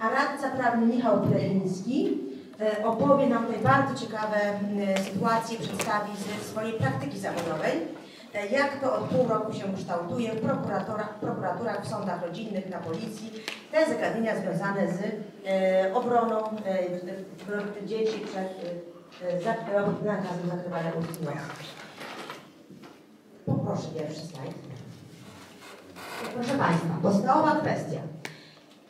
a 0.00 0.10
radca 0.10 0.50
prawny 0.50 0.86
Michał 0.86 1.20
Plechiński 1.20 2.18
e, 2.60 2.86
opowie 2.86 3.26
nam 3.26 3.46
tutaj 3.46 3.62
bardzo 3.62 4.06
ciekawe 4.06 4.36
sytuacje, 5.04 5.58
przedstawi 5.58 6.12
ze 6.16 6.44
swojej 6.44 6.72
praktyki 6.72 7.18
zawodowej, 7.18 7.72
e, 8.34 8.46
jak 8.46 8.80
to 8.80 8.96
od 8.96 9.04
pół 9.04 9.28
roku 9.28 9.52
się 9.52 9.74
kształtuje 9.76 10.32
w 10.32 10.40
prokuratorach, 10.40 11.14
prokuraturach, 11.14 11.84
w 11.84 11.88
sądach 11.88 12.22
rodzinnych, 12.22 12.70
na 12.70 12.78
policji, 12.78 13.32
te 13.72 13.88
zagadnienia 13.88 14.36
związane 14.36 14.92
z 14.92 15.00
e, 15.46 15.94
obroną 15.94 16.36
dzieci 17.84 18.20
przed 18.20 20.04
nakazem 20.04 20.48
zakrywania 20.48 20.92
ust 21.00 21.22
i 21.22 21.24
nosa. 21.24 21.40
Poproszę 23.46 23.88
pierwszy 23.98 24.26
slajd. 24.26 24.54
Proszę 26.34 26.58
Państwa, 26.58 26.88
podstawowa 27.02 27.60
kwestia. 27.60 28.00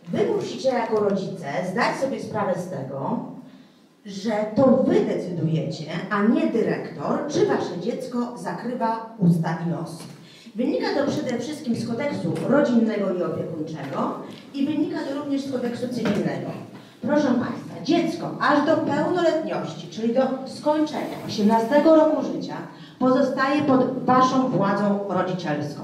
Wy 0.08 0.26
musicie 0.36 0.68
jako 0.68 1.00
rodzice 1.00 1.46
zdać 1.72 1.96
sobie 1.96 2.20
sprawę 2.20 2.54
z 2.60 2.70
tego, 2.70 3.18
że 4.06 4.32
to 4.56 4.84
Wy 4.86 5.04
decydujecie, 5.04 5.84
a 6.10 6.22
nie 6.22 6.46
dyrektor, 6.46 7.18
czy 7.28 7.46
Wasze 7.46 7.80
dziecko 7.80 8.38
zakrywa 8.38 9.16
usta 9.18 9.58
i 9.66 9.70
nos. 9.70 9.98
Wynika 10.54 10.86
to 10.94 11.10
przede 11.10 11.38
wszystkim 11.38 11.76
z 11.76 11.88
kodeksu 11.88 12.34
rodzinnego 12.48 13.14
i 13.14 13.22
opiekuńczego 13.22 14.14
i 14.54 14.66
wynika 14.66 14.98
to 14.98 15.14
również 15.14 15.42
z 15.42 15.52
kodeksu 15.52 15.88
cywilnego. 15.88 16.50
Proszę 17.02 17.26
Państwa, 17.26 17.82
dziecko 17.84 18.30
aż 18.40 18.66
do 18.66 18.76
pełnoletności, 18.76 19.88
czyli 19.90 20.14
do 20.14 20.22
skończenia 20.46 21.16
18 21.26 21.82
roku 21.84 22.22
życia, 22.32 22.56
pozostaje 22.98 23.62
pod 23.62 24.04
Waszą 24.04 24.48
władzą 24.48 25.08
rodzicielską. 25.08 25.82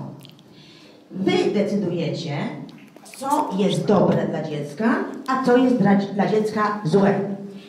Wy 1.10 1.32
decydujecie, 1.54 2.36
co 3.22 3.48
jest 3.58 3.86
dobre 3.86 4.26
dla 4.26 4.42
dziecka, 4.42 4.94
a 5.28 5.44
co 5.44 5.56
jest 5.56 5.76
dla, 5.76 5.94
dla 5.94 6.26
dziecka 6.26 6.80
złe. 6.84 7.14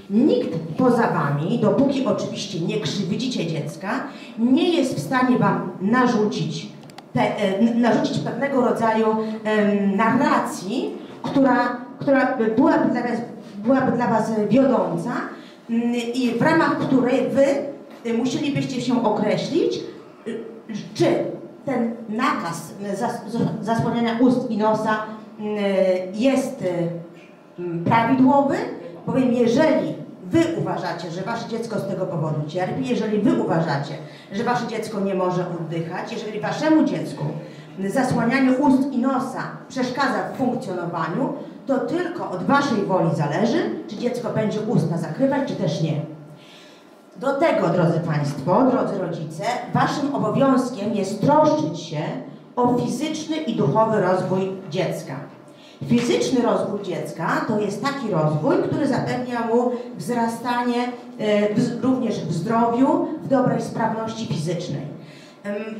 Nikt 0.09 0.49
poza 0.77 1.07
Wami, 1.07 1.59
dopóki 1.59 2.05
oczywiście 2.05 2.59
nie 2.59 2.79
krzywdzicie 2.79 3.47
dziecka, 3.47 4.03
nie 4.39 4.69
jest 4.69 4.95
w 4.95 4.99
stanie 4.99 5.37
Wam 5.37 5.71
narzucić, 5.81 6.67
te, 7.13 7.37
e, 7.37 7.61
narzucić 7.75 8.19
pewnego 8.19 8.61
rodzaju 8.61 9.07
narracji, 9.95 10.97
która, 11.21 11.77
która 11.99 12.37
byłaby 12.55 12.91
dla, 12.91 13.01
was, 13.01 13.19
byłaby 13.57 13.91
dla 13.91 14.07
Was 14.07 14.31
wiodąca 14.49 15.11
mm, 15.69 15.95
i 16.13 16.31
w 16.39 16.41
ramach 16.41 16.79
której 16.79 17.29
Wy 17.29 17.45
y, 18.09 18.13
musielibyście 18.13 18.81
się 18.81 19.03
określić, 19.03 19.79
y, 20.27 20.43
czy 20.93 21.05
ten 21.65 21.91
nakaz 22.09 22.73
zas, 22.93 23.21
zasłaniania 23.61 24.17
ust 24.19 24.51
i 24.51 24.57
nosa 24.57 24.97
jest 26.13 26.61
y, 26.61 26.89
mm, 27.59 27.83
prawidłowy, 27.85 28.55
bowiem 29.07 29.33
jeżeli 29.33 30.03
Wy 30.23 30.39
uważacie, 30.57 31.11
że 31.11 31.21
Wasze 31.21 31.49
dziecko 31.49 31.79
z 31.79 31.87
tego 31.87 32.05
powodu 32.05 32.47
cierpi, 32.47 32.87
jeżeli 32.87 33.19
Wy 33.19 33.43
uważacie, 33.43 33.93
że 34.31 34.43
Wasze 34.43 34.67
dziecko 34.67 34.99
nie 34.99 35.15
może 35.15 35.45
oddychać, 35.47 36.11
jeżeli 36.11 36.39
Waszemu 36.39 36.83
dziecku 36.83 37.25
zasłanianie 37.87 38.51
ust 38.51 38.91
i 38.91 38.97
nosa 38.97 39.43
przeszkadza 39.69 40.23
w 40.33 40.37
funkcjonowaniu, 40.37 41.33
to 41.67 41.79
tylko 41.79 42.31
od 42.31 42.43
Waszej 42.43 42.85
woli 42.85 43.15
zależy, 43.15 43.57
czy 43.87 43.97
dziecko 43.97 44.29
będzie 44.29 44.61
usta 44.61 44.97
zakrywać, 44.97 45.47
czy 45.47 45.55
też 45.55 45.81
nie. 45.81 46.01
Do 47.17 47.33
tego, 47.33 47.69
drodzy 47.69 47.99
Państwo, 47.99 48.63
drodzy 48.71 48.97
rodzice, 48.97 49.43
Waszym 49.73 50.15
obowiązkiem 50.15 50.93
jest 50.93 51.21
troszczyć 51.21 51.79
się 51.79 52.01
o 52.55 52.77
fizyczny 52.77 53.37
i 53.37 53.55
duchowy 53.55 54.01
rozwój 54.01 54.51
dziecka. 54.69 55.15
Fizyczny 55.87 56.41
rozwój 56.41 56.81
dziecka 56.83 57.45
to 57.47 57.59
jest 57.59 57.83
taki 57.83 58.11
rozwój, 58.11 58.55
który 58.67 58.87
zapewnia 58.87 59.47
mu 59.47 59.71
wzrastanie 59.97 60.91
e, 61.19 61.81
również 61.81 62.19
w 62.19 62.33
zdrowiu, 62.33 63.07
w 63.23 63.27
dobrej 63.27 63.61
sprawności 63.61 64.27
fizycznej. 64.27 64.93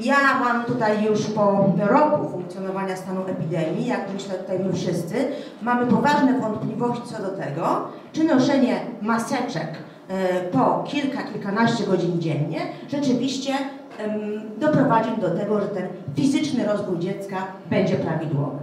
Ja 0.02 0.40
mam 0.40 0.66
tutaj 0.66 1.06
już 1.06 1.22
po 1.22 1.74
roku 1.78 2.30
funkcjonowania 2.30 2.96
stanu 2.96 3.22
epidemii, 3.28 3.88
jak 3.88 4.14
myślę 4.14 4.34
tutaj 4.34 4.60
my 4.60 4.74
wszyscy, 4.74 5.16
mamy 5.62 5.86
poważne 5.86 6.40
wątpliwości 6.40 7.04
co 7.06 7.24
do 7.24 7.30
tego, 7.30 7.88
czy 8.14 8.24
noszenie 8.24 8.80
maseczek 9.02 9.68
e, 10.08 10.42
po 10.42 10.84
kilka, 10.88 11.24
kilkanaście 11.24 11.84
godzin 11.84 12.22
dziennie 12.22 12.60
rzeczywiście 12.90 13.54
em, 14.00 14.42
doprowadzi 14.60 15.10
do 15.22 15.30
tego, 15.30 15.62
że 15.62 15.68
ten 15.68 15.88
fizyczny 16.16 16.66
rozwój 16.66 17.00
dziecka 17.00 17.38
będzie 17.70 17.96
prawidłowy. 17.96 18.58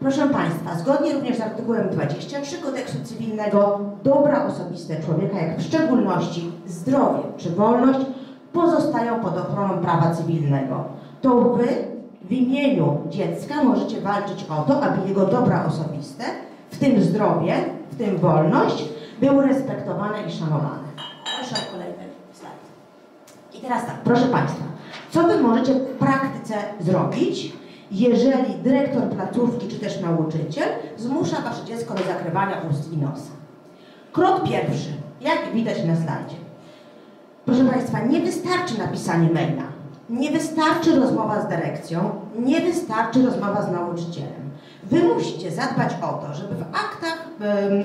Proszę 0.00 0.28
Państwa, 0.28 0.78
zgodnie 0.78 1.12
również 1.12 1.36
z 1.36 1.40
artykułem 1.40 1.88
23 1.90 2.58
kodeksu 2.58 2.98
cywilnego, 3.04 3.80
dobra 4.02 4.46
osobiste 4.46 5.02
człowieka, 5.02 5.40
jak 5.40 5.58
w 5.58 5.62
szczególności 5.62 6.52
zdrowie 6.66 7.22
czy 7.36 7.50
wolność, 7.50 8.00
pozostają 8.52 9.20
pod 9.20 9.38
ochroną 9.38 9.78
prawa 9.78 10.14
cywilnego. 10.14 10.84
To 11.22 11.40
Wy 11.40 11.66
w 12.24 12.32
imieniu 12.32 12.98
dziecka 13.08 13.64
możecie 13.64 14.00
walczyć 14.00 14.46
o 14.50 14.62
to, 14.62 14.82
aby 14.82 15.08
jego 15.08 15.26
dobra 15.26 15.64
osobiste, 15.66 16.24
w 16.70 16.78
tym 16.78 17.02
zdrowie, 17.02 17.54
w 17.90 17.96
tym 17.96 18.18
wolność, 18.18 18.84
były 19.20 19.46
respektowane 19.46 20.22
i 20.28 20.32
szanowane. 20.32 20.88
Proszę 21.38 21.54
o 21.68 21.72
kolejny 21.72 22.04
slajd. 22.32 22.54
I 23.60 23.62
teraz 23.62 23.86
tak, 23.86 23.96
proszę 24.04 24.26
Państwa, 24.26 24.64
co 25.10 25.22
Wy 25.22 25.40
możecie 25.40 25.74
w 25.74 25.98
praktyce 25.98 26.54
zrobić, 26.80 27.52
jeżeli 27.90 28.54
dyrektor 28.54 29.02
placówki 29.02 29.68
czy 29.68 29.76
też 29.76 30.00
nauczyciel 30.00 30.68
zmusza 30.96 31.40
Wasze 31.40 31.64
dziecko 31.64 31.94
do 31.94 32.04
zakrywania 32.04 32.56
ust 32.70 32.92
i 32.92 32.96
nosa? 32.96 33.30
Krok 34.12 34.42
pierwszy, 34.44 34.90
jak 35.20 35.52
widać 35.54 35.76
na 35.84 35.96
slajdzie. 35.96 36.36
Proszę 37.44 37.64
Państwa, 37.64 38.00
nie 38.00 38.20
wystarczy 38.20 38.78
napisanie 38.78 39.30
maila, 39.30 39.62
nie 40.10 40.30
wystarczy 40.30 40.96
rozmowa 40.96 41.42
z 41.42 41.48
dyrekcją, 41.48 42.10
nie 42.38 42.60
wystarczy 42.60 43.26
rozmowa 43.26 43.62
z 43.62 43.72
nauczycielem. 43.72 44.50
Wy 44.82 45.02
musicie 45.02 45.50
zadbać 45.50 45.92
o 46.02 46.12
to, 46.12 46.34
żeby 46.34 46.54
w 46.54 46.62
aktach 46.62 47.28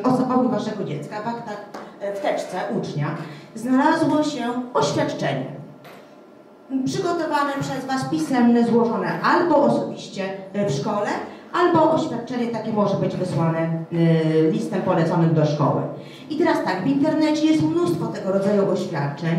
osobowych 0.03 0.52
Waszego 0.52 0.84
dziecka, 0.84 1.22
w 1.22 1.28
aktach, 1.28 1.66
e, 2.00 2.13
w 2.16 2.19
teczce 2.19 2.57
ucznia 2.80 3.07
znalazło 3.56 4.24
się 4.24 4.44
oświadczenie 4.74 5.65
przygotowane 6.86 7.53
przez 7.59 7.86
Was 7.86 8.09
pisemne, 8.09 8.64
złożone 8.64 9.22
albo 9.22 9.56
osobiście 9.58 10.24
e, 10.53 10.70
w 10.70 10.72
szkole, 10.72 11.09
albo 11.53 11.92
oświadczenie 11.92 12.48
takie 12.48 12.72
może 12.72 12.96
być 12.96 13.16
wysłane 13.16 13.59
e, 13.59 14.52
listem 14.52 14.81
poleconym 14.81 15.34
do 15.34 15.46
szkoły. 15.46 15.81
I 16.30 16.38
teraz 16.38 16.64
tak, 16.64 16.84
w 16.84 16.88
internecie 16.88 17.46
jest 17.46 17.64
mnóstwo 17.64 18.08
tego 18.08 18.31
rodzaju 18.31 18.70
oświadczeń, 18.72 19.36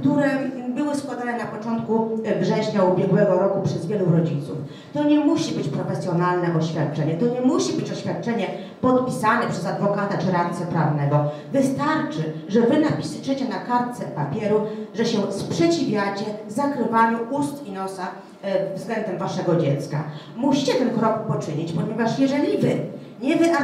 które 0.00 0.30
były 0.78 0.94
składane 0.94 1.38
na 1.38 1.44
początku 1.44 2.18
września 2.40 2.82
ubiegłego 2.82 3.38
roku 3.38 3.62
przez 3.62 3.86
wielu 3.86 4.12
rodziców. 4.12 4.56
To 4.92 5.04
nie 5.04 5.20
musi 5.20 5.54
być 5.54 5.68
profesjonalne 5.68 6.56
oświadczenie, 6.58 7.14
to 7.14 7.26
nie 7.26 7.40
musi 7.40 7.72
być 7.72 7.92
oświadczenie 7.92 8.46
podpisane 8.80 9.48
przez 9.48 9.66
adwokata 9.66 10.18
czy 10.18 10.32
radcę 10.32 10.66
prawnego. 10.66 11.24
Wystarczy, 11.52 12.32
że 12.48 12.60
wy 12.60 12.80
napiszecie 12.80 13.48
na 13.48 13.58
kartce 13.58 14.04
papieru, 14.04 14.60
że 14.94 15.04
się 15.04 15.32
sprzeciwiacie 15.32 16.24
zakrywaniu 16.48 17.18
ust 17.30 17.66
i 17.66 17.72
nosa 17.72 18.06
e, 18.42 18.74
względem 18.74 19.18
waszego 19.18 19.56
dziecka. 19.56 20.04
Musicie 20.36 20.74
ten 20.74 20.90
krok 20.90 21.18
poczynić, 21.18 21.72
ponieważ 21.72 22.18
jeżeli 22.18 22.58
wy 22.58 22.97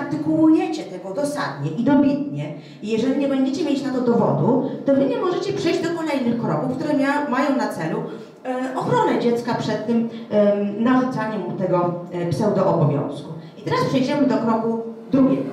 nie 0.04 0.10
wyartykułujecie 0.10 0.84
tego 0.84 1.14
dosadnie 1.14 1.70
i 1.70 1.84
dobitnie 1.84 2.54
i 2.82 2.88
jeżeli 2.88 3.20
nie 3.20 3.28
będziecie 3.28 3.64
mieć 3.64 3.82
na 3.82 3.92
to 3.92 4.00
dowodu, 4.00 4.70
to 4.86 4.94
wy 4.94 5.06
nie 5.06 5.16
możecie 5.18 5.52
przejść 5.52 5.82
do 5.82 5.90
kolejnych 5.98 6.40
kroków, 6.40 6.76
które 6.78 6.94
mia- 6.94 7.30
mają 7.30 7.56
na 7.56 7.68
celu 7.68 8.02
e, 8.44 8.78
ochronę 8.78 9.20
dziecka 9.20 9.54
przed 9.54 9.86
tym 9.86 10.08
e, 10.30 10.54
narzucaniem 10.64 11.40
mu 11.40 11.52
tego 11.52 11.94
e, 12.12 12.26
pseudoobowiązku. 12.30 13.28
I 13.58 13.62
teraz 13.62 13.84
przejdziemy 13.88 14.26
do 14.26 14.36
kroku 14.36 14.82
drugiego. 15.10 15.50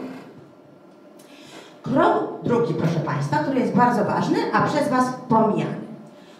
Krok 1.83 2.43
drugi, 2.43 2.73
proszę 2.73 2.99
Państwa, 2.99 3.37
który 3.37 3.59
jest 3.59 3.73
bardzo 3.73 4.05
ważny, 4.05 4.37
a 4.53 4.61
przez 4.67 4.89
Was 4.89 5.05
pomijany. 5.29 5.81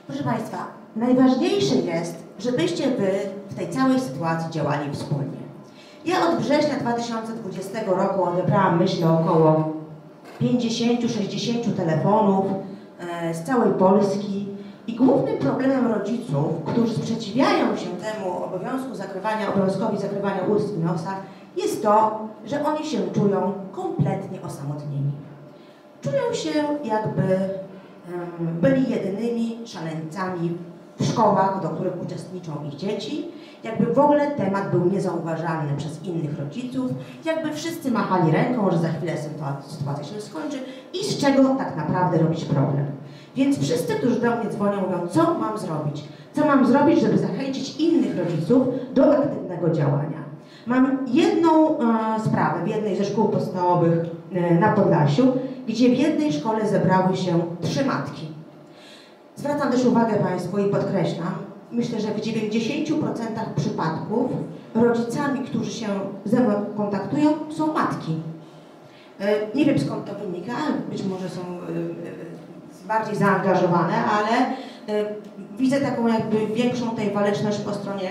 Proszę 0.08 0.24
Państwa, 0.24 0.58
najważniejsze 0.96 1.76
jest, 1.76 2.16
żebyście 2.40 2.88
Wy 2.92 3.12
w 3.50 3.56
tej 3.56 3.70
całej 3.70 4.00
sytuacji 4.00 4.52
działali 4.52 4.92
wspólnie. 4.94 5.41
Ja 6.06 6.30
od 6.30 6.36
września 6.36 6.76
2020 6.80 7.84
roku 7.88 8.24
odebrałam, 8.24 8.80
myślę, 8.80 9.10
około 9.10 9.74
50-60 10.42 11.74
telefonów 11.78 12.46
e, 13.00 13.34
z 13.34 13.44
całej 13.44 13.74
Polski 13.74 14.48
i 14.88 14.96
głównym 14.96 15.38
problemem 15.38 15.88
rodziców, 15.88 16.46
którzy 16.66 16.94
sprzeciwiają 16.94 17.78
się 17.78 17.86
temu 17.90 18.44
obowiązku 18.44 18.96
zakrywania, 18.96 19.54
obowiązkowi 19.54 19.98
zakrywania 19.98 20.42
ust 20.44 20.78
i 20.78 20.80
nosa, 20.80 21.16
jest 21.58 21.84
to, 21.84 22.28
że 22.46 22.66
oni 22.66 22.86
się 22.86 22.98
czują 23.14 23.54
kompletnie 23.72 24.42
osamotnieni. 24.42 25.12
Czują 26.02 26.34
się 26.34 26.50
jakby 26.84 27.50
byli 28.62 28.90
jedynymi 28.90 29.58
szaleńcami 29.66 30.58
w 31.00 31.06
szkołach, 31.06 31.62
do 31.62 31.70
których 31.70 32.02
uczestniczą 32.02 32.52
ich 32.68 32.76
dzieci 32.76 33.32
Jakby 33.64 33.94
w 33.94 34.00
ogóle 34.00 34.32
temat 34.32 34.72
był 34.72 34.92
niezauważalny 34.92 35.78
przez 35.78 36.04
innych 36.04 36.40
rodziców, 36.40 36.92
jakby 37.26 37.54
wszyscy 37.54 37.92
machali 37.92 38.32
ręką, 38.32 38.72
że 38.72 38.78
za 38.78 38.90
chwilę 38.90 39.14
sytuacja 39.68 40.04
się 40.04 40.22
skończy 40.22 40.58
i 40.94 41.06
z 41.06 41.18
czego 41.18 41.56
tak 41.56 41.78
naprawdę 41.78 42.18
robić 42.18 42.46
problem. 42.46 42.86
Więc 43.36 43.60
wszyscy, 43.60 43.94
którzy 43.96 44.20
do 44.20 44.36
mnie 44.36 44.50
dzwonią, 44.50 44.82
mówią, 44.82 45.08
co 45.08 45.40
mam 45.40 45.58
zrobić? 45.58 46.04
Co 46.34 46.46
mam 46.46 46.68
zrobić, 46.68 47.02
żeby 47.02 47.18
zachęcić 47.18 47.76
innych 47.76 48.18
rodziców 48.18 48.68
do 48.94 49.18
aktywnego 49.18 49.70
działania? 49.70 50.22
Mam 50.66 50.98
jedną 51.08 51.80
e, 51.80 52.20
sprawę 52.20 52.66
w 52.66 52.68
jednej 52.68 52.96
ze 52.96 53.06
szkół 53.06 53.30
podstawowych 53.30 54.06
e, 54.34 54.60
na 54.60 54.74
Podlasiu, 54.74 55.34
gdzie 55.68 55.90
w 55.90 55.98
jednej 55.98 56.34
szkole 56.34 56.68
zebrały 56.68 57.18
się 57.18 57.40
trzy 57.62 57.86
matki. 57.86 58.28
Zwracam 59.36 59.72
też 59.72 59.86
uwagę 59.86 60.16
Państwu 60.16 60.58
i 60.58 60.70
podkreślam, 60.70 61.34
myślę, 61.72 62.02
że 62.02 62.08
w 62.08 62.22
90% 62.22 63.02
przypadków 63.56 64.32
rodzicami, 64.76 65.40
którzy 65.40 65.72
się 65.72 65.88
ze 66.26 66.40
mną 66.40 66.54
kontaktują, 66.78 67.30
są 67.50 67.74
matki. 67.74 68.16
E, 69.20 69.56
nie 69.56 69.66
wiem 69.66 69.80
skąd 69.80 70.06
to 70.06 70.26
wynika, 70.26 70.54
być 70.92 71.04
może 71.04 71.30
są 71.30 71.42
e, 71.42 72.88
bardziej 72.88 73.16
zaangażowane, 73.16 73.94
ale 74.06 74.38
e, 74.38 75.06
widzę 75.58 75.82
taką 75.82 76.08
jakby 76.08 76.48
większą 76.48 76.96
tej 76.96 77.12
waleczność 77.12 77.58
po 77.58 77.74
stronie 77.74 78.10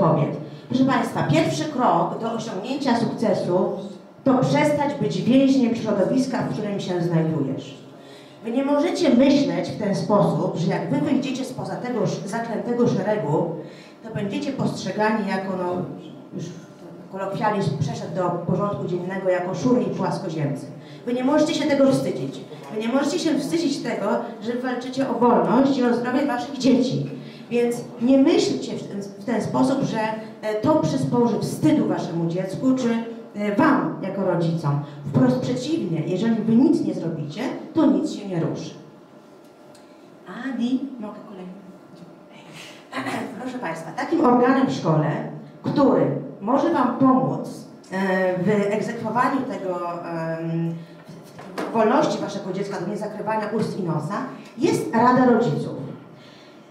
kobiet. 0.00 0.36
Proszę 0.68 0.84
Państwa, 0.84 1.22
pierwszy 1.22 1.64
krok 1.64 2.18
do 2.20 2.32
osiągnięcia 2.32 2.96
sukcesu 2.96 3.70
to 4.24 4.38
przestać 4.38 4.94
być 5.00 5.22
więźniem 5.22 5.76
środowiska, 5.76 6.42
w 6.42 6.52
którym 6.52 6.80
się 6.80 7.02
znajdujesz. 7.02 7.87
Wy 8.44 8.50
nie 8.50 8.64
możecie 8.64 9.10
myśleć 9.10 9.68
w 9.68 9.78
ten 9.78 9.94
sposób, 9.94 10.56
że 10.56 10.70
jak 10.70 10.90
wy 10.90 11.00
wyjdziecie 11.00 11.44
spoza 11.44 11.76
tego 11.76 12.00
zaklętego 12.26 12.88
szeregu, 12.88 13.50
to 14.02 14.14
będziecie 14.14 14.52
postrzegani 14.52 15.28
jako, 15.28 15.56
no, 15.56 15.82
już 16.34 16.44
kolokwializm 17.12 17.78
przeszedł 17.78 18.14
do 18.14 18.30
porządku 18.30 18.88
dziennego 18.88 19.28
jako 19.28 19.54
szury 19.54 19.82
i 19.82 19.94
płaskoziemcy. 19.94 20.66
Wy 21.06 21.14
nie 21.14 21.24
możecie 21.24 21.54
się 21.54 21.68
tego 21.68 21.92
wstydzić. 21.92 22.40
Wy 22.74 22.80
nie 22.80 22.88
możecie 22.88 23.18
się 23.18 23.38
wstydzić 23.38 23.78
tego, 23.78 24.06
że 24.42 24.52
walczycie 24.52 25.10
o 25.10 25.14
wolność 25.14 25.78
i 25.78 25.84
o 25.84 25.94
zdrowie 25.94 26.26
waszych 26.26 26.58
dzieci. 26.58 27.10
Więc 27.50 27.76
nie 28.02 28.18
myślcie 28.18 28.76
w 28.76 28.88
ten, 28.88 29.02
w 29.02 29.24
ten 29.24 29.42
sposób, 29.42 29.82
że 29.82 29.98
e, 30.42 30.54
to 30.54 30.74
przysporzy 30.74 31.38
wstydu 31.40 31.88
waszemu 31.88 32.26
dziecku, 32.26 32.74
czy 32.74 33.17
wam 33.58 33.96
jako 34.02 34.24
rodzicom. 34.24 34.80
Wprost 35.06 35.40
przeciwnie, 35.40 36.00
jeżeli 36.06 36.42
wy 36.42 36.56
nic 36.56 36.84
nie 36.84 36.94
zrobicie, 36.94 37.42
to 37.74 37.86
nic 37.86 38.12
się 38.12 38.28
nie 38.28 38.40
ruszy. 38.40 38.70
Adi, 40.44 40.80
mogę 41.00 41.18
kolejny? 41.28 41.52
Proszę 43.42 43.58
Państwa, 43.58 43.90
takim 43.90 44.24
organem 44.24 44.66
w 44.66 44.72
szkole, 44.72 45.10
który 45.62 46.06
może 46.40 46.72
Wam 46.72 46.98
pomóc 46.98 47.48
e, 47.92 48.38
w 48.42 48.48
egzekwowaniu 48.72 49.40
tego 49.40 49.80
wolności 51.72 52.18
Waszego 52.18 52.52
dziecka 52.52 52.80
do 52.80 52.86
niezakrywania 52.86 53.48
ust 53.56 53.80
i 53.80 53.82
nosa, 53.82 54.14
jest 54.58 54.94
Rada 54.94 55.26
Rodziców. 55.26 55.78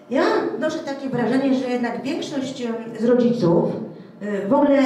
Ja 0.10 0.24
noszę 0.60 0.80
takie 0.80 1.10
wrażenie, 1.10 1.54
że 1.54 1.70
jednak 1.70 2.04
większość 2.04 2.64
z 3.00 3.06
rodziców 3.06 3.66
e, 3.66 3.97
w 4.50 4.54
ogóle 4.54 4.78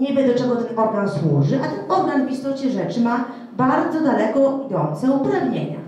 nie 0.00 0.14
wie, 0.14 0.26
do 0.26 0.34
czego 0.38 0.56
ten 0.56 0.78
organ 0.78 1.08
służy, 1.08 1.60
a 1.62 1.68
ten 1.68 1.90
organ 1.90 2.26
w 2.26 2.30
istocie 2.30 2.70
rzeczy 2.70 3.00
ma 3.00 3.24
bardzo 3.52 4.00
daleko 4.00 4.60
idące 4.66 5.10
uprawnienia. 5.10 5.78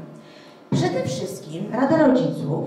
Przede 0.70 1.04
wszystkim 1.04 1.64
Rada 1.72 2.06
Rodziców 2.06 2.64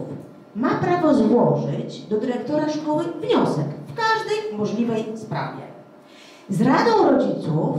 ma 0.56 0.70
prawo 0.70 1.14
złożyć 1.14 2.02
do 2.02 2.18
dyrektora 2.18 2.70
szkoły 2.70 3.04
wniosek 3.04 3.66
w 3.88 3.96
każdej 3.96 4.58
możliwej 4.58 5.06
sprawie. 5.16 5.62
Z 6.50 6.62
Radą 6.62 7.12
Rodziców 7.12 7.78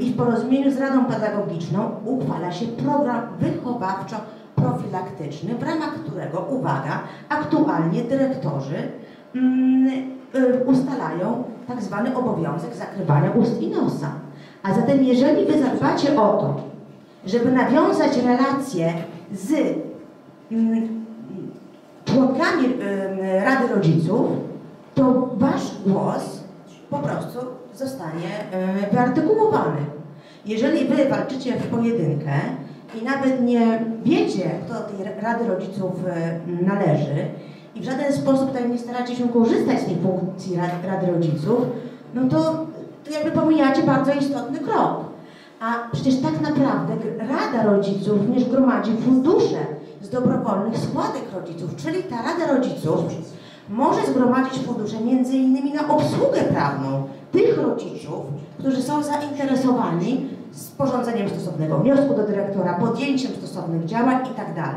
i 0.00 0.10
w 0.10 0.16
porozumieniu 0.16 0.70
z 0.70 0.78
Radą 0.78 1.04
Pedagogiczną 1.04 1.90
uchwala 2.04 2.52
się 2.52 2.66
program 2.66 3.22
wychowawczo-profilaktyczny, 3.40 5.54
w 5.58 5.62
ramach 5.62 5.94
którego, 5.94 6.40
uwaga, 6.40 7.02
aktualnie 7.28 8.02
dyrektorzy 8.02 8.76
y, 8.76 10.15
ustalają 10.66 11.44
tak 11.68 11.82
zwany 11.82 12.16
obowiązek 12.16 12.74
zakrywania 12.74 13.30
ust 13.30 13.62
i 13.62 13.68
nosa. 13.68 14.10
A 14.62 14.74
zatem 14.74 15.04
jeżeli 15.04 15.46
Wy 15.46 15.62
zadbacie 15.62 16.20
o 16.20 16.36
to, 16.36 16.60
żeby 17.26 17.52
nawiązać 17.52 18.16
relacje 18.16 18.92
z 19.32 19.52
mm, 20.52 21.04
członkami 22.04 22.64
mm, 22.64 23.44
Rady 23.44 23.74
Rodziców, 23.74 24.26
to 24.94 25.30
Wasz 25.36 25.72
głos 25.86 26.40
po 26.90 26.98
prostu 26.98 27.38
zostanie 27.74 28.28
y, 28.88 28.90
wyartykułowany. 28.92 29.80
Jeżeli 30.46 30.88
Wy 30.88 31.08
walczycie 31.08 31.52
w 31.52 31.66
pojedynkę 31.66 32.32
i 33.00 33.04
nawet 33.04 33.42
nie 33.42 33.84
wiecie, 34.04 34.50
kto 34.64 34.74
do 34.74 34.80
tej 34.80 35.22
Rady 35.22 35.48
Rodziców 35.48 35.92
y, 36.06 36.64
należy, 36.64 37.26
i 37.76 37.80
w 37.80 37.84
żaden 37.84 38.12
sposób 38.12 38.48
tutaj 38.48 38.70
nie 38.70 38.78
staracie 38.78 39.16
się 39.16 39.28
korzystać 39.28 39.80
z 39.80 39.84
tej 39.84 39.96
funkcji 39.96 40.56
Rady 40.86 41.06
Rodziców, 41.06 41.58
no 42.14 42.28
to, 42.28 42.66
to 43.04 43.10
jakby 43.10 43.30
pomijacie 43.30 43.82
bardzo 43.82 44.12
istotny 44.12 44.58
krok. 44.58 45.04
A 45.60 45.74
przecież 45.92 46.20
tak 46.20 46.40
naprawdę 46.40 46.94
Rada 47.18 47.70
Rodziców 47.70 48.18
również 48.26 48.44
gromadzi 48.44 48.92
fundusze 49.04 49.58
z 50.02 50.08
dobrowolnych 50.08 50.78
składek 50.78 51.22
rodziców, 51.34 51.76
czyli 51.76 52.02
ta 52.02 52.16
Rada 52.22 52.54
Rodziców 52.54 53.00
może 53.68 54.06
zgromadzić 54.06 54.62
fundusze 54.62 55.00
między 55.00 55.36
innymi 55.36 55.72
na 55.72 55.88
obsługę 55.88 56.40
prawną 56.40 57.02
tych 57.32 57.58
rodziców, 57.58 58.24
którzy 58.58 58.82
są 58.82 59.02
zainteresowani 59.02 60.28
sporządzeniem 60.52 61.28
stosownego 61.28 61.78
wniosku 61.78 62.14
do 62.14 62.22
dyrektora, 62.22 62.74
podjęciem 62.74 63.32
stosownych 63.32 63.84
działań 63.84 64.16
itd. 64.16 64.54
Tak 64.54 64.76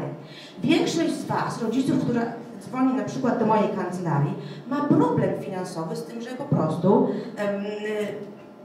Większość 0.63 1.13
z 1.13 1.25
Was, 1.25 1.61
rodziców, 1.61 1.99
która 2.03 2.21
dzwoni 2.61 2.93
na 2.93 3.03
przykład 3.03 3.39
do 3.39 3.45
mojej 3.45 3.69
kancelarii, 3.69 4.33
ma 4.67 4.81
problem 4.81 5.29
finansowy 5.39 5.95
z 5.95 6.03
tym, 6.03 6.21
że 6.21 6.29
po 6.29 6.43
prostu 6.43 7.07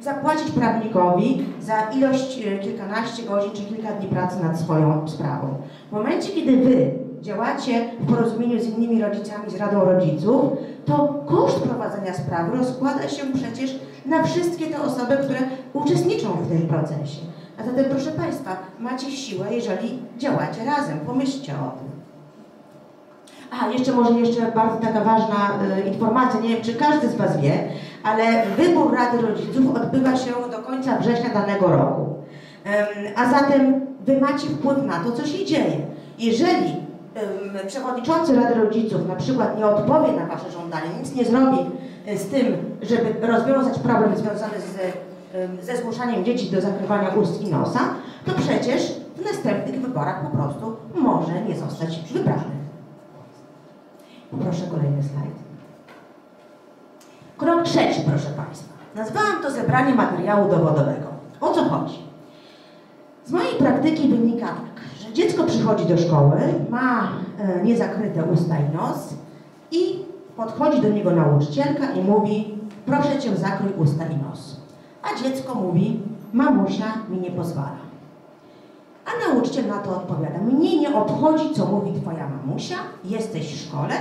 zapłacić 0.00 0.50
prawnikowi 0.50 1.46
za 1.60 1.90
ilość 1.90 2.46
e, 2.46 2.58
kilkanaście 2.58 3.22
godzin 3.22 3.50
czy 3.52 3.74
kilka 3.74 3.92
dni 3.92 4.08
pracy 4.08 4.42
nad 4.42 4.60
swoją 4.60 5.08
sprawą. 5.08 5.54
W 5.88 5.92
momencie, 5.92 6.32
kiedy 6.32 6.56
Wy 6.56 6.90
działacie 7.20 7.90
w 8.00 8.06
porozumieniu 8.06 8.60
z 8.60 8.68
innymi 8.68 9.02
rodzicami, 9.02 9.50
z 9.50 9.56
Radą 9.56 9.84
Rodziców, 9.84 10.52
to 10.84 11.24
koszt 11.26 11.58
prowadzenia 11.58 12.14
sprawy 12.14 12.56
rozkłada 12.56 13.08
się 13.08 13.22
przecież 13.34 13.78
na 14.06 14.22
wszystkie 14.22 14.66
te 14.66 14.82
osoby, 14.82 15.16
które 15.16 15.38
uczestniczą 15.72 16.28
w 16.32 16.48
tym 16.48 16.68
procesie. 16.68 17.20
A 17.60 17.64
zatem, 17.64 17.84
proszę 17.90 18.10
Państwa, 18.10 18.56
macie 18.80 19.10
siłę, 19.10 19.46
jeżeli 19.50 20.02
działacie 20.18 20.64
razem. 20.64 21.00
Pomyślcie 21.00 21.52
o 21.52 21.78
tym. 21.78 21.93
A, 23.60 23.68
jeszcze 23.68 23.92
może 23.92 24.12
jeszcze 24.12 24.52
bardzo 24.52 24.76
taka 24.76 25.04
ważna 25.04 25.58
y, 25.78 25.88
informacja, 25.88 26.40
nie 26.40 26.48
wiem 26.48 26.62
czy 26.62 26.74
każdy 26.74 27.08
z 27.08 27.14
Was 27.14 27.40
wie, 27.40 27.68
ale 28.02 28.46
wybór 28.56 28.94
Rady 28.94 29.22
Rodziców 29.22 29.76
odbywa 29.76 30.16
się 30.16 30.32
do 30.50 30.58
końca 30.58 30.98
września 30.98 31.28
danego 31.34 31.68
roku. 31.68 32.14
Ym, 32.66 33.12
a 33.16 33.30
zatem 33.30 33.86
Wy 34.06 34.20
macie 34.20 34.46
wpływ 34.46 34.86
na 34.86 34.98
to, 34.98 35.12
co 35.12 35.26
się 35.26 35.44
dzieje. 35.44 35.76
Jeżeli 36.18 36.66
ym, 36.66 37.66
przewodniczący 37.66 38.36
Rady 38.36 38.54
Rodziców 38.54 39.08
na 39.08 39.16
przykład 39.16 39.58
nie 39.58 39.66
odpowie 39.66 40.12
na 40.12 40.26
Wasze 40.26 40.50
żądanie, 40.50 40.88
nic 41.00 41.14
nie 41.14 41.24
zrobi 41.24 41.58
y, 42.08 42.18
z 42.18 42.28
tym, 42.28 42.44
żeby 42.82 43.26
rozwiązać 43.26 43.78
problem 43.78 44.16
związany 44.16 44.54
z, 44.60 44.94
ze 45.66 45.76
zmuszaniem 45.76 46.24
dzieci 46.24 46.50
do 46.50 46.60
zakrywania 46.60 47.08
ust 47.08 47.42
i 47.42 47.50
nosa, 47.50 47.80
to 48.26 48.32
przecież 48.32 48.92
w 49.16 49.24
następnych 49.24 49.80
wyborach 49.80 50.30
po 50.30 50.36
prostu 50.36 50.76
może 50.94 51.42
nie 51.48 51.56
zostać 51.56 52.12
wybrany. 52.12 52.63
Proszę 54.42 54.66
kolejny 54.70 55.02
slajd. 55.02 55.34
Krok 57.36 57.62
trzeci, 57.62 58.00
proszę 58.06 58.30
Państwa. 58.36 58.74
Nazwałam 58.94 59.42
to 59.42 59.50
zebranie 59.50 59.94
materiału 59.94 60.50
dowodowego. 60.50 61.06
O 61.40 61.54
co 61.54 61.64
chodzi? 61.64 61.98
Z 63.24 63.32
mojej 63.32 63.54
praktyki 63.58 64.08
wynika 64.08 64.46
tak, 64.46 64.84
że 65.00 65.12
dziecko 65.12 65.44
przychodzi 65.44 65.86
do 65.86 65.98
szkoły, 65.98 66.36
ma 66.70 67.08
e, 67.38 67.62
niezakryte 67.64 68.24
usta 68.24 68.54
i 68.58 68.76
nos 68.76 69.14
i 69.70 70.04
podchodzi 70.36 70.80
do 70.80 70.88
niego 70.88 71.10
nauczycielka 71.10 71.92
i 71.92 72.00
mówi 72.00 72.58
proszę 72.86 73.18
Cię 73.18 73.36
zakryj 73.36 73.72
usta 73.78 74.04
i 74.06 74.16
nos. 74.16 74.60
A 75.02 75.22
dziecko 75.22 75.54
mówi 75.54 76.00
mamusia 76.32 76.86
mi 77.08 77.18
nie 77.20 77.30
pozwala. 77.30 77.84
A 79.06 79.28
nauczyciel 79.28 79.66
na 79.66 79.78
to 79.78 79.90
odpowiada 79.90 80.38
mnie 80.38 80.80
nie 80.80 80.94
obchodzi 80.94 81.54
co 81.54 81.66
mówi 81.66 82.00
Twoja 82.00 82.28
mamusia, 82.28 82.76
jesteś 83.04 83.54
w 83.54 83.66
szkole, 83.66 83.94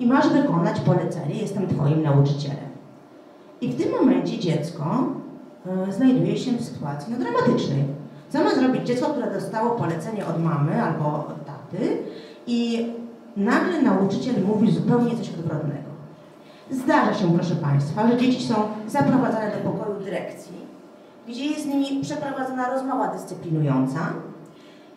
i 0.00 0.06
masz 0.06 0.28
wykonać 0.28 0.80
polecenie, 0.80 1.34
jestem 1.34 1.68
Twoim 1.68 2.02
nauczycielem. 2.02 2.68
I 3.60 3.68
w 3.68 3.82
tym 3.82 3.92
momencie 3.92 4.38
dziecko 4.38 5.04
y, 5.88 5.92
znajduje 5.92 6.36
się 6.36 6.52
w 6.52 6.64
sytuacji 6.64 7.12
no, 7.12 7.18
dramatycznej. 7.18 7.84
Co 8.28 8.44
ma 8.44 8.50
zrobić 8.50 8.86
dziecko, 8.86 9.06
które 9.06 9.34
dostało 9.34 9.70
polecenie 9.70 10.26
od 10.26 10.44
mamy 10.44 10.82
albo 10.82 11.06
od 11.06 11.46
taty 11.46 11.98
i 12.46 12.86
nagle 13.36 13.82
nauczyciel 13.82 14.34
mówi 14.46 14.72
zupełnie 14.72 15.16
coś 15.16 15.28
odwrotnego. 15.28 15.88
Zdarza 16.70 17.14
się, 17.14 17.32
proszę 17.34 17.56
Państwa, 17.56 18.08
że 18.08 18.16
dzieci 18.16 18.46
są 18.46 18.54
zaprowadzane 18.86 19.52
do 19.52 19.70
pokoju 19.70 20.00
dyrekcji, 20.00 20.56
gdzie 21.28 21.46
jest 21.46 21.62
z 21.62 21.66
nimi 21.66 22.02
przeprowadzona 22.02 22.70
rozmowa 22.70 23.08
dyscyplinująca 23.08 24.00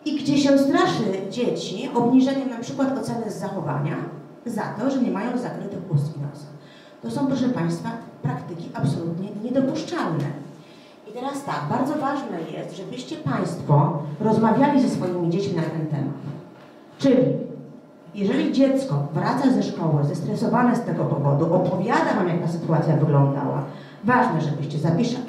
i 0.04 0.16
gdzie 0.16 0.38
się 0.38 0.58
straszy 0.58 1.30
dzieci 1.30 1.90
obniżeniem 1.94 2.50
na 2.50 2.58
przykład 2.58 2.98
oceny 2.98 3.30
z 3.30 3.38
zachowania 3.38 3.96
za 4.46 4.62
to, 4.62 4.90
że 4.90 5.02
nie 5.02 5.10
mają 5.10 5.38
zakrytych 5.38 5.90
ust 5.94 6.16
i 6.16 6.20
nosa. 6.20 6.46
To 7.02 7.10
są, 7.10 7.26
proszę 7.26 7.48
Państwa, 7.48 7.90
praktyki 8.22 8.68
absolutnie 8.74 9.28
niedopuszczalne. 9.44 10.24
I 11.10 11.12
teraz 11.12 11.44
tak, 11.44 11.60
bardzo 11.70 11.94
ważne 11.94 12.40
jest, 12.52 12.76
żebyście 12.76 13.16
Państwo 13.16 14.02
rozmawiali 14.20 14.82
ze 14.82 14.88
swoimi 14.88 15.30
dziećmi 15.30 15.56
na 15.56 15.62
ten 15.62 15.86
temat. 15.86 16.14
Czyli, 16.98 17.24
jeżeli 18.14 18.52
dziecko 18.52 19.06
wraca 19.12 19.50
ze 19.50 19.62
szkoły 19.62 20.04
zestresowane 20.04 20.76
z 20.76 20.80
tego 20.80 21.04
powodu, 21.04 21.54
opowiada 21.54 22.14
Wam, 22.16 22.28
jak 22.28 22.42
ta 22.42 22.48
sytuacja 22.48 22.96
wyglądała, 22.96 23.64
ważne, 24.04 24.40
żebyście 24.40 24.78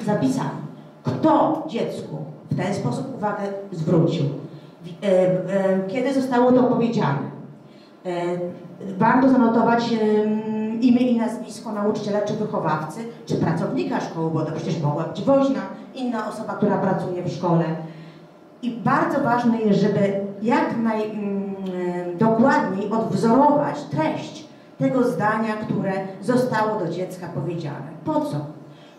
zapisali, 0.04 0.64
kto 1.02 1.64
dziecku 1.68 2.16
w 2.50 2.56
ten 2.56 2.74
sposób 2.74 3.14
uwagę 3.16 3.42
zwrócił, 3.72 4.24
e, 5.02 5.06
e, 5.06 5.88
kiedy 5.88 6.14
zostało 6.14 6.52
to 6.52 6.62
powiedziane. 6.62 7.34
Warto 8.98 9.28
zanotować 9.28 9.94
imię 10.80 11.00
i 11.00 11.16
nazwisko 11.16 11.72
nauczyciela, 11.72 12.20
czy 12.20 12.34
wychowawcy, 12.34 13.00
czy 13.26 13.34
pracownika 13.34 14.00
szkoły, 14.00 14.30
bo 14.30 14.44
to 14.44 14.52
przecież 14.52 14.82
mogła 14.82 15.04
być 15.04 15.22
woźna, 15.22 15.60
inna 15.94 16.28
osoba, 16.28 16.54
która 16.54 16.78
pracuje 16.78 17.22
w 17.22 17.32
szkole. 17.32 17.64
I 18.62 18.70
bardzo 18.70 19.20
ważne 19.20 19.60
jest, 19.60 19.80
żeby 19.80 20.20
jak 20.42 20.76
najdokładniej 20.76 22.86
mm, 22.86 23.00
odwzorować 23.00 23.82
treść 23.82 24.44
tego 24.78 25.08
zdania, 25.08 25.56
które 25.56 25.92
zostało 26.22 26.78
do 26.78 26.88
dziecka 26.88 27.26
powiedziane. 27.26 27.86
Po 28.04 28.20
co? 28.20 28.36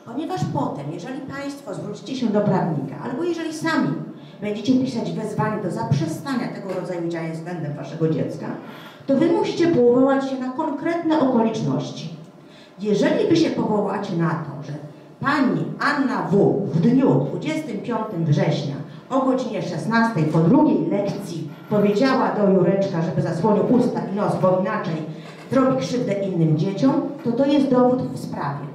Ponieważ 0.06 0.42
potem, 0.54 0.86
jeżeli 0.94 1.20
Państwo 1.20 1.74
zwrócicie 1.74 2.16
się 2.16 2.28
do 2.28 2.42
prawnika, 2.42 2.96
albo 3.04 3.24
jeżeli 3.24 3.54
sami 3.54 3.94
będziecie 4.42 4.74
pisać 4.74 5.12
wezwanie 5.12 5.64
do 5.64 5.72
zaprzestania 5.72 6.48
tego 6.48 6.82
rodzaju 6.82 7.10
działań 7.10 7.32
względem 7.32 7.74
Waszego 7.74 8.10
dziecka, 8.10 8.46
to 9.08 9.16
Wy 9.16 9.28
musicie 9.28 9.68
powołać 9.68 10.30
się 10.30 10.40
na 10.40 10.50
konkretne 10.50 11.20
okoliczności. 11.20 12.16
Jeżeli 12.80 13.28
Wy 13.28 13.36
się 13.36 13.50
powołacie 13.50 14.18
na 14.18 14.30
to, 14.30 14.64
że 14.68 14.74
Pani 15.20 15.66
Anna 15.80 16.28
W. 16.32 16.62
w 16.74 16.82
dniu 16.82 17.28
25 17.30 18.28
września 18.28 18.76
o 19.10 19.22
godzinie 19.22 19.62
16 19.62 20.24
po 20.34 20.40
drugiej 20.40 20.90
lekcji 20.90 21.50
powiedziała 21.70 22.36
do 22.36 22.50
Jureczka, 22.50 23.02
żeby 23.02 23.22
zasłonił 23.22 23.64
usta 23.76 24.02
i 24.14 24.16
nos, 24.16 24.42
bo 24.42 24.60
inaczej 24.62 24.96
zrobi 25.52 25.78
krzywdę 25.78 26.14
innym 26.14 26.58
dzieciom, 26.58 26.94
to 27.24 27.32
to 27.32 27.46
jest 27.46 27.70
dowód 27.70 28.02
w 28.02 28.20
sprawie. 28.20 28.66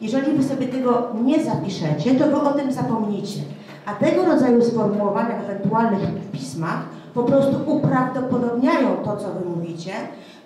Jeżeli 0.00 0.36
Wy 0.36 0.44
sobie 0.44 0.66
tego 0.66 1.08
nie 1.24 1.44
zapiszecie, 1.44 2.14
to 2.14 2.26
Wy 2.26 2.36
o 2.36 2.52
tym 2.52 2.72
zapomnicie. 2.72 3.40
A 3.86 3.94
tego 3.94 4.24
rodzaju 4.24 4.64
sformułowania 4.64 5.40
w 5.40 5.50
ewentualnych 5.50 6.30
pismach 6.32 6.82
po 7.14 7.22
prostu 7.22 7.56
uprawdopodobniają 7.66 8.96
to, 9.04 9.16
co 9.16 9.28
Wy 9.32 9.48
mówicie 9.56 9.92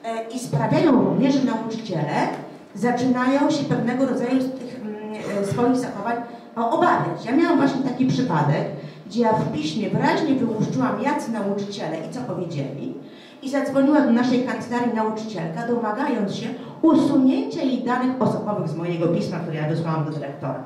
e, 0.04 0.28
i 0.34 0.38
sprawiają 0.38 1.04
również, 1.04 1.34
że 1.34 1.44
nauczyciele 1.44 2.28
zaczynają 2.74 3.50
się 3.50 3.64
pewnego 3.64 4.06
rodzaju 4.06 4.42
z 4.42 4.52
tych 4.52 4.80
mm, 4.80 5.42
e, 5.42 5.46
swoich 5.46 5.76
zachowań 5.76 6.16
obawiać. 6.56 7.24
Ja 7.24 7.36
miałam 7.36 7.56
właśnie 7.56 7.82
taki 7.82 8.06
przypadek, 8.06 8.64
gdzie 9.06 9.20
ja 9.20 9.32
w 9.32 9.52
piśmie 9.52 9.90
wyraźnie 9.90 10.34
wyłuszczyłam, 10.34 11.02
jacy 11.02 11.32
nauczyciele 11.32 11.96
i 12.10 12.14
co 12.14 12.20
powiedzieli 12.20 12.94
i 13.42 13.50
zadzwoniła 13.50 14.00
do 14.00 14.10
naszej 14.10 14.44
kancelarii 14.44 14.94
nauczycielka, 14.94 15.66
domagając 15.66 16.34
się 16.34 16.46
usunięcia 16.82 17.62
jej 17.62 17.82
danych 17.82 18.22
osobowych 18.22 18.68
z 18.68 18.74
mojego 18.74 19.08
pisma, 19.08 19.38
które 19.38 19.56
ja 19.56 19.68
wysłałam 19.68 20.04
do 20.04 20.10
dyrektora. 20.10 20.62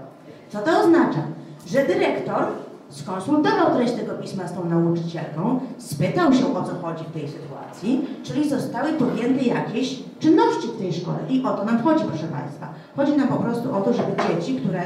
Co 0.49 0.59
to 0.59 0.81
oznacza? 0.81 1.23
Że 1.67 1.87
dyrektor 1.87 2.45
skonsultował 2.93 3.75
treść 3.75 3.93
tego 3.93 4.15
pisma 4.15 4.49
z 4.49 4.55
tą 4.55 4.65
nauczycielką, 4.65 5.61
spytał 5.79 6.33
się 6.33 6.57
o 6.57 6.63
co 6.63 6.75
chodzi 6.83 7.05
w 7.05 7.13
tej 7.13 7.29
sytuacji, 7.29 8.07
czyli 8.23 8.49
zostały 8.49 8.93
podjęte 8.93 9.45
jakieś 9.45 10.03
czynności 10.19 10.69
w 10.69 10.79
tej 10.79 10.93
szkole. 10.93 11.19
I 11.29 11.45
o 11.45 11.57
to 11.57 11.65
nam 11.65 11.83
chodzi, 11.83 12.05
proszę 12.05 12.27
Państwa. 12.27 12.69
Chodzi 12.97 13.17
nam 13.17 13.29
po 13.29 13.37
prostu 13.37 13.77
o 13.77 13.81
to, 13.81 13.93
żeby 13.93 14.13
dzieci, 14.29 14.57
które 14.57 14.83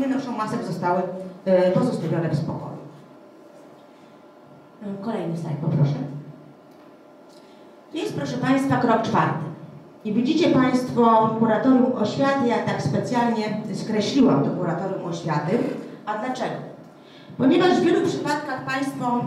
nie 0.00 0.06
noszą 0.06 0.32
masek, 0.32 0.64
zostały 0.64 1.02
y, 1.02 1.70
pozostawione 1.74 2.28
w 2.28 2.36
spokoju. 2.36 2.74
Kolejny 5.02 5.38
slajd 5.38 5.56
poproszę. 5.56 5.94
Jest, 7.94 8.16
proszę 8.16 8.36
Państwa, 8.36 8.76
krok 8.76 9.02
czwarty. 9.02 9.44
I 10.04 10.12
widzicie 10.12 10.50
Państwo 10.50 11.30
kuratorium 11.38 11.92
oświaty, 11.96 12.48
ja 12.48 12.58
tak 12.58 12.82
specjalnie 12.82 13.62
skreśliłam 13.74 14.44
to 14.44 14.50
kuratorium 14.50 15.04
oświaty. 15.04 15.58
A 16.06 16.18
dlaczego? 16.18 16.73
Ponieważ 17.38 17.80
w 17.80 17.84
wielu 17.84 18.06
przypadkach 18.06 18.64
Państwo 18.64 19.24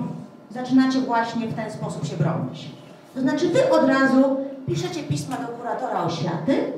zaczynacie 0.51 1.00
właśnie 1.00 1.48
w 1.48 1.56
ten 1.56 1.72
sposób 1.72 2.06
się 2.06 2.18
bronić. 2.18 2.72
To 3.16 3.22
znaczy 3.22 3.50
Wy 3.50 3.72
od 3.72 3.89
razu 3.89 4.38
piszecie 4.68 5.04
pisma 5.04 5.38
do 5.38 5.48
kuratora 5.48 6.04
oświaty 6.04 6.74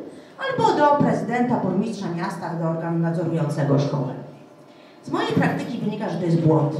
albo 0.49 0.73
do 0.73 1.03
prezydenta, 1.03 1.55
burmistrza 1.55 2.07
miasta, 2.15 2.55
do 2.55 2.69
organu 2.69 2.99
nadzorującego 2.99 3.79
szkołę. 3.79 4.13
Z 5.03 5.11
mojej 5.11 5.31
praktyki 5.31 5.77
wynika, 5.77 6.09
że 6.09 6.17
to 6.17 6.25
jest 6.25 6.41
błąd. 6.41 6.73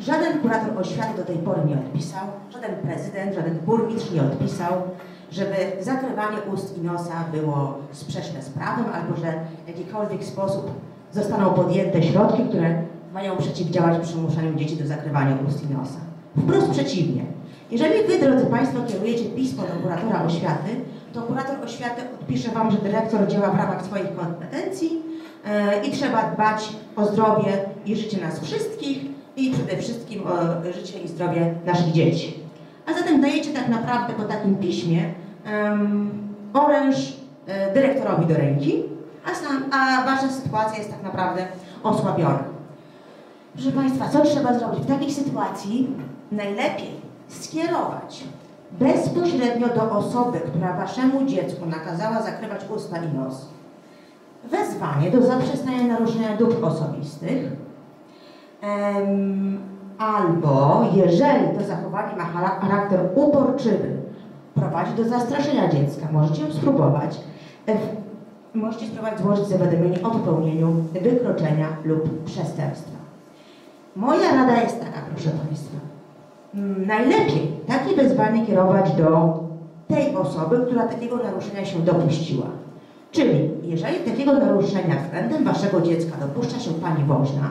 Żaden 0.00 0.38
kurator 0.38 0.78
oświaty 0.78 1.16
do 1.16 1.24
tej 1.24 1.36
pory 1.36 1.60
nie 1.66 1.74
odpisał, 1.74 2.26
żaden 2.50 2.76
prezydent, 2.76 3.34
żaden 3.34 3.58
burmistrz 3.58 4.10
nie 4.10 4.22
odpisał, 4.22 4.72
żeby 5.30 5.56
zakrywanie 5.80 6.36
ust 6.54 6.78
i 6.78 6.80
nosa 6.80 7.24
było 7.32 7.78
sprzeczne 7.92 8.42
z 8.42 8.50
prawem, 8.50 8.84
albo 8.94 9.16
że 9.16 9.32
w 9.64 9.68
jakikolwiek 9.68 10.24
sposób 10.24 10.70
zostaną 11.12 11.50
podjęte 11.50 12.02
środki, 12.02 12.44
które 12.44 12.82
mają 13.18 13.36
przeciwdziałać 13.36 13.98
przymuszaniu 14.02 14.54
dzieci 14.54 14.76
do 14.76 14.86
zakrywania 14.86 15.36
ust 15.48 15.70
i 15.70 15.74
nosa. 15.74 16.00
Wprost 16.38 16.70
przeciwnie. 16.70 17.22
Jeżeli 17.70 18.06
Wy, 18.06 18.18
drodzy 18.18 18.46
Państwo, 18.46 18.78
kierujecie 18.88 19.24
pismo 19.24 19.62
do 19.62 19.82
kuratora 19.82 20.24
oświaty, 20.24 20.70
to 21.12 21.22
kurator 21.22 21.56
oświaty 21.64 22.02
odpisze 22.20 22.50
Wam, 22.50 22.70
że 22.70 22.78
dyrektor 22.78 23.28
działa 23.28 23.50
w 23.50 23.56
ramach 23.56 23.84
swoich 23.84 24.16
kompetencji 24.16 24.90
yy, 24.92 25.88
i 25.88 25.92
trzeba 25.92 26.30
dbać 26.30 26.68
o 26.96 27.06
zdrowie 27.06 27.52
i 27.86 27.96
życie 27.96 28.20
nas 28.20 28.40
wszystkich 28.40 28.98
i 29.36 29.50
przede 29.50 29.76
wszystkim 29.76 30.22
o 30.26 30.72
życie 30.72 30.98
i 30.98 31.08
zdrowie 31.08 31.54
naszych 31.66 31.92
dzieci. 31.92 32.34
A 32.86 32.92
zatem 32.92 33.20
dajecie 33.20 33.50
tak 33.52 33.68
naprawdę 33.68 34.14
po 34.14 34.22
takim 34.22 34.56
piśmie 34.56 35.02
um, 35.52 36.10
oręż 36.54 36.96
e, 37.46 37.74
dyrektorowi 37.74 38.26
do 38.26 38.34
ręki, 38.34 38.82
a, 39.26 39.34
sam, 39.34 39.64
a 39.72 40.04
wasza 40.04 40.28
sytuacja 40.28 40.78
jest 40.78 40.90
tak 40.90 41.02
naprawdę 41.02 41.46
osłabiona. 41.82 42.57
Proszę 43.58 43.72
Państwa, 43.72 44.08
co 44.08 44.24
trzeba 44.24 44.58
zrobić? 44.58 44.80
W 44.80 44.86
takiej 44.86 45.12
sytuacji 45.12 45.88
najlepiej 46.32 46.90
skierować 47.28 48.24
bezpośrednio 48.80 49.68
do 49.68 49.90
osoby, 49.90 50.40
która 50.40 50.72
waszemu 50.72 51.26
dziecku 51.26 51.66
nakazała 51.66 52.22
zakrywać 52.22 52.60
usta 52.76 52.96
i 52.96 53.16
nos, 53.16 53.48
wezwanie 54.44 55.10
do 55.10 55.22
zaprzestania 55.22 55.84
naruszenia 55.84 56.36
dóbr 56.36 56.64
osobistych, 56.64 57.52
albo 59.98 60.84
jeżeli 60.94 61.58
to 61.58 61.64
zachowanie 61.64 62.16
ma 62.16 62.24
charakter 62.24 63.00
uporczywy, 63.14 63.96
prowadzi 64.54 64.94
do 64.94 65.04
zastraszenia 65.04 65.68
dziecka, 65.68 66.08
możecie 66.12 66.52
spróbować, 66.52 67.20
możecie 68.54 68.86
spróbować 68.86 69.20
złożyć 69.20 69.46
zawiadomienie 69.46 70.02
o 70.02 70.10
popełnieniu 70.10 70.72
wykroczenia 71.02 71.66
lub 71.84 72.24
przestępstwa. 72.24 73.07
Moja 73.96 74.34
rada 74.34 74.62
jest 74.62 74.80
taka, 74.80 75.00
proszę 75.14 75.30
Państwa. 75.30 75.78
Mm, 76.54 76.86
najlepiej 76.86 77.52
takie 77.66 77.96
wezwanie 77.96 78.46
kierować 78.46 78.92
do 78.92 79.38
tej 79.88 80.16
osoby, 80.16 80.66
która 80.66 80.86
takiego 80.86 81.16
naruszenia 81.16 81.64
się 81.64 81.78
dopuściła. 81.78 82.46
Czyli 83.12 83.50
jeżeli 83.62 83.98
takiego 83.98 84.32
naruszenia 84.32 84.96
względem 85.04 85.44
Waszego 85.44 85.80
dziecka 85.80 86.16
dopuszcza 86.16 86.60
się 86.60 86.70
Pani 86.70 87.04
woźna, 87.04 87.50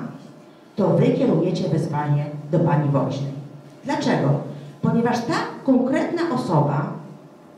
to 0.76 0.88
Wy 0.90 1.08
kierujecie 1.08 1.70
wezwanie 1.70 2.26
do 2.52 2.60
Pani 2.60 2.90
woźnej. 2.90 3.32
Dlaczego? 3.86 4.30
Ponieważ 4.82 5.20
ta 5.20 5.34
konkretna 5.64 6.22
osoba 6.36 6.98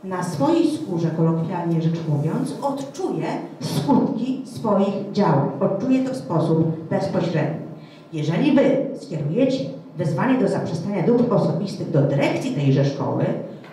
na 0.03 0.23
swojej 0.23 0.71
skórze, 0.71 1.09
kolokwialnie 1.17 1.81
rzecz 1.81 1.99
mówiąc, 2.09 2.53
odczuje 2.61 3.27
skutki 3.61 4.41
swoich 4.45 5.11
działań. 5.11 5.49
Odczuje 5.59 6.03
to 6.03 6.13
w 6.13 6.17
sposób 6.17 6.89
bezpośredni. 6.89 7.68
Jeżeli 8.13 8.55
Wy 8.55 8.87
skierujecie 8.99 9.65
wezwanie 9.97 10.39
do 10.39 10.47
zaprzestania 10.47 11.03
dóbr 11.03 11.33
osobistych 11.33 11.91
do 11.91 12.01
dyrekcji 12.01 12.51
tejże 12.51 12.85
szkoły, 12.85 13.25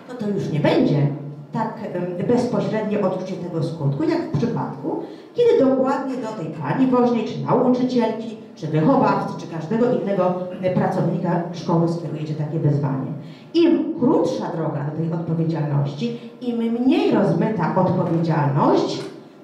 no 0.09 0.15
to 0.15 0.29
już 0.29 0.51
nie 0.51 0.59
będzie 0.59 1.07
tak 1.53 1.79
bezpośrednie 2.27 3.01
odczucie 3.01 3.33
tego 3.33 3.63
skutku, 3.63 4.03
jak 4.03 4.21
w 4.21 4.37
przypadku, 4.37 5.03
kiedy 5.33 5.65
dokładnie 5.65 6.17
do 6.17 6.27
tej 6.27 6.45
pani 6.45 6.87
woźnej 6.87 7.25
czy 7.25 7.39
nauczycielki 7.45 8.37
czy 8.55 8.67
wychowawcy, 8.67 9.41
czy 9.41 9.55
każdego 9.55 9.93
innego 9.93 10.33
pracownika 10.75 11.43
szkoły 11.53 11.87
skierujecie 11.87 12.33
takie 12.33 12.59
wezwanie. 12.59 13.11
Im 13.53 13.99
krótsza 13.99 14.51
droga 14.55 14.83
do 14.83 14.97
tej 14.97 15.13
odpowiedzialności, 15.13 16.19
im 16.41 16.57
mniej 16.57 17.11
rozmyta 17.11 17.75
odpowiedzialność, 17.75 18.99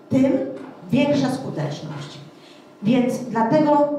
tym 0.09 0.31
większa 0.91 1.29
skuteczność. 1.29 2.19
Więc 2.83 3.19
dlatego, 3.29 3.89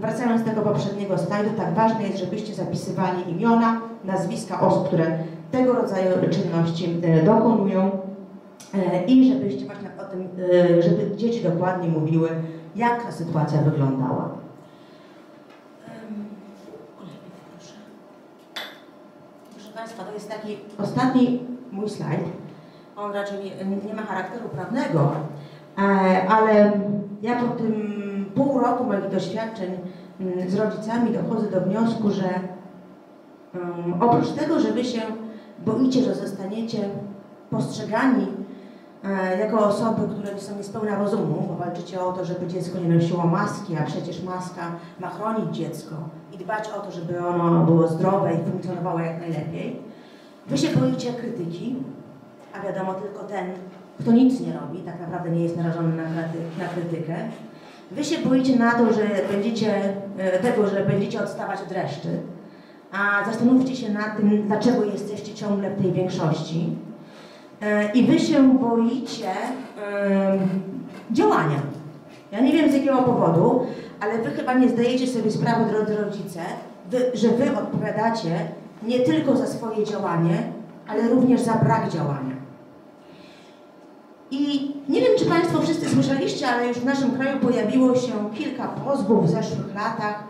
wracając 0.00 0.42
do 0.42 0.50
tego 0.50 0.62
poprzedniego 0.62 1.18
slajdu, 1.18 1.50
tak 1.56 1.74
ważne 1.74 2.02
jest, 2.02 2.18
żebyście 2.18 2.54
zapisywali 2.54 3.30
imiona, 3.30 3.80
nazwiska 4.04 4.60
osób, 4.60 4.86
które 4.86 5.18
tego 5.50 5.72
rodzaju 5.72 6.06
czynności 6.30 7.00
e, 7.02 7.22
dokonują 7.22 7.90
e, 8.74 9.04
i 9.04 9.32
żebyście 9.32 9.66
właśnie 9.66 9.88
o 10.00 10.04
tym, 10.04 10.28
żeby 10.80 11.16
dzieci 11.16 11.42
dokładnie 11.42 11.88
mówiły, 11.88 12.28
jak 12.76 13.04
ta 13.04 13.12
sytuacja 13.12 13.62
wyglądała. 13.62 14.28
Proszę 19.54 19.72
Państwa, 19.74 20.04
to 20.04 20.12
jest 20.14 20.28
taki 20.28 20.56
ostatni 20.78 21.42
mój 21.72 21.90
slajd. 21.90 22.20
On 22.96 23.12
raczej 23.12 23.38
nie, 23.44 23.76
nie 23.88 23.94
ma 23.94 24.02
charakteru 24.02 24.48
prawnego, 24.48 25.12
ale 26.28 26.72
ja 27.22 27.36
po 27.36 27.46
tym 27.46 28.19
pół 28.34 28.58
roku 28.58 28.84
moich 28.84 29.08
doświadczeń 29.08 29.78
mm, 30.20 30.50
z 30.50 30.54
rodzicami 30.54 31.12
dochodzę 31.12 31.50
do 31.50 31.60
wniosku, 31.60 32.10
że 32.10 32.28
um, 33.54 34.02
oprócz 34.02 34.30
tego, 34.30 34.60
że 34.60 34.72
wy 34.72 34.84
się 34.84 35.00
boicie, 35.66 36.02
że 36.02 36.14
zostaniecie 36.14 36.78
postrzegani 37.50 38.26
e, 39.04 39.38
jako 39.38 39.66
osoby, 39.66 40.02
które 40.14 40.40
są 40.40 40.56
niespełna 40.56 40.98
rozumu, 40.98 41.46
bo 41.48 41.54
walczycie 41.54 42.00
o 42.00 42.12
to, 42.12 42.24
żeby 42.24 42.46
dziecko 42.46 42.78
nie 42.78 42.94
nosiło 42.94 43.26
maski, 43.26 43.76
a 43.76 43.82
przecież 43.82 44.22
maska 44.22 44.62
ma 45.00 45.10
chronić 45.10 45.56
dziecko 45.56 45.94
i 46.32 46.38
dbać 46.38 46.68
o 46.68 46.80
to, 46.80 46.92
żeby 46.92 47.26
ono 47.26 47.64
było 47.64 47.88
zdrowe 47.88 48.34
i 48.34 48.50
funkcjonowało 48.50 49.00
jak 49.00 49.20
najlepiej. 49.20 49.82
Wy 50.46 50.58
się 50.58 50.76
boicie 50.76 51.12
krytyki, 51.12 51.76
a 52.54 52.66
wiadomo 52.66 52.94
tylko 52.94 53.24
ten, 53.24 53.46
kto 54.00 54.12
nic 54.12 54.40
nie 54.40 54.52
robi, 54.52 54.78
tak 54.78 55.00
naprawdę 55.00 55.30
nie 55.30 55.42
jest 55.42 55.56
narażony 55.56 55.96
na, 55.96 56.04
na 56.64 56.68
krytykę. 56.74 57.14
Wy 57.90 58.04
się 58.04 58.18
boicie 58.18 58.56
na 58.56 58.72
to, 58.72 58.92
że 58.92 59.02
będziecie, 59.32 59.94
e, 60.18 60.38
tego, 60.38 60.68
że 60.68 60.84
będziecie 60.84 61.22
odstawać 61.22 61.60
od 61.60 61.72
reszty, 61.72 62.08
a 62.92 63.24
zastanówcie 63.30 63.76
się 63.76 63.92
nad 63.92 64.16
tym, 64.16 64.42
dlaczego 64.46 64.84
jesteście 64.84 65.34
ciągle 65.34 65.70
w 65.70 65.82
tej 65.82 65.92
większości. 65.92 66.68
E, 67.60 67.92
I 67.92 68.06
wy 68.06 68.18
się 68.18 68.58
boicie 68.58 69.32
działania. 71.10 71.62
Ja 72.32 72.40
nie 72.40 72.52
wiem 72.52 72.70
z 72.70 72.74
jakiego 72.74 73.02
powodu, 73.02 73.66
ale 74.00 74.18
wy 74.18 74.30
chyba 74.30 74.54
nie 74.54 74.68
zdajecie 74.68 75.06
sobie 75.06 75.30
sprawy, 75.30 75.70
drodzy 75.70 75.96
rodzice, 75.96 76.40
że 77.14 77.28
wy 77.28 77.58
odpowiadacie 77.58 78.48
nie 78.82 79.00
tylko 79.00 79.36
za 79.36 79.46
swoje 79.46 79.84
działanie, 79.84 80.42
ale 80.88 81.08
również 81.08 81.40
za 81.40 81.54
brak 81.54 81.88
działania. 81.88 82.29
I 84.30 84.72
nie 84.88 85.00
wiem, 85.00 85.10
czy 85.18 85.24
Państwo 85.24 85.62
wszyscy 85.62 85.88
słyszeliście, 85.88 86.48
ale 86.48 86.68
już 86.68 86.78
w 86.78 86.84
naszym 86.84 87.10
kraju 87.10 87.38
pojawiło 87.38 87.96
się 87.96 88.12
kilka 88.34 88.68
pozwów 88.68 89.26
w 89.26 89.30
zeszłych 89.30 89.74
latach 89.74 90.24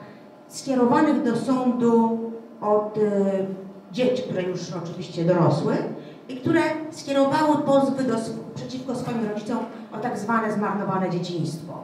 skierowanych 0.49 1.23
do 1.23 1.37
sądu 1.37 2.19
od 2.61 2.97
y, 2.97 3.01
dzieci, 3.93 4.23
które 4.23 4.43
już 4.43 4.61
oczywiście 4.73 5.25
dorosły 5.25 5.77
i 6.29 6.37
które 6.37 6.61
skierowały 6.91 7.57
pozwy 7.67 8.05
do, 8.05 8.15
przeciwko 8.55 8.95
swoim 8.95 9.29
rodzicom 9.29 9.59
o 9.93 9.99
tak 9.99 10.19
zwane 10.19 10.53
zmarnowane 10.53 11.11
dzieciństwo. 11.11 11.79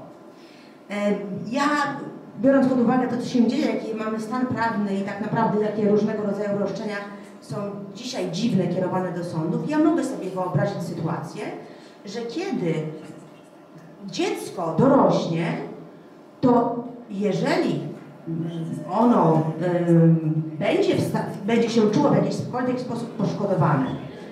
Y, 0.91 0.95
ja, 1.51 1.65
biorąc 2.41 2.69
pod 2.69 2.81
uwagę 2.81 3.09
to, 3.09 3.17
co 3.17 3.29
się 3.29 3.47
dzieje, 3.47 3.67
jaki 3.67 3.95
mamy 3.95 4.21
stan 4.21 4.47
prawny 4.47 4.95
i 4.95 5.03
tak 5.03 5.21
naprawdę 5.21 5.61
jakie 5.61 5.89
różnego 5.89 6.23
rodzaju 6.23 6.59
roszczenia 6.59 6.97
są 7.41 7.57
dzisiaj 7.95 8.31
dziwne, 8.31 8.69
kierowane 8.69 9.13
do 9.13 9.25
sądów, 9.25 9.71
ja 9.71 9.79
mogę 9.79 10.05
sobie 10.05 10.31
wyobrazić 10.31 10.83
sytuację, 10.83 11.43
że 12.07 12.21
kiedy 12.21 12.75
dziecko 14.07 14.75
dorośnie, 14.79 15.57
to 16.41 16.85
jeżeli 17.11 17.81
ono 18.91 19.43
będzie, 20.59 20.97
będzie 21.45 21.71
się 21.71 21.91
czuło 21.91 22.11
w 22.11 22.15
jakikolwiek 22.15 22.81
sposób 22.81 23.11
poszkodowane, 23.11 23.87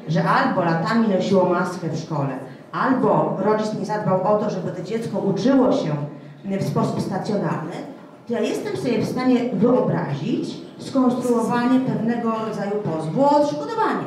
że 0.09 0.25
albo 0.25 0.65
latami 0.65 1.09
nosiło 1.09 1.45
maskę 1.45 1.89
w 1.89 1.99
szkole, 1.99 2.39
albo 2.73 3.37
rodzic 3.39 3.75
nie 3.79 3.87
zadbał 3.87 4.23
o 4.23 4.39
to, 4.39 4.51
żeby 4.51 4.73
to 4.73 4.83
dziecko 4.83 5.19
uczyło 5.19 5.73
się 5.73 5.97
w 6.61 6.65
sposób 6.65 7.01
stacjonarny, 7.01 7.73
to 8.27 8.33
ja 8.33 8.41
jestem 8.41 8.77
sobie 8.77 8.99
w 8.99 9.09
stanie 9.09 9.51
wyobrazić 9.53 10.57
skonstruowanie 10.79 11.81
pewnego 11.81 12.33
rodzaju 12.47 12.71
pozwu 12.71 13.25
o 13.25 13.31
odszkodowanie. 13.31 14.07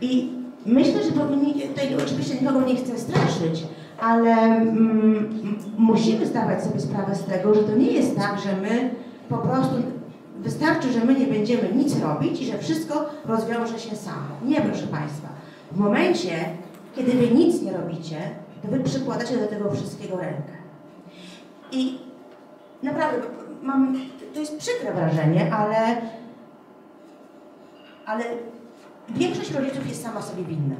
I 0.00 0.37
Myślę, 0.68 1.04
że 1.04 1.12
powinni, 1.12 1.54
tutaj 1.54 1.96
oczywiście 2.04 2.34
nikogo 2.34 2.60
nie 2.60 2.76
chcę 2.76 2.98
straszyć, 2.98 3.64
ale 4.00 4.30
mm, 4.30 5.58
musimy 5.78 6.26
zdawać 6.26 6.64
sobie 6.64 6.80
sprawę 6.80 7.14
z 7.14 7.24
tego, 7.24 7.54
że 7.54 7.62
to 7.62 7.76
nie 7.76 7.92
jest 7.92 8.16
tak, 8.16 8.40
że 8.40 8.56
my 8.56 8.90
po 9.28 9.38
prostu 9.38 9.74
wystarczy, 10.38 10.92
że 10.92 11.04
my 11.04 11.14
nie 11.14 11.26
będziemy 11.26 11.72
nic 11.74 12.00
robić 12.00 12.40
i 12.40 12.46
że 12.46 12.58
wszystko 12.58 13.06
rozwiąże 13.26 13.78
się 13.78 13.96
samo. 13.96 14.28
Nie, 14.44 14.60
proszę 14.60 14.86
Państwa. 14.86 15.28
W 15.72 15.78
momencie, 15.78 16.30
kiedy 16.96 17.12
Wy 17.12 17.34
nic 17.34 17.62
nie 17.62 17.72
robicie, 17.72 18.16
to 18.62 18.68
Wy 18.68 18.80
przykładacie 18.80 19.36
do 19.36 19.46
tego 19.46 19.70
wszystkiego 19.70 20.16
rękę. 20.16 20.52
I 21.72 21.98
naprawdę, 22.82 23.18
mam, 23.62 24.00
to 24.34 24.40
jest 24.40 24.58
przykre 24.58 24.92
wrażenie, 24.92 25.54
ale, 25.54 25.96
ale 28.06 28.24
Większość 29.10 29.54
rodziców 29.54 29.88
jest 29.88 30.02
sama 30.02 30.22
sobie 30.22 30.44
winna. 30.44 30.76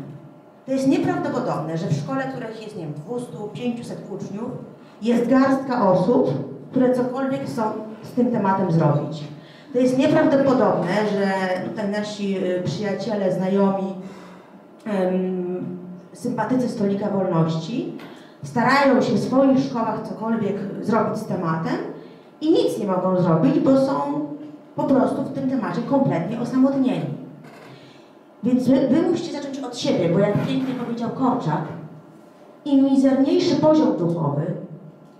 To 0.66 0.72
jest 0.72 0.88
nieprawdopodobne, 0.88 1.78
że 1.78 1.86
w 1.86 1.92
szkole, 1.92 2.24
których 2.32 2.62
jest, 2.62 2.76
nie 2.76 2.82
wiem, 2.82 2.94
200, 2.94 3.26
500 3.54 3.98
uczniów, 4.10 4.50
jest 5.02 5.28
garstka 5.28 5.90
osób, 5.90 6.30
które 6.70 6.94
cokolwiek 6.94 7.44
chcą 7.46 7.62
z 8.02 8.10
tym 8.10 8.32
tematem 8.32 8.72
zrobić. 8.72 9.24
To 9.72 9.78
jest 9.78 9.98
nieprawdopodobne, 9.98 10.92
że 11.12 11.30
tutaj 11.70 11.88
nasi 11.88 12.38
y, 12.38 12.62
przyjaciele, 12.64 13.32
znajomi, 13.32 13.94
sympatycy 16.12 16.68
Stolika 16.68 17.10
Wolności 17.10 17.98
starają 18.42 19.02
się 19.02 19.12
w 19.12 19.20
swoich 19.20 19.58
szkołach 19.58 20.08
cokolwiek 20.08 20.56
zrobić 20.82 21.18
z 21.18 21.26
tematem 21.26 21.76
i 22.40 22.50
nic 22.52 22.78
nie 22.78 22.86
mogą 22.86 23.22
zrobić, 23.22 23.60
bo 23.60 23.80
są 23.80 24.26
po 24.76 24.84
prostu 24.84 25.22
w 25.22 25.32
tym 25.32 25.50
temacie 25.50 25.82
kompletnie 25.82 26.40
osamotnieni. 26.40 27.17
Więc 28.42 28.68
wy, 28.68 28.88
wy 28.88 29.02
musicie 29.02 29.32
zacząć 29.32 29.58
od 29.58 29.78
siebie, 29.78 30.08
bo 30.08 30.18
jak 30.18 30.46
pięknie 30.46 30.74
powiedział 30.74 31.10
Korczak, 31.10 31.62
im 32.64 32.84
mizerniejszy 32.84 33.56
poziom 33.56 33.96
duchowy, 33.96 34.54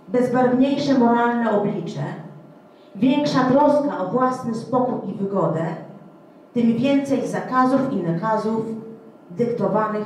bezbarwniejsze 0.07 0.97
moralne 0.97 1.51
oblicze, 1.51 2.03
większa 2.95 3.43
troska 3.43 3.99
o 3.99 4.09
własny 4.09 4.55
spokój 4.55 5.09
i 5.09 5.13
wygodę, 5.13 5.65
tym 6.53 6.77
więcej 6.77 7.27
zakazów 7.27 7.93
i 7.93 7.95
nakazów 7.95 8.65
dyktowanych 9.31 10.05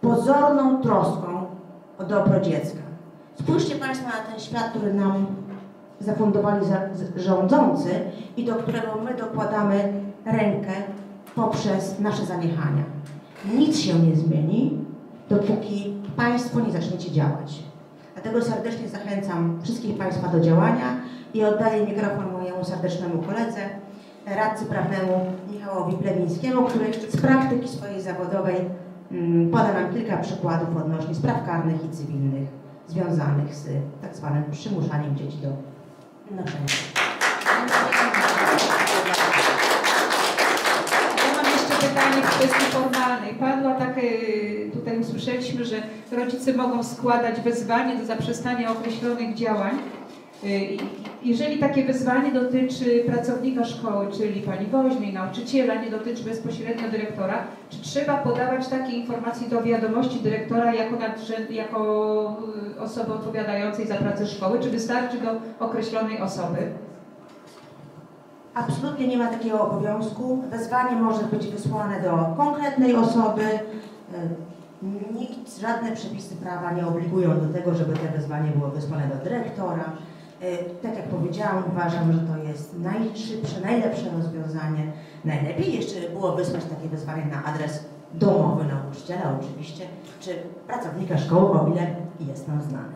pozorną 0.00 0.82
troską 0.82 1.46
o 1.98 2.04
dobro 2.04 2.40
dziecka. 2.40 2.82
Spójrzcie 3.34 3.74
Państwo 3.74 4.06
na 4.06 4.30
ten 4.30 4.40
świat, 4.40 4.70
który 4.70 4.94
nam 4.94 5.26
zafundowali 6.00 6.66
za, 6.66 6.80
rządzący 7.16 7.90
i 8.36 8.44
do 8.44 8.54
którego 8.54 8.88
my 9.04 9.14
dokładamy 9.14 9.92
rękę 10.24 10.72
poprzez 11.34 12.00
nasze 12.00 12.26
zaniechania. 12.26 12.82
Nic 13.54 13.78
się 13.78 13.94
nie 13.94 14.16
zmieni, 14.16 14.84
dopóki 15.30 15.94
Państwo 16.16 16.60
nie 16.60 16.72
zaczniecie 16.72 17.10
działać. 17.10 17.62
Dlatego 18.14 18.42
serdecznie 18.42 18.88
zachęcam 18.88 19.58
wszystkich 19.62 19.98
Państwa 19.98 20.28
do 20.28 20.40
działania 20.40 20.96
i 21.34 21.44
oddaję 21.44 21.86
mikrofon 21.86 22.32
mojemu 22.32 22.64
serdecznemu 22.64 23.22
koledze, 23.22 23.60
radcy 24.26 24.66
prawnemu 24.66 25.32
Michałowi 25.52 25.96
Plewińskiemu, 25.96 26.66
który 26.66 26.94
z 27.08 27.16
praktyki 27.16 27.68
swojej 27.68 28.02
zawodowej 28.02 28.56
mm, 29.12 29.50
poda 29.50 29.72
nam 29.72 29.94
kilka 29.94 30.16
przykładów 30.16 30.76
odnośnie 30.76 31.14
spraw 31.14 31.46
karnych 31.46 31.84
i 31.84 31.90
cywilnych 31.90 32.48
związanych 32.88 33.54
z 33.54 33.68
tak 34.02 34.16
zwanym 34.16 34.44
przymuszaniem 34.50 35.16
dzieci 35.16 35.38
do 35.38 35.48
noszenia. 36.36 36.66
Kwestii 42.42 42.72
formalnej. 42.72 43.34
Padła 43.34 43.74
takie, 43.74 44.10
tutaj 44.72 44.98
usłyszeliśmy, 44.98 45.64
że 45.64 45.76
rodzice 46.12 46.52
mogą 46.52 46.82
składać 46.82 47.40
wezwanie 47.40 47.96
do 47.96 48.04
zaprzestania 48.04 48.70
określonych 48.70 49.34
działań. 49.34 49.78
Y, 50.44 50.76
Jeżeli 51.22 51.58
takie 51.58 51.84
wyzwanie 51.84 52.32
dotyczy 52.32 53.04
pracownika 53.06 53.64
szkoły, 53.64 54.06
czyli 54.18 54.40
pani 54.40 54.66
woźnej, 54.66 55.12
nauczyciela, 55.12 55.74
nie 55.74 55.90
dotyczy 55.90 56.24
bezpośrednio 56.24 56.88
dyrektora, 56.88 57.44
czy 57.70 57.82
trzeba 57.82 58.16
podawać 58.18 58.68
takie 58.68 58.92
informacje 58.92 59.48
do 59.48 59.62
wiadomości 59.62 60.20
dyrektora 60.20 60.74
jako, 60.74 60.96
nadrzęd, 60.96 61.50
jako 61.50 61.80
y, 62.76 62.80
osoby 62.80 63.12
odpowiadającej 63.12 63.86
za 63.86 63.94
pracę 63.94 64.26
szkoły, 64.26 64.60
czy 64.60 64.70
wystarczy 64.70 65.18
do 65.18 65.64
określonej 65.66 66.20
osoby? 66.20 66.58
Absolutnie 68.54 69.08
nie 69.08 69.16
ma 69.16 69.26
takiego 69.26 69.70
obowiązku. 69.70 70.42
Wezwanie 70.50 70.96
może 70.96 71.24
być 71.24 71.46
wysłane 71.46 72.00
do 72.00 72.34
konkretnej 72.36 72.96
osoby. 72.96 73.44
Nikt, 75.14 75.60
żadne 75.60 75.92
przepisy 75.92 76.36
prawa 76.36 76.72
nie 76.72 76.86
obligują 76.86 77.40
do 77.40 77.52
tego, 77.52 77.74
żeby 77.74 77.92
te 77.92 78.08
wezwanie 78.08 78.50
było 78.50 78.68
wysłane 78.68 79.08
do 79.08 79.24
dyrektora. 79.24 79.84
Tak 80.82 80.96
jak 80.96 81.08
powiedziałam, 81.08 81.62
uważam, 81.72 82.12
że 82.12 82.18
to 82.18 82.36
jest 82.48 82.78
najszybsze, 82.78 83.60
najlepsze 83.60 84.10
rozwiązanie. 84.10 84.92
Najlepiej 85.24 85.74
jeszcze 85.74 86.08
było 86.10 86.32
wysłać 86.32 86.64
takie 86.64 86.88
wezwanie 86.88 87.24
na 87.26 87.44
adres 87.44 87.84
domowy 88.14 88.64
nauczyciela 88.64 89.38
oczywiście, 89.40 89.86
czy 90.20 90.34
pracownika 90.66 91.18
szkoły, 91.18 91.60
o 91.60 91.68
ile 91.68 91.86
jest 92.28 92.48
nam 92.48 92.62
znany. 92.62 92.92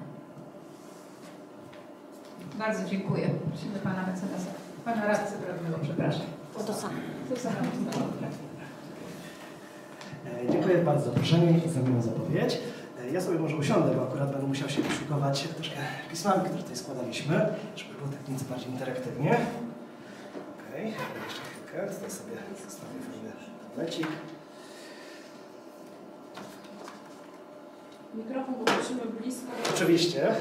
Bardzo 2.58 2.88
dziękuję. 2.88 3.30
Prosimy 3.48 3.78
pana 3.78 4.00
mecenasa. 4.06 4.65
Pana 4.86 5.06
radcę 5.06 5.32
prawnego, 5.46 5.78
przepraszam. 5.82 6.26
To 6.66 6.74
samo. 6.74 6.94
To 7.30 7.36
samo. 7.40 7.56
E, 10.26 10.52
Dziękuję 10.52 10.78
bardzo 10.78 11.04
za 11.04 11.10
zaproszenie 11.10 11.58
i 11.66 11.68
za 11.68 11.80
miłą 11.80 12.02
zapowiedź. 12.02 12.58
E, 13.00 13.10
Ja 13.10 13.20
sobie 13.20 13.38
może 13.38 13.56
usiądę, 13.56 13.94
bo 13.94 14.02
akurat 14.02 14.32
będę 14.32 14.46
musiał 14.46 14.68
się 14.68 14.82
posiłkować 14.82 15.42
troszkę 15.48 15.76
pismami, 16.10 16.40
które 16.44 16.62
tutaj 16.62 16.76
składaliśmy, 16.76 17.48
żeby 17.76 17.94
było 17.94 18.08
tak 18.10 18.28
nieco 18.28 18.44
bardziej 18.44 18.70
interaktywnie. 18.70 19.36
Okej, 20.70 20.86
jeszcze 20.86 21.40
chwilkę, 21.50 21.94
tutaj 21.94 22.10
sobie 22.10 22.36
zostawię 22.64 22.98
fajny 23.10 23.30
tablecik. 23.68 24.06
Mikrofon 28.14 28.54
poprosimy 28.54 29.00
blisko. 29.20 29.46
Oczywiście. 29.74 30.34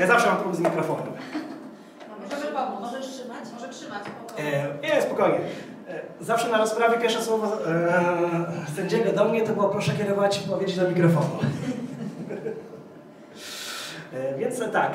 Ja 0.00 0.06
zawsze 0.06 0.26
mam 0.26 0.36
problem 0.36 0.56
z 0.56 0.60
mikrofonem. 0.60 1.12
Pomóc. 2.54 2.80
Możesz 2.80 3.06
trzymać? 3.06 3.38
Może 3.54 3.68
trzymać. 3.68 4.02
E, 4.38 4.78
nie, 4.82 5.02
spokojnie. 5.02 5.38
E, 5.88 6.00
zawsze 6.20 6.48
na 6.48 6.58
rozprawie 6.58 6.98
pierwsze 6.98 7.22
słowo 7.22 7.66
e, 7.66 8.74
sędziego 8.76 9.12
do 9.12 9.24
mnie 9.24 9.42
to 9.42 9.52
było 9.52 9.68
proszę 9.68 9.92
kierować 9.92 10.38
powiedzieć 10.38 10.76
do 10.76 10.88
mikrofonu. 10.88 11.38
E, 14.14 14.38
Więc 14.38 14.62
tak, 14.72 14.92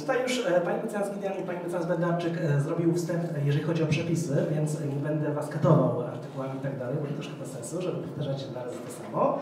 tutaj 0.00 0.22
już 0.22 0.46
e, 0.46 0.60
pani 0.60 0.82
mecenas 0.82 1.10
Gideon 1.10 1.32
i 1.38 1.42
pani 1.42 1.58
mecenas 1.64 1.86
Bednarczyk 1.86 2.32
e, 2.36 2.60
zrobił 2.60 2.94
wstęp, 2.94 3.22
jeżeli 3.44 3.64
chodzi 3.64 3.82
o 3.82 3.86
przepisy, 3.86 4.46
więc 4.54 4.80
nie 4.80 5.08
będę 5.08 5.32
was 5.32 5.48
katował 5.48 6.00
artykułami 6.00 6.58
i 6.58 6.60
tak 6.62 6.78
dalej, 6.78 6.96
bo 7.00 7.06
to 7.06 7.14
troszkę 7.14 7.34
bez 7.34 7.50
sensu, 7.50 7.82
żeby 7.82 8.02
powtarzać 8.02 8.46
razie 8.54 8.76
to 8.86 9.02
samo. 9.02 9.38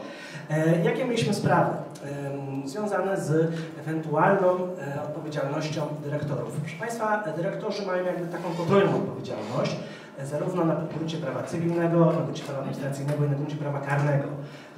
Jakie 0.85 1.05
mieliśmy 1.05 1.35
sprawy 1.35 1.77
związane 2.65 3.21
z 3.21 3.53
ewentualną 3.81 4.47
odpowiedzialnością 5.05 5.83
dyrektorów? 6.05 6.61
Proszę 6.61 6.77
Państwa, 6.81 7.25
dyrektorzy 7.37 7.87
mają 7.87 8.05
jakby 8.05 8.27
taką 8.27 8.51
podwójną 8.51 8.97
odpowiedzialność, 8.97 9.77
zarówno 10.25 10.65
na 10.65 10.77
gruncie 10.97 11.19
prawa 11.19 11.43
cywilnego, 11.43 12.07
na 12.07 12.13
gruncie 12.13 12.45
prawa 12.45 12.59
administracyjnego 12.61 13.25
i 13.25 13.29
na 13.29 13.35
gruncie 13.35 13.57
prawa 13.57 13.81
karnego. 13.81 14.29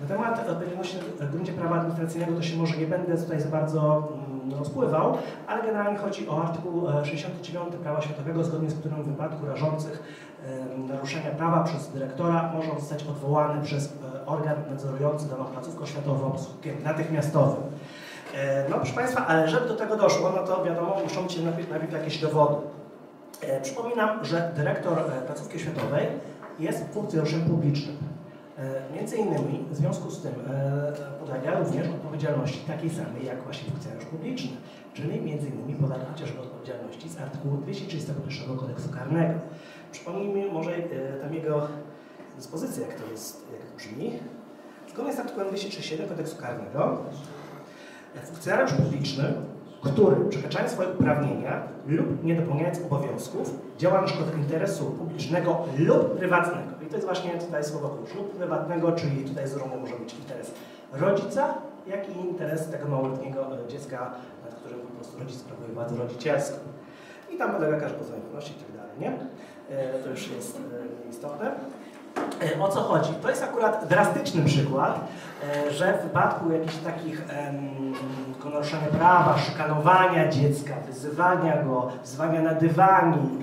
Na 0.00 0.06
temat 0.06 0.48
odpowiedzialności 0.48 0.96
na 1.20 1.26
gruncie 1.26 1.52
prawa 1.52 1.76
administracyjnego 1.76 2.36
to 2.36 2.42
się 2.42 2.56
może 2.56 2.76
nie 2.76 2.86
będę 2.86 3.16
tutaj 3.16 3.40
za 3.40 3.48
bardzo 3.48 4.08
mm, 4.48 4.58
rozpływał, 4.58 5.18
ale 5.46 5.62
generalnie 5.62 5.98
chodzi 5.98 6.28
o 6.28 6.42
artykuł 6.42 6.88
e, 6.88 7.06
69 7.06 7.74
prawa 7.82 8.02
światowego, 8.02 8.44
zgodnie 8.44 8.70
z 8.70 8.74
którym 8.74 9.02
w 9.02 9.06
wypadku 9.06 9.46
rażących 9.46 10.02
naruszenia 10.88 11.30
prawa 11.30 11.64
przez 11.64 11.88
dyrektora 11.88 12.52
może 12.54 12.80
zostać 12.80 13.02
odwołany 13.02 13.62
przez 13.62 13.92
e, 14.24 14.26
organ 14.26 14.56
nadzorujący 14.70 15.28
daną 15.28 15.44
placówkę 15.44 15.82
oświatową 15.82 16.38
skutkiem 16.38 16.82
natychmiastowym. 16.82 17.62
E, 18.34 18.68
No 18.68 18.76
proszę 18.76 18.92
Państwa, 18.92 19.26
ale 19.26 19.48
żeby 19.48 19.68
do 19.68 19.76
tego 19.76 19.96
doszło, 19.96 20.32
no 20.36 20.42
to 20.42 20.64
wiadomo, 20.64 20.96
muszą 21.04 21.22
być 21.22 21.38
najpierw 21.40 21.92
jakieś 21.92 22.18
dowody. 22.18 22.56
E, 23.42 23.60
Przypominam, 23.60 24.24
że 24.24 24.52
dyrektor 24.56 24.98
e, 24.98 25.26
placówki 25.26 25.56
oświatowej 25.56 26.06
jest 26.58 26.84
funkcjonariuszem 26.92 27.40
publicznym. 27.40 27.96
E, 28.58 28.94
Między 28.96 29.16
innymi 29.16 29.64
w 29.70 29.76
związku 29.76 30.10
z 30.10 30.22
tym 30.22 30.32
podlega 31.20 31.58
również 31.58 31.88
odpowiedzialności 31.88 32.58
takiej 32.58 32.90
samej 32.90 33.26
jak 33.26 33.42
właśnie 33.42 33.70
funkcjonariusz 33.70 34.08
publiczny, 34.08 34.50
czyli 34.94 35.20
między 35.20 35.48
innymi 35.48 35.74
podlega 35.74 36.04
chociażby 36.12 36.40
odpowiedzialności 36.40 37.08
z 37.08 37.20
artykułu 37.20 37.56
231 37.56 38.56
kodeksu 38.58 38.88
karnego. 38.88 39.40
Przypomnijmy 39.92 40.52
może 40.52 40.72
tam 41.22 41.34
jego 41.34 41.68
dyspozycję, 42.36 42.86
jak 42.86 43.00
to 43.00 43.10
jest, 43.10 43.46
jak 43.52 43.76
brzmi. 43.76 44.12
Zgodnie 44.90 45.12
z 45.12 45.18
artykułem 45.18 45.48
237 45.48 46.08
kodeksu 46.08 46.36
karnego 46.36 46.98
funkcjonariusz 48.24 48.72
publiczny, 48.72 49.34
który 49.82 50.16
przekraczając 50.28 50.72
swoje 50.72 50.88
uprawnienia 50.88 51.62
lub 51.86 52.24
nie 52.24 52.34
dopełniając 52.34 52.78
obowiązków, 52.78 53.50
działa 53.78 54.00
na 54.00 54.06
szkodę 54.06 54.36
interesu 54.38 54.84
publicznego 54.84 55.64
lub 55.78 56.18
prywatnego. 56.18 56.70
I 56.82 56.86
to 56.86 56.94
jest 56.94 57.06
właśnie 57.06 57.30
tutaj 57.38 57.64
słowo 57.64 57.88
klucz. 57.88 58.14
Lub 58.14 58.30
prywatnego, 58.30 58.92
czyli 58.92 59.24
tutaj 59.24 59.48
zrobiony 59.48 59.80
może 59.80 59.94
być 59.96 60.14
interes 60.14 60.50
rodzica, 60.92 61.54
jak 61.86 62.08
i 62.08 62.20
interes 62.20 62.70
tego 62.70 62.88
małoletniego 62.88 63.64
e, 63.64 63.68
dziecka, 63.68 64.10
nad 64.44 64.54
którym 64.54 64.80
po 64.80 64.86
prostu 64.86 65.18
rodzic 65.18 65.40
sprawuje 65.40 65.68
władzę 65.68 65.96
rodzicielską. 65.96 66.56
I 67.30 67.36
tam 67.38 67.52
podlega 67.52 67.80
każdy 67.80 67.98
pozew 67.98 68.24
wolności 68.24 68.52
i 68.52 68.64
tak 68.64 68.76
dalej, 68.76 68.92
nie? 69.00 69.12
E, 69.76 69.98
To 70.04 70.10
już 70.10 70.30
jest 70.30 70.56
e, 71.06 71.10
istotne. 71.10 71.52
E, 72.16 72.60
O 72.60 72.68
co 72.68 72.80
chodzi? 72.80 73.14
To 73.22 73.30
jest 73.30 73.42
akurat 73.42 73.86
drastyczny 73.88 74.44
przykład, 74.44 75.00
e, 75.66 75.72
że 75.72 75.98
w 75.98 76.02
wypadku 76.02 76.52
jakichś 76.52 76.76
takich 76.76 77.22
naruszania 78.44 78.86
prawa, 78.86 79.38
szykanowania 79.38 80.28
dziecka, 80.28 80.74
wyzywania 80.86 81.62
go, 81.62 81.90
wzywania 82.02 82.42
na 82.42 82.54
dywanik, 82.54 83.40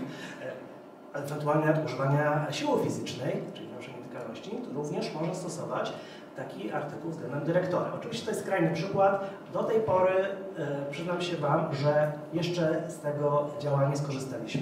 e, 1.13 1.19
ewentualnie 1.19 1.65
nawet 1.65 1.85
używania 1.85 2.47
siły 2.51 2.83
fizycznej, 2.83 3.43
czyli 3.53 3.67
naruszenia 3.69 3.97
nietykalności, 3.97 4.51
to 4.51 4.73
również 4.73 5.13
można 5.13 5.33
stosować 5.33 5.93
taki 6.35 6.71
artykuł 6.71 7.11
względem 7.11 7.43
dyrektora. 7.43 7.91
Oczywiście 7.95 8.25
to 8.25 8.31
jest 8.31 8.43
skrajny 8.43 8.73
przykład. 8.73 9.29
Do 9.53 9.63
tej 9.63 9.79
pory 9.79 10.13
przyznam 10.91 11.21
się 11.21 11.37
Wam, 11.37 11.75
że 11.75 12.11
jeszcze 12.33 12.83
z 12.87 12.99
tego 12.99 13.47
działania 13.59 13.89
nie 13.89 13.97
skorzystaliśmy. 13.97 14.61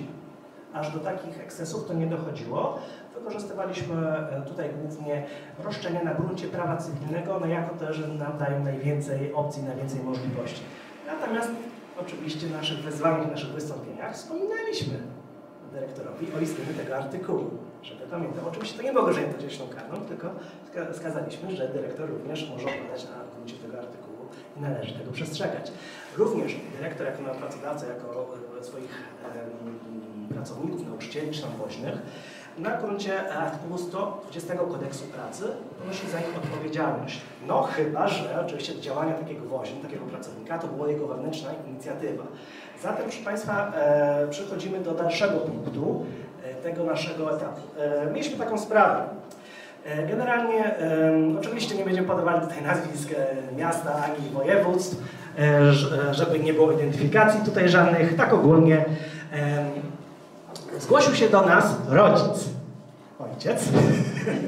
Aż 0.73 0.91
do 0.91 0.99
takich 0.99 1.41
ekscesów 1.41 1.87
to 1.87 1.93
nie 1.93 2.07
dochodziło. 2.07 2.79
Wykorzystywaliśmy 3.17 3.95
e, 4.07 4.41
tutaj 4.47 4.69
głównie 4.81 5.23
roszczenia 5.63 6.03
na 6.03 6.13
gruncie 6.13 6.47
prawa 6.47 6.77
cywilnego, 6.77 7.39
no 7.39 7.45
jako 7.47 7.93
że 7.93 8.07
nam 8.07 8.37
dają 8.37 8.63
najwięcej 8.63 9.33
opcji, 9.33 9.63
najwięcej 9.63 9.99
możliwości. 10.03 10.61
Natomiast 11.07 11.49
oczywiście 12.01 12.47
w 12.47 12.51
naszych 12.51 12.79
wezwaniach, 12.79 13.27
w 13.27 13.31
naszych 13.31 13.49
wystąpieniach 13.49 14.13
wspominaliśmy 14.13 14.99
dyrektorowi 15.73 16.27
o 16.37 16.39
istnieniu 16.39 16.73
tego 16.73 16.95
artykułu, 16.97 17.49
żeby 17.83 18.01
pamiętał. 18.05 18.47
Oczywiście 18.47 18.77
to 18.77 18.83
nie 18.83 18.91
było 18.93 19.03
grożenie 19.05 19.33
to 19.33 19.75
karną, 19.75 20.05
tylko 20.05 20.27
wska- 20.27 20.93
wskazaliśmy, 20.93 21.51
że 21.55 21.67
dyrektor 21.67 22.09
również 22.09 22.49
może 22.49 22.65
odpowiadać 22.67 23.03
na 23.03 23.35
gruncie 23.35 23.55
tego 23.55 23.77
artykułu 23.77 24.17
i 24.57 24.61
należy 24.61 24.93
tego 24.93 25.11
przestrzegać. 25.11 25.71
Również 26.17 26.55
dyrektor 26.77 27.07
jako 27.07 27.23
pracodawca, 27.35 27.85
jako 27.87 28.27
e, 28.59 28.63
swoich 28.63 29.03
pracowników, 30.33 30.85
nauczycieli 30.87 31.31
czy 31.31 31.41
tam 31.41 31.51
woźnych, 31.51 31.95
na 32.57 32.77
gruncie 32.77 33.33
artykułu 33.33 33.77
120 33.77 34.55
kodeksu 34.55 35.05
pracy 35.05 35.43
ponosi 35.79 36.09
za 36.09 36.17
nich 36.19 36.37
odpowiedzialność. 36.37 37.21
No 37.47 37.63
chyba, 37.63 38.07
że 38.07 38.45
oczywiście 38.45 38.81
działania 38.81 39.13
takiego 39.13 39.45
woźny, 39.45 39.81
takiego 39.81 40.05
pracownika 40.05 40.59
to 40.59 40.67
była 40.67 40.87
jego 40.87 41.07
wewnętrzna 41.07 41.49
inicjatywa. 41.67 42.23
Zatem, 42.81 43.03
proszę 43.03 43.23
Państwa, 43.23 43.71
e, 43.75 44.27
przechodzimy 44.29 44.79
do 44.79 44.91
dalszego 44.91 45.39
punktu 45.39 46.05
e, 46.43 46.53
tego 46.53 46.83
naszego 46.83 47.37
etapu. 47.37 47.61
E, 47.79 48.11
mieliśmy 48.11 48.37
taką 48.37 48.57
sprawę. 48.57 49.09
E, 49.87 50.07
Generalnie, 50.07 50.65
e, 50.65 51.39
oczywiście 51.39 51.75
nie 51.75 51.83
będziemy 51.85 52.07
podawali 52.07 52.41
tutaj 52.41 52.63
nazwisk 52.63 53.11
e, 53.11 53.55
miasta 53.57 53.95
ani 53.95 54.29
województw, 54.29 54.97
żeby 56.11 56.39
nie 56.39 56.53
było 56.53 56.71
identyfikacji 56.71 57.41
tutaj 57.45 57.69
żadnych. 57.69 58.15
Tak 58.15 58.33
ogólnie 58.33 58.85
zgłosił 60.79 61.15
się 61.15 61.29
do 61.29 61.41
nas 61.41 61.75
rodzic, 61.89 62.49
ojciec, 63.19 63.69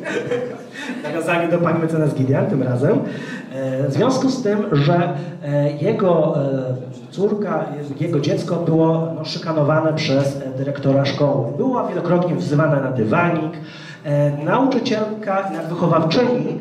nawiązanie 1.03 1.47
do 1.47 1.57
pani 1.57 1.79
mecenas 1.79 2.13
Gideon 2.13 2.45
tym 2.45 2.63
razem, 2.63 2.99
e, 3.53 3.87
w 3.87 3.93
związku 3.93 4.29
z 4.29 4.43
tym, 4.43 4.65
że 4.71 5.13
e, 5.43 5.71
jego 5.71 6.35
e, 6.37 7.11
córka, 7.11 7.65
jego 7.99 8.19
dziecko 8.19 8.55
było 8.55 9.13
no, 9.15 9.25
szykanowane 9.25 9.93
przez 9.93 10.37
dyrektora 10.57 11.05
szkoły. 11.05 11.57
Była 11.57 11.87
wielokrotnie 11.87 12.35
wzywana 12.35 12.79
na 12.79 12.91
dywanik. 12.91 13.51
Nauczycielka 14.45 15.51
wychowawczyni 15.69 16.59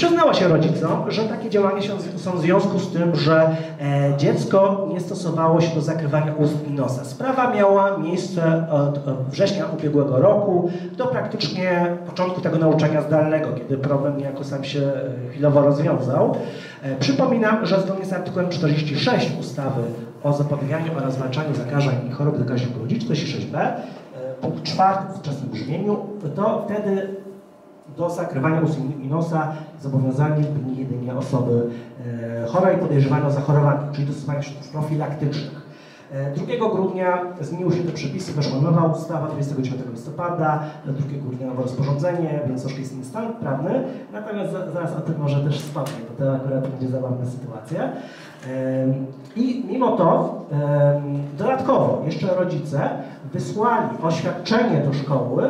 Przyznała 0.00 0.34
się 0.34 0.48
rodzicom, 0.48 1.10
że 1.10 1.24
takie 1.24 1.50
działania 1.50 1.82
są 2.16 2.32
w 2.32 2.40
związku 2.40 2.78
z 2.78 2.92
tym, 2.92 3.16
że 3.16 3.56
e, 3.80 4.16
dziecko 4.16 4.86
nie 4.92 5.00
stosowało 5.00 5.60
się 5.60 5.74
do 5.74 5.80
zakrywania 5.80 6.34
ust 6.34 6.68
i 6.68 6.70
nosa. 6.70 7.04
Sprawa 7.04 7.54
miała 7.54 7.98
miejsce 7.98 8.66
od, 8.70 9.08
od 9.08 9.28
września 9.30 9.66
ubiegłego 9.66 10.20
roku 10.20 10.70
do 10.96 11.06
praktycznie 11.06 11.96
początku 12.06 12.40
tego 12.40 12.58
nauczania 12.58 13.02
zdalnego, 13.02 13.48
kiedy 13.52 13.78
problem 13.78 14.16
niejako 14.16 14.44
sam 14.44 14.64
się 14.64 14.80
e, 14.80 15.30
chwilowo 15.30 15.60
rozwiązał. 15.60 16.36
E, 16.82 16.96
przypominam, 16.96 17.66
że 17.66 17.80
zgodnie 17.80 18.04
z 18.04 18.12
artykułem 18.12 18.48
46 18.48 19.30
ustawy 19.40 19.82
o 20.22 20.32
zapobieganiu 20.32 20.92
oraz 20.96 21.14
zwalczaniu 21.14 21.54
zakażeń 21.54 21.94
i 22.08 22.12
chorób 22.12 22.38
zakaźnych 22.38 22.76
ludzi, 22.76 22.98
46b, 22.98 23.56
e, 23.58 23.80
punkt 24.40 24.62
czwarty 24.62 25.14
w 25.14 25.18
wczesnym 25.18 25.50
brzmieniu, 25.50 25.96
to 26.36 26.66
wtedy 26.66 27.08
do 27.96 28.10
zakrywania 28.10 28.60
ust 28.60 28.78
i 29.02 29.08
nosa 29.08 29.52
zobowiązani 29.82 30.44
byli 30.44 30.78
jedynie 30.78 31.14
osoby 31.14 31.66
e, 32.42 32.46
chore 32.46 32.74
i 32.74 32.78
podejrzewane 32.78 33.26
o 33.26 33.30
zachorowanie, 33.30 33.80
czyli 33.92 34.06
do 34.06 34.12
stosowania 34.12 34.42
środków 34.42 34.68
profilaktycznych. 34.68 35.60
E, 36.12 36.30
2 36.34 36.70
grudnia 36.74 37.18
zmieniły 37.40 37.72
się 37.72 37.82
te 37.82 37.92
przepisy, 37.92 38.32
weszła 38.32 38.60
nowa 38.60 38.84
ustawa 38.84 39.26
29 39.28 39.82
listopada, 39.92 40.62
2 40.86 40.94
grudnia 41.22 41.46
nowe 41.46 41.62
rozporządzenie, 41.62 42.40
więc 42.48 42.60
troszkę 42.62 42.80
jest 42.80 43.04
stan 43.06 43.32
prawny, 43.32 43.82
natomiast 44.12 44.52
za- 44.52 44.70
zaraz 44.70 44.96
o 44.96 45.00
tym 45.00 45.14
może 45.18 45.40
też 45.40 45.60
wspomnę, 45.62 45.90
bo 46.10 46.24
to 46.24 46.34
akurat 46.36 46.68
będzie 46.68 46.88
zabawna 46.88 47.26
sytuacja. 47.26 47.82
Em, 47.82 49.06
I 49.36 49.64
mimo 49.68 49.96
to 49.96 50.40
dodatkowo 51.38 52.02
jeszcze 52.06 52.34
rodzice 52.34 52.80
wysłali 53.32 53.88
oświadczenie 54.02 54.80
do 54.86 54.92
szkoły, 54.92 55.48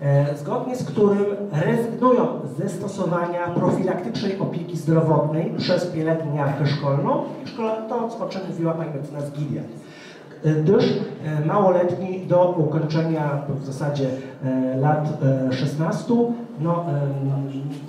e, 0.00 0.36
zgodnie 0.36 0.76
z 0.76 0.84
którym 0.84 1.24
rezygnują 1.52 2.26
ze 2.58 2.68
stosowania 2.68 3.46
profilaktycznej 3.46 4.38
opieki 4.38 4.76
zdrowotnej 4.76 5.54
przez 5.58 5.86
pielęgniarkę 5.86 6.66
szkolną 6.66 7.24
i 7.44 7.48
szkoła, 7.48 7.76
to 7.88 8.24
o 8.24 8.28
czym 8.28 8.40
mówiła 8.48 8.72
pani 8.72 8.90
mecenas 8.94 9.30
Gilia 9.32 9.62
gdyż 10.44 10.84
e, 11.24 11.46
małoletni 11.46 12.26
do 12.26 12.50
ukończenia 12.50 13.42
w 13.60 13.64
zasadzie 13.64 14.10
e, 14.44 14.76
lat 14.76 15.08
e, 15.50 15.52
16, 15.52 16.14
no, 16.60 16.84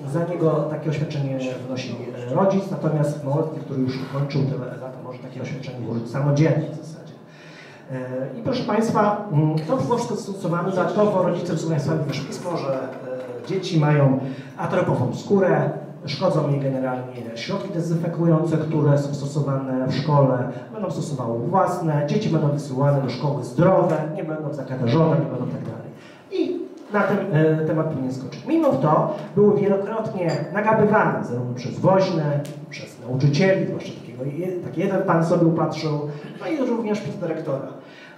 e, 0.06 0.12
za 0.12 0.24
niego 0.24 0.52
takie 0.52 0.90
oświadczenie 0.90 1.40
wnosi 1.68 1.96
rodzic, 2.32 2.72
natomiast 2.72 3.24
małoletni, 3.24 3.60
który 3.60 3.82
już 3.82 3.94
ukończył 4.02 4.42
te 4.42 4.58
lata, 4.58 4.92
może 5.04 5.20
takie 5.20 5.42
oświadczenie 5.42 5.86
włożyć 5.86 6.10
samodzielnie 6.10 6.68
w 6.72 6.76
zasadzie. 6.76 7.12
I 8.40 8.42
proszę 8.42 8.64
Państwa, 8.64 9.28
mm, 9.32 9.60
to 9.60 9.78
było 9.78 9.98
wszystko 9.98 10.16
stosowane. 10.16 10.70
Dodatkowo 10.70 11.24
rodzice 11.24 11.54
wysłuchają 11.54 11.82
sobie 11.82 12.04
też 12.04 12.20
pismo, 12.20 12.58
że 12.58 12.80
dzieci 13.48 13.80
mają 13.80 14.20
atropową 14.58 15.16
skórę, 15.16 15.70
szkodzą 16.06 16.52
jej 16.52 16.60
generalnie 16.60 17.14
środki 17.36 17.74
dezynfekujące, 17.74 18.58
które 18.58 18.98
są 18.98 19.14
stosowane 19.14 19.88
w 19.88 19.96
szkole, 19.96 20.38
będą 20.74 20.92
stosowały 20.92 21.40
własne, 21.48 22.04
dzieci 22.08 22.30
będą 22.30 22.48
wysyłane 22.48 23.02
do 23.02 23.10
szkoły 23.10 23.44
zdrowe, 23.44 23.98
nie 24.16 24.24
będą 24.24 24.54
zakatarzone, 24.54 25.20
nie 25.20 25.26
będą 25.26 25.48
tak 25.48 25.64
dalej. 25.64 25.92
I 26.32 26.62
na 26.94 27.02
ten 27.04 27.18
e, 27.32 27.66
temat 27.66 27.88
powinien 27.88 28.14
skończyć. 28.14 28.46
Mimo 28.48 28.70
to 28.70 29.16
były 29.36 29.60
wielokrotnie 29.60 30.32
nagabywane 30.54 31.26
zarówno 31.26 31.56
przez 31.56 31.80
woźne, 31.80 32.40
przez 32.70 33.00
nauczycieli, 33.02 33.68
zwłaszcza 33.68 33.92
takiego, 34.02 34.24
taki 34.64 34.82
jeden 34.82 35.04
pan 35.04 35.26
sobie 35.26 35.48
upatrzył, 35.48 36.10
no 36.40 36.48
i 36.48 36.70
również 36.70 37.02
przez 37.02 37.18
dyrektora. 37.18 37.68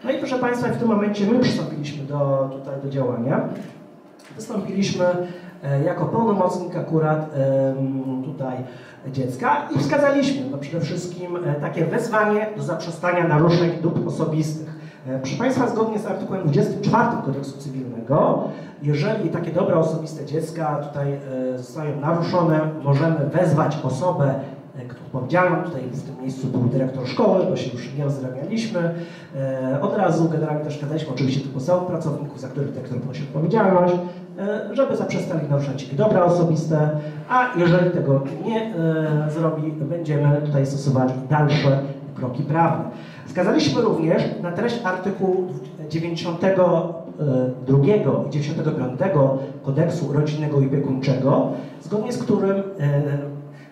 No 0.03 0.11
i 0.11 0.17
proszę 0.17 0.39
Państwa, 0.39 0.67
w 0.67 0.77
tym 0.77 0.87
momencie 0.87 1.25
my 1.31 1.39
przystąpiliśmy 1.39 2.03
do, 2.03 2.49
tutaj 2.53 2.81
do 2.83 2.89
działania. 2.89 3.49
Wystąpiliśmy 4.35 5.05
e, 5.63 5.83
jako 5.83 6.05
pełnomocnik 6.05 6.75
akurat 6.75 7.29
tutaj 8.25 8.57
dziecka 9.11 9.69
i 9.75 9.79
wskazaliśmy 9.79 10.49
no 10.51 10.57
przede 10.57 10.79
wszystkim 10.79 11.35
e, 11.45 11.53
takie 11.55 11.85
wezwanie 11.85 12.47
do 12.57 12.63
zaprzestania 12.63 13.27
naruszeń 13.27 13.71
dóbr 13.81 14.07
osobistych. 14.07 14.75
E, 15.07 15.19
Proszę 15.19 15.37
Państwa, 15.37 15.67
zgodnie 15.67 15.99
z 15.99 16.05
artykułem 16.05 16.41
24 16.43 17.07
Kodeksu 17.25 17.57
Cywilnego, 17.57 18.43
jeżeli 18.81 19.29
takie 19.29 19.51
dobra 19.51 19.75
osobiste 19.75 20.25
dziecka 20.25 20.75
tutaj 20.75 21.19
zostają 21.55 21.99
naruszone, 21.99 22.59
możemy 22.83 23.15
wezwać 23.33 23.77
osobę 23.83 24.33
odpowiedzialną, 25.13 25.63
tutaj 25.63 25.81
w 25.81 26.03
tym 26.03 26.21
miejscu 26.21 26.47
był 26.47 26.61
dyrektor 26.61 27.07
szkoły, 27.07 27.45
bo 27.49 27.55
się 27.55 27.71
już 27.71 27.93
nie 27.97 28.03
rozrabialiśmy. 28.03 28.93
E, 29.35 29.81
Od 29.81 29.97
razu 29.97 30.29
generalnie 30.29 30.63
też 30.63 30.75
wskazaliśmy 30.75 31.13
oczywiście 31.13 31.41
tych 31.41 31.51
podstawowych 31.51 31.87
pracowników, 31.87 32.39
za 32.39 32.47
których 32.47 32.71
dyrektor 32.71 32.99
ponosi 32.99 33.23
odpowiedzialność, 33.23 33.93
żeby 34.71 34.97
zaprzestali 34.97 35.49
naruszać 35.49 35.83
ich 35.83 35.95
dobra 35.95 36.23
osobiste, 36.23 36.89
a 37.29 37.49
jeżeli 37.57 37.91
tego 37.91 38.21
nie 38.45 38.61
e, 38.61 39.31
zrobi, 39.31 39.71
będziemy 39.71 40.41
tutaj 40.45 40.65
stosowali 40.65 41.13
dalsze 41.29 41.79
kroki 42.15 42.43
prawne. 42.43 42.85
Wskazaliśmy 43.27 43.81
również 43.81 44.23
na 44.41 44.51
treść 44.51 44.79
artykułu 44.83 45.47
92 45.89 47.77
i 48.27 48.29
95 48.29 48.99
kodeksu 49.63 50.13
rodzinnego 50.13 50.59
i 50.59 50.67
opiekuńczego, 50.67 51.51
zgodnie 51.81 52.13
z 52.13 52.17
którym 52.17 52.57
e, 52.57 52.63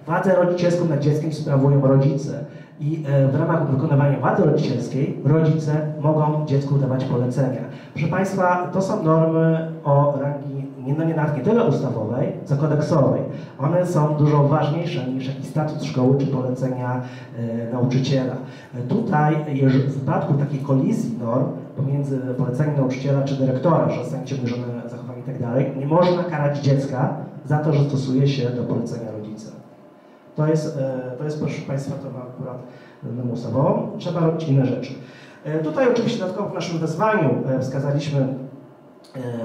władzę 0.06 0.36
rodzicielską 0.36 0.86
nad 0.86 1.00
dzieckiem 1.00 1.34
sprawują 1.34 1.82
rodzice. 1.82 2.46
I 2.80 3.04
e, 3.08 3.28
w 3.28 3.36
ramach 3.36 3.72
wykonywania 3.72 4.20
władzy 4.20 4.44
rodzicielskiej 4.44 5.20
rodzice 5.26 5.94
mogą 6.02 6.46
dziecku 6.46 6.76
dawać 6.76 7.06
polecenia. 7.06 7.62
Proszę 7.94 8.08
Państwa, 8.08 8.70
to 8.74 8.82
są 8.82 9.04
normy 9.04 9.72
o 9.84 10.18
rangi 10.22 10.51
no 10.88 11.04
nie 11.04 11.44
tyle 11.44 11.64
ustawowej, 11.64 12.34
co 12.46 12.58
kodeksowej. 12.58 13.22
One 13.60 13.86
są 13.86 14.16
dużo 14.16 14.48
ważniejsze 14.48 15.08
niż 15.08 15.28
jakiś 15.28 15.46
statut 15.46 15.84
szkoły 15.84 16.18
czy 16.18 16.28
polecenia 16.28 17.02
e, 17.38 17.74
nauczyciela. 17.74 18.34
E, 18.76 18.82
Tutaj, 18.82 19.36
jeżeli 19.48 19.80
w 19.80 19.92
przypadku 19.92 20.34
takiej 20.34 20.60
kolizji 20.60 21.18
norm 21.20 21.46
pomiędzy 21.78 22.20
poleceniem 22.38 22.78
nauczyciela 22.78 23.24
czy 23.24 23.36
dyrektora, 23.36 23.90
że 23.90 24.04
zostanie 24.04 24.26
wymierzone 24.26 24.90
zachowanie 24.90 25.20
i 25.20 25.24
tak 25.24 25.42
dalej, 25.42 25.72
nie 25.80 25.86
można 25.86 26.24
karać 26.24 26.60
dziecka 26.60 27.16
za 27.46 27.58
to, 27.58 27.74
że 27.74 27.84
stosuje 27.84 28.28
się 28.28 28.50
do 28.50 28.64
polecenia 28.64 29.12
rodzica. 29.12 29.52
To 30.36 30.48
jest, 30.48 30.78
e, 30.78 31.12
to 31.18 31.24
jest 31.24 31.40
proszę 31.40 31.62
Państwa, 31.62 31.96
to 31.96 32.18
ma 32.18 32.20
akurat 32.20 32.58
normę 33.04 33.34
ustawową. 33.34 33.92
Trzeba 33.98 34.20
robić 34.20 34.48
inne 34.48 34.66
rzeczy. 34.66 34.94
E, 35.44 35.60
Tutaj 35.60 35.90
oczywiście 35.92 36.20
dodatkowo 36.20 36.50
w 36.50 36.54
naszym 36.54 36.80
wezwaniu 36.80 37.30
wskazaliśmy 37.62 38.28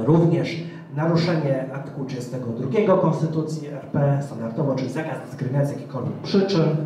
również 0.04 0.56
naruszenie 0.96 1.72
artykułu 1.72 2.06
32 2.06 2.96
Konstytucji 2.96 3.68
RP 3.68 4.18
standardowo, 4.22 4.74
czyli 4.74 4.90
zakaz 4.90 5.30
dyskryminacji 5.30 5.74
jakichkolwiek 5.74 6.14
przyczyn, 6.22 6.76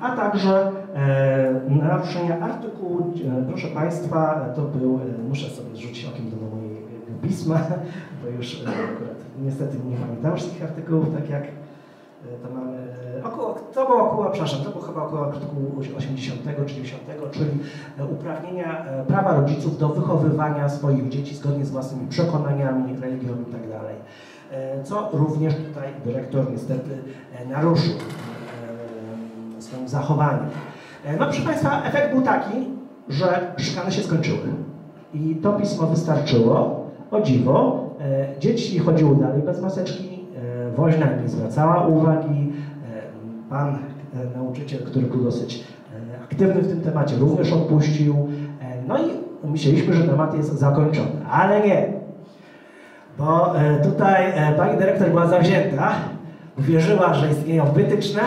a 0.00 0.16
także 0.16 0.72
e, 0.94 1.60
naruszenie 1.68 2.40
artykułu, 2.42 3.14
e, 3.40 3.44
proszę 3.48 3.68
Państwa, 3.68 4.52
to 4.56 4.62
był, 4.62 4.94
e, 4.94 5.28
muszę 5.28 5.50
sobie 5.50 5.76
zrzucić 5.76 6.04
okiem 6.04 6.30
do 6.30 6.36
mojego 6.36 6.78
pisma, 7.22 7.60
bo 8.22 8.28
już 8.28 8.54
e, 8.54 8.68
akurat 8.68 9.18
niestety 9.42 9.76
nie 9.90 9.96
pamiętam 9.96 10.36
wszystkich 10.36 10.62
artykułów, 10.62 11.14
tak 11.14 11.30
jak 11.30 11.42
to 12.42 12.54
mamy 12.54 12.78
e, 13.18 13.24
około, 13.24 13.54
to 13.74 13.86
było 13.86 14.10
około, 14.10 14.30
przepraszam, 14.30 14.64
to 14.64 14.70
było 14.70 14.82
chyba 14.84 15.02
około 15.02 15.26
artykułu 15.26 15.72
80 15.96 16.40
czy 16.44 16.66
90, 16.66 17.02
czyli 17.30 17.50
e, 17.98 18.04
uprawnienia 18.04 18.84
e, 18.84 19.04
prawa 19.04 19.40
rodziców 19.40 19.78
do 19.78 19.88
wychowywania 19.88 20.68
swoich 20.68 21.08
dzieci 21.08 21.34
zgodnie 21.34 21.64
z 21.64 21.70
własnymi 21.70 22.08
przekonaniami, 22.08 22.96
religią 23.00 23.32
i 23.48 23.52
tak. 23.52 23.60
E, 24.50 24.84
Co 24.84 25.08
również 25.12 25.54
tutaj 25.54 25.88
dyrektor 26.04 26.50
niestety 26.50 26.98
e, 27.34 27.46
naruszył 27.46 27.94
e, 29.58 29.62
swoim 29.62 29.88
zachowaniem. 29.88 30.48
E, 31.04 31.16
No 31.16 31.24
proszę 31.24 31.42
Państwa, 31.42 31.82
efekt 31.82 32.14
był 32.14 32.22
taki, 32.22 32.54
że 33.08 33.54
szykany 33.56 33.92
się 33.92 34.02
skończyły. 34.02 34.38
I 35.14 35.36
to 35.42 35.52
pismo 35.52 35.86
wystarczyło. 35.86 36.84
O 37.10 37.20
dziwo, 37.20 37.84
e, 38.00 38.40
dzieci 38.40 38.78
chodziły 38.78 39.16
dalej 39.16 39.42
bez 39.42 39.60
maseczki, 39.60 40.08
e, 40.14 40.17
woźna 40.76 41.06
nie 41.22 41.28
zwracała 41.28 41.86
uwagi, 41.86 42.52
e, 42.94 43.50
pan 43.50 43.68
e, 43.68 44.36
nauczyciel, 44.36 44.84
który 44.84 45.06
był 45.06 45.24
dosyć 45.24 45.64
e, 46.14 46.22
aktywny 46.22 46.62
w 46.62 46.68
tym 46.68 46.80
temacie, 46.80 47.16
również 47.16 47.52
odpuścił. 47.52 48.28
No 48.88 48.98
i 48.98 49.10
myśleliśmy, 49.44 49.94
że 49.94 50.04
temat 50.04 50.36
jest 50.36 50.58
zakończony, 50.58 51.26
ale 51.30 51.66
nie. 51.66 51.92
Bo 53.18 53.54
tutaj 53.82 54.32
pani 54.56 54.78
dyrektor 54.78 55.08
była 55.08 55.26
zawzięta, 55.26 55.92
wierzyła, 56.58 57.14
że 57.14 57.32
istnieją 57.32 57.64
wytyczne. 57.64 58.20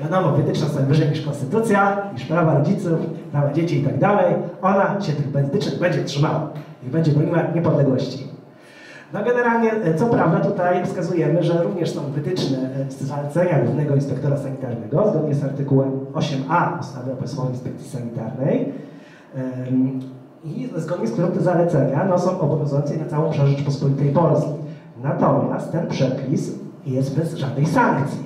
Wiadomo, 0.00 0.32
wytyczne 0.32 0.68
są 0.68 0.86
wyżej 0.86 1.08
niż 1.08 1.20
konstytucja, 1.20 1.96
niż 2.12 2.24
prawa 2.24 2.58
rodziców, 2.58 2.98
prawa 3.32 3.52
dzieci 3.52 3.80
i 3.80 3.84
tak 3.84 3.98
dalej. 3.98 4.34
Ona 4.62 5.00
się 5.00 5.12
tych 5.12 5.30
wytycznych 5.30 5.78
będzie 5.80 6.04
trzymała 6.04 6.50
i 6.86 6.90
będzie 6.90 7.12
broniła 7.12 7.42
niepodległości. 7.54 8.33
No 9.14 9.24
generalnie, 9.24 9.72
e, 9.72 9.94
co 9.94 10.06
prawda 10.06 10.40
tutaj 10.40 10.86
wskazujemy, 10.86 11.42
że 11.42 11.62
również 11.62 11.90
są 11.90 12.00
wytyczne 12.00 12.58
e, 12.58 13.04
zalecenia 13.04 13.58
Głównego 13.58 13.94
Inspektora 13.94 14.36
Sanitarnego, 14.36 15.10
zgodnie 15.10 15.34
z 15.34 15.44
artykułem 15.44 15.90
8a 16.14 16.80
ustawy 16.80 17.12
o 17.12 17.16
Państwowej 17.16 17.52
Inspekcji 17.52 17.90
Sanitarnej. 17.90 18.72
I 20.44 20.70
zgodnie 20.76 21.06
z 21.06 21.12
którym 21.12 21.32
te 21.32 21.40
zalecenia 21.40 22.04
no, 22.04 22.18
są 22.18 22.40
obowiązujące 22.40 22.96
na 22.96 23.04
całą 23.04 23.26
obszarze 23.26 23.50
Rzeczypospolitej 23.50 24.08
Polskiej. 24.08 24.54
Natomiast 25.02 25.72
ten 25.72 25.86
przepis 25.86 26.50
jest 26.86 27.18
bez 27.18 27.34
żadnej 27.34 27.66
sankcji. 27.66 28.24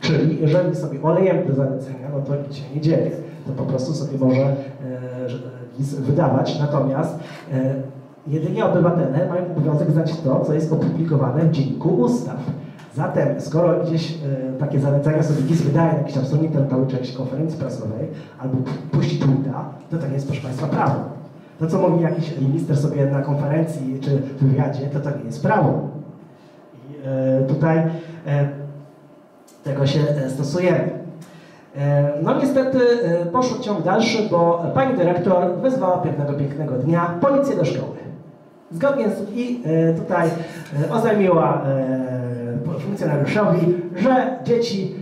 Czyli 0.00 0.40
jeżeli 0.40 0.76
sobie 0.76 1.02
olejemy 1.02 1.42
te 1.42 1.54
zalecenia, 1.54 2.08
no 2.12 2.20
to 2.20 2.42
nic 2.42 2.56
się 2.56 2.74
nie 2.74 2.80
dzieje. 2.80 3.10
To 3.46 3.52
po 3.52 3.64
prostu 3.64 3.94
sobie 3.94 4.18
może 4.18 4.42
e, 4.42 4.56
wydawać. 6.00 6.60
Natomiast 6.60 7.18
e, 7.52 7.74
jedynie 8.28 8.64
obywatele 8.64 9.28
mają 9.28 9.46
obowiązek 9.46 9.90
znać 9.90 10.20
to, 10.20 10.44
co 10.44 10.54
jest 10.54 10.72
opublikowane 10.72 11.44
w 11.44 11.50
Dzienniku 11.50 11.88
Ustaw. 11.88 12.36
Zatem, 12.94 13.40
skoro 13.40 13.84
gdzieś 13.84 14.12
e, 14.12 14.58
takie 14.58 14.80
zalecenia 14.80 15.22
sobie 15.22 15.42
GIS 15.42 15.62
wydaje 15.62 15.92
na 15.92 15.98
jakiejś 15.98 16.14
tam 16.14 16.24
stronie 16.24 16.44
internetowej 16.44 16.86
czy 16.86 16.96
jakiejś 16.96 17.16
konferencji 17.16 17.58
prasowej, 17.58 18.08
albo 18.38 18.56
puści 18.90 19.18
tweeta, 19.18 19.64
to 19.90 20.06
nie 20.06 20.14
jest, 20.14 20.26
proszę 20.26 20.42
Państwa, 20.42 20.66
prawo. 20.66 20.94
To, 21.58 21.66
co 21.66 21.88
mówi 21.88 22.02
jakiś 22.02 22.38
minister 22.40 22.76
sobie 22.76 23.06
na 23.06 23.22
konferencji 23.22 23.98
czy 24.00 24.22
wywiadzie, 24.40 24.86
to 24.86 25.10
nie 25.18 25.24
jest 25.24 25.42
prawo. 25.42 25.88
I 26.90 26.94
e, 27.06 27.42
tutaj 27.48 27.78
e, 28.26 28.48
tego 29.64 29.86
się 29.86 30.00
stosujemy. 30.28 30.98
No 32.22 32.38
niestety 32.38 32.78
poszło 33.32 33.58
ciąg 33.58 33.82
dalszy, 33.82 34.28
bo 34.30 34.64
pani 34.74 34.96
dyrektor 34.96 35.56
wezwała 35.62 35.98
pewnego 35.98 36.32
pięknego 36.32 36.74
dnia 36.74 37.18
policję 37.20 37.56
do 37.56 37.64
szkoły. 37.64 37.97
Zgodnie 38.70 39.08
z 39.08 39.36
i 39.36 39.62
e, 39.64 39.94
tutaj 39.94 40.28
e, 40.88 40.92
oznajmiła 40.92 41.62
e, 41.64 42.80
funkcjonariuszowi, 42.80 43.74
że 43.96 44.38
dzieci 44.44 44.94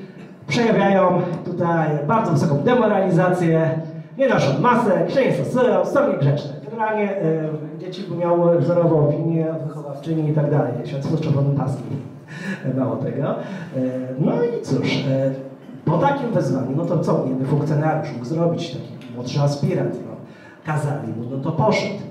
przejawiają 0.48 1.20
tutaj 1.44 1.88
bardzo 2.06 2.32
wysoką 2.32 2.58
demoralizację, 2.58 3.70
nie 4.18 4.28
noszą 4.28 4.60
masek, 4.60 5.10
się 5.10 5.24
nie 5.24 5.32
stosują, 5.32 5.86
są 5.86 6.12
niegrzeczne. 6.12 6.52
Generalnie 6.64 7.14
dzieci 7.78 8.02
by 8.02 8.16
miały 8.16 8.58
wzorową 8.58 9.08
opinię 9.08 9.50
od 9.50 9.62
wychowawczyni 9.62 10.30
i 10.30 10.34
tak 10.34 10.50
dalej, 10.50 10.72
świadectwo 10.84 11.16
z 11.16 11.20
czerwonym 11.20 11.56
paskiem. 11.56 11.86
Mało 12.76 12.96
tego. 12.96 13.34
No 14.18 14.32
i 14.32 14.62
cóż, 14.62 15.04
po 15.84 15.98
takim 15.98 16.32
wezwaniu, 16.32 16.76
no 16.76 16.84
to 16.84 16.98
co 16.98 17.24
jeden 17.28 17.46
funkcjonariusz 17.46 18.12
mógł 18.12 18.24
zrobić, 18.24 18.70
taki 18.70 19.14
młodszy 19.14 19.40
aspirant, 19.40 19.94
no, 19.94 20.16
kazali 20.72 21.08
mu, 21.08 21.30
no 21.30 21.36
to 21.36 21.52
poszedł. 21.52 22.05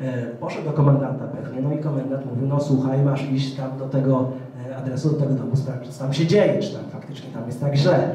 E, 0.00 0.26
Poszedł 0.26 0.64
do 0.64 0.72
komendanta 0.72 1.24
pewnie, 1.24 1.62
no 1.62 1.72
i 1.74 1.78
komendant 1.78 2.26
mówi, 2.26 2.46
no 2.48 2.60
słuchaj, 2.60 3.02
masz 3.02 3.30
iść 3.30 3.56
tam 3.56 3.78
do 3.78 3.88
tego 3.88 4.28
e, 4.70 4.76
adresu, 4.76 5.10
do 5.10 5.20
tego 5.20 5.34
domu, 5.34 5.56
sprawdzić, 5.56 5.94
co 5.94 6.04
tam 6.04 6.12
się 6.12 6.26
dzieje, 6.26 6.58
czy 6.58 6.74
tam 6.74 6.84
faktycznie 6.90 7.30
tam 7.30 7.46
jest 7.46 7.60
tak 7.60 7.76
źle. 7.76 8.14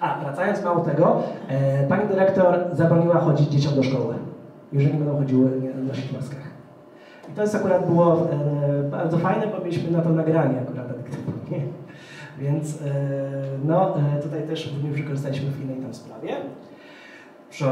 A, 0.00 0.20
wracając 0.20 0.64
mało 0.64 0.80
tego, 0.80 1.22
e, 1.48 1.86
pani 1.86 2.08
dyrektor 2.08 2.58
zabroniła 2.72 3.18
chodzić 3.18 3.48
dzieciom 3.48 3.74
do 3.74 3.82
szkoły, 3.82 4.14
jeżeli 4.72 4.98
będą 4.98 5.18
chodziły 5.18 5.50
nie 5.60 5.74
nosić 5.74 6.12
maskach. 6.12 6.50
I 7.28 7.32
to 7.32 7.42
jest 7.42 7.54
akurat 7.54 7.86
było 7.86 8.26
bardzo 8.90 9.18
fajne, 9.18 9.46
bo 9.46 9.58
mieliśmy 9.58 9.90
na 9.90 10.02
to 10.02 10.08
nagranie 10.08 10.60
akurat 10.60 10.88
detektywne, 10.88 11.32
nie? 11.50 11.60
Więc 12.38 12.78
no, 13.64 13.94
tutaj 14.22 14.42
też 14.42 14.72
również 14.74 14.96
wykorzystaliśmy 14.96 15.50
w 15.50 15.62
innej 15.64 15.76
tam 15.76 15.94
sprawie, 15.94 16.36
przy, 17.50 17.64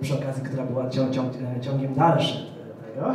przy 0.00 0.14
okazji, 0.14 0.42
która 0.42 0.64
była 0.64 0.90
cią, 0.90 1.10
cią, 1.10 1.30
ciągiem 1.60 1.94
dalszym 1.94 2.54
tego. 2.94 3.14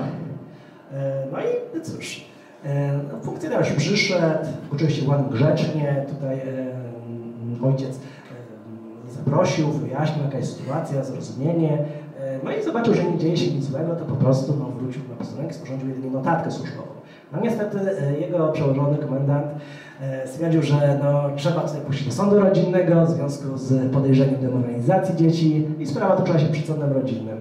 E, 0.93 1.23
no 1.31 1.37
i 1.39 1.81
cóż, 1.81 2.25
e, 2.63 2.99
no, 3.11 3.19
funkcjonariusz 3.23 3.71
przyszedł, 3.71 4.45
oczywiście 4.73 5.09
ładnie 5.09 5.37
grzecznie, 5.37 6.05
tutaj 6.09 6.37
e, 6.37 7.67
ojciec 7.67 7.99
zaprosił, 9.09 9.71
wyjaśnił 9.71 10.25
jaka 10.25 10.37
jest 10.37 10.57
sytuacja, 10.57 11.03
zrozumienie. 11.03 11.77
No 12.43 12.51
i 12.51 12.63
zobaczył, 12.63 12.93
że 12.93 13.03
nie 13.03 13.17
dzieje 13.17 13.37
się 13.37 13.51
nic 13.51 13.65
złego, 13.65 13.95
to 13.95 14.05
po 14.05 14.15
prostu 14.15 14.55
no, 14.59 14.65
wrócił 14.65 15.01
na 15.09 15.15
posterunek, 15.15 15.55
sporządził 15.55 15.89
jedynie 15.89 16.11
notatkę 16.11 16.51
służbową. 16.51 16.87
No 17.33 17.39
niestety 17.41 17.77
jego 18.19 18.51
przełożony 18.51 18.97
komendant 18.97 19.45
stwierdził, 20.25 20.61
że 20.61 20.99
no, 21.03 21.29
trzeba 21.35 21.61
tutaj 21.61 21.81
pójść 21.81 22.05
do 22.05 22.11
sądu 22.11 22.39
rodzinnego 22.39 23.05
w 23.05 23.09
związku 23.09 23.57
z 23.57 23.91
podejrzeniem 23.93 24.41
demoralizacji 24.41 25.15
dzieci 25.15 25.67
i 25.79 25.85
sprawa 25.85 26.15
toczyła 26.15 26.39
się 26.39 26.47
przed 26.47 26.65
sądem 26.65 26.93
rodzinnym. 26.93 27.37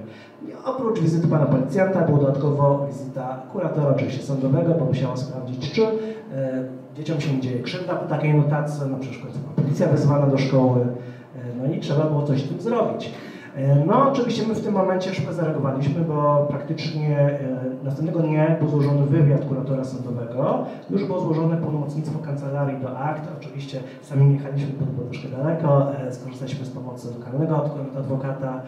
I 0.49 0.53
oprócz 0.64 1.01
wizyty 1.01 1.29
pana 1.29 1.47
policjanta 1.47 2.01
była 2.01 2.18
dodatkowo 2.18 2.87
wizyta 2.87 3.42
kuratora, 3.53 3.88
oczywiście 3.97 4.23
sądowego, 4.23 4.75
bo 4.75 4.85
musiała 4.85 5.16
sprawdzić, 5.16 5.73
czy 5.73 5.83
e, 5.83 5.88
dzieciom 6.97 7.21
się 7.21 7.40
dzieje 7.40 7.62
krzywda 7.62 7.94
po 7.94 8.07
takiej 8.09 8.35
notatce, 8.35 8.87
na 8.87 8.99
przykład 8.99 9.33
policja 9.57 9.88
wezwana 9.88 10.27
do 10.27 10.38
szkoły, 10.38 10.81
e, 10.81 10.87
no 11.62 11.75
i 11.75 11.81
trzeba 11.81 12.05
było 12.05 12.23
coś 12.23 12.42
z 12.42 12.49
tym 12.49 12.61
zrobić. 12.61 13.12
E, 13.59 13.85
No, 13.87 14.11
oczywiście 14.12 14.47
my 14.49 14.55
w 14.55 14.64
tym 14.64 14.75
momencie 14.75 15.14
szybko 15.14 15.33
zareagowaliśmy, 15.33 16.01
bo 16.05 16.47
praktycznie 16.51 17.18
e, 17.18 17.38
następnego 17.85 18.21
dnia 18.21 18.57
był 18.61 18.68
złożony 18.68 19.07
wywiad 19.07 19.44
kuratora 19.44 19.85
sądowego, 19.85 20.59
już 20.90 21.05
było 21.05 21.21
złożone 21.21 21.57
pełnomocnictwo 21.57 22.18
kancelarii 22.18 22.81
do 22.81 22.99
akt, 22.99 23.29
oczywiście 23.40 23.81
sami 24.03 24.33
jechaliśmy, 24.35 24.73
było 24.73 25.09
troszkę 25.11 25.29
daleko, 25.29 25.92
e, 25.94 26.12
skorzystaliśmy 26.12 26.64
z 26.66 26.71
pomocy 26.71 27.09
lokalnego 27.18 27.57
ad- 27.57 27.97
adwokata 27.99 28.62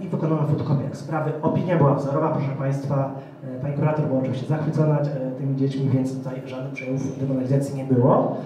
i 0.00 0.08
wykonano 0.08 0.46
fotokopię 0.46 0.84
sprawy. 0.92 1.32
Opinia 1.42 1.76
była 1.78 1.94
wzorowa, 1.94 2.28
proszę 2.28 2.50
Państwa, 2.58 3.14
pani 3.62 3.74
kurator 3.74 4.06
była 4.06 4.20
oczywiście 4.20 4.46
zachwycona 4.46 4.98
tymi 5.38 5.56
dziećmi, 5.56 5.88
więc 5.90 6.18
tutaj 6.18 6.42
żadnych 6.46 6.72
przejawów 6.72 7.18
demoralizacji 7.20 7.74
nie 7.76 7.84
było. 7.84 8.36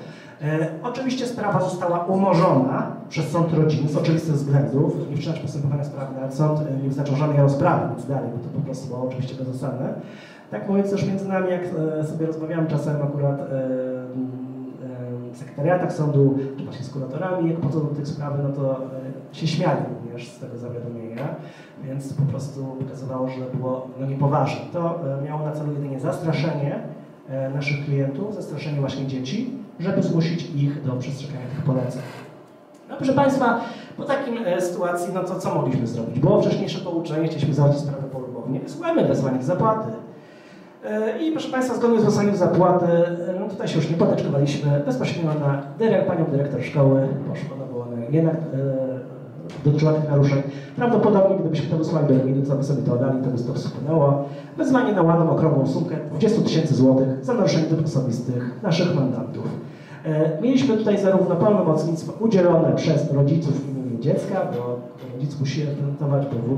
E, 0.42 0.68
Oczywiście 0.82 1.26
sprawa 1.26 1.60
została 1.60 1.98
umorzona 1.98 2.92
przez 3.08 3.28
sąd 3.30 3.52
rodziny 3.52 3.88
z 3.88 3.96
oczywistych 3.96 4.34
względów. 4.34 5.10
Nie 5.10 5.16
wszczynać 5.16 5.40
postępowania 5.40 5.84
sprawy, 5.84 6.14
ale 6.20 6.32
sąd 6.32 6.60
e, 6.60 6.82
nie 6.82 6.88
wyznaczył 6.88 7.16
żadnej 7.16 7.38
rozprawy, 7.38 7.94
nic 7.96 8.06
dalej, 8.06 8.30
bo 8.36 8.38
to 8.38 8.58
po 8.58 8.60
prostu 8.60 8.88
było 8.88 9.08
oczywiście 9.08 9.44
bezzasadne. 9.44 9.94
Tak 10.50 10.68
mówiąc 10.68 10.90
też 10.90 11.06
między 11.06 11.28
nami, 11.28 11.50
jak 11.50 11.62
e, 12.00 12.04
sobie 12.04 12.26
rozmawiałem 12.26 12.66
czasem 12.66 13.02
akurat 13.02 13.40
e, 13.40 13.44
e, 13.44 13.48
w 15.32 15.36
sekretariatach 15.36 15.92
sądu, 15.92 16.38
czy 16.58 16.64
właśnie 16.64 16.84
z 16.84 16.90
kuratorami, 16.92 17.50
jak 17.50 17.60
podchodzą 17.60 17.88
do 17.88 17.94
tych 17.94 18.08
spraw, 18.08 18.32
no 18.42 18.48
to 18.48 18.80
e, 19.32 19.34
się 19.34 19.46
śmiali 19.46 19.80
również 20.04 20.28
z 20.28 20.38
tego 20.38 20.58
zawiadomienia, 20.58 21.34
więc 21.84 22.12
po 22.12 22.22
prostu 22.22 22.64
pokazywało, 22.64 23.28
że 23.28 23.40
było 23.54 23.88
no, 24.00 24.06
niepoważne. 24.06 24.60
To 24.72 25.00
e, 25.18 25.24
miało 25.24 25.46
na 25.46 25.52
celu 25.52 25.72
jedynie 25.72 26.00
zastraszenie 26.00 26.78
e, 27.28 27.50
naszych 27.50 27.84
klientów, 27.84 28.34
zastraszenie 28.34 28.80
właśnie 28.80 29.06
dzieci, 29.06 29.57
żeby 29.80 30.02
zmusić 30.02 30.50
ich 30.56 30.84
do 30.84 30.92
przestrzegania 30.92 31.46
tych 31.46 31.64
poleceń. 31.64 32.02
No 32.90 32.96
proszę 32.96 33.12
Państwa, 33.12 33.60
po 33.96 34.04
takim 34.04 34.38
e, 34.44 34.60
sytuacji, 34.60 35.14
no 35.14 35.24
to 35.24 35.40
co 35.40 35.54
mogliśmy 35.54 35.86
zrobić? 35.86 36.18
Było 36.18 36.42
wcześniejsze 36.42 36.78
pouczenie, 36.78 37.28
chcieliśmy 37.28 37.54
załatwić 37.54 37.82
sprawę 37.82 38.02
polubownie, 38.12 38.60
wysłałem 38.60 39.08
wezwanie 39.08 39.42
zapłaty. 39.42 39.88
E, 40.84 41.18
I 41.22 41.32
proszę 41.32 41.48
Państwa, 41.48 41.74
zgodnie 41.74 42.00
z 42.00 42.04
wysłaniem 42.04 42.36
zapłaty, 42.36 42.86
e, 42.86 43.34
no 43.40 43.48
tutaj 43.48 43.68
się 43.68 43.76
już 43.76 43.90
nie 43.90 43.96
poteczkowaliśmy, 43.96 44.82
bezpośrednio 44.86 45.34
na 45.34 45.62
dyrek, 45.78 46.06
panią 46.06 46.24
dyrektor 46.24 46.62
szkoły 46.62 47.08
poszło, 47.28 47.56
no 47.58 47.64
bo 47.72 47.86
jednak 48.10 48.34
e, 48.34 48.98
dotyczyła 49.64 49.92
tych 49.92 50.10
naruszeń. 50.10 50.42
Prawdopodobnie, 50.76 51.36
gdybyśmy 51.36 51.70
to 51.70 51.76
wysłali 51.76 52.08
do 52.08 52.14
gminy, 52.14 52.46
co 52.46 52.54
by 52.54 52.64
sobie 52.64 52.82
to 52.82 52.92
oddali, 52.92 53.22
to 53.22 53.30
by 53.30 53.42
to 53.44 53.54
wspłynęło. 53.54 54.24
Wezwanie 54.56 54.92
na 54.92 55.02
ładną, 55.02 55.30
okrągłą 55.30 55.66
sumkę 55.66 55.96
20 56.10 56.42
tysięcy 56.42 56.74
złotych 56.74 57.24
za 57.24 57.34
naruszenie 57.34 57.66
dóbr 57.66 57.84
osobistych 57.84 58.62
naszych 58.62 58.94
mandatów. 58.94 59.44
E, 60.08 60.42
Mieliśmy 60.42 60.76
tutaj 60.76 60.98
zarówno 60.98 61.36
pełnomocnictwo 61.36 62.12
udzielone 62.24 62.72
przez 62.76 63.12
rodziców 63.12 63.60
w 63.60 63.70
imieniu 63.70 63.98
dziecka, 64.00 64.46
bo 64.52 64.78
rodzic 65.12 65.40
musi 65.40 65.64
reprezentować, 65.64 66.26
było 66.26 66.56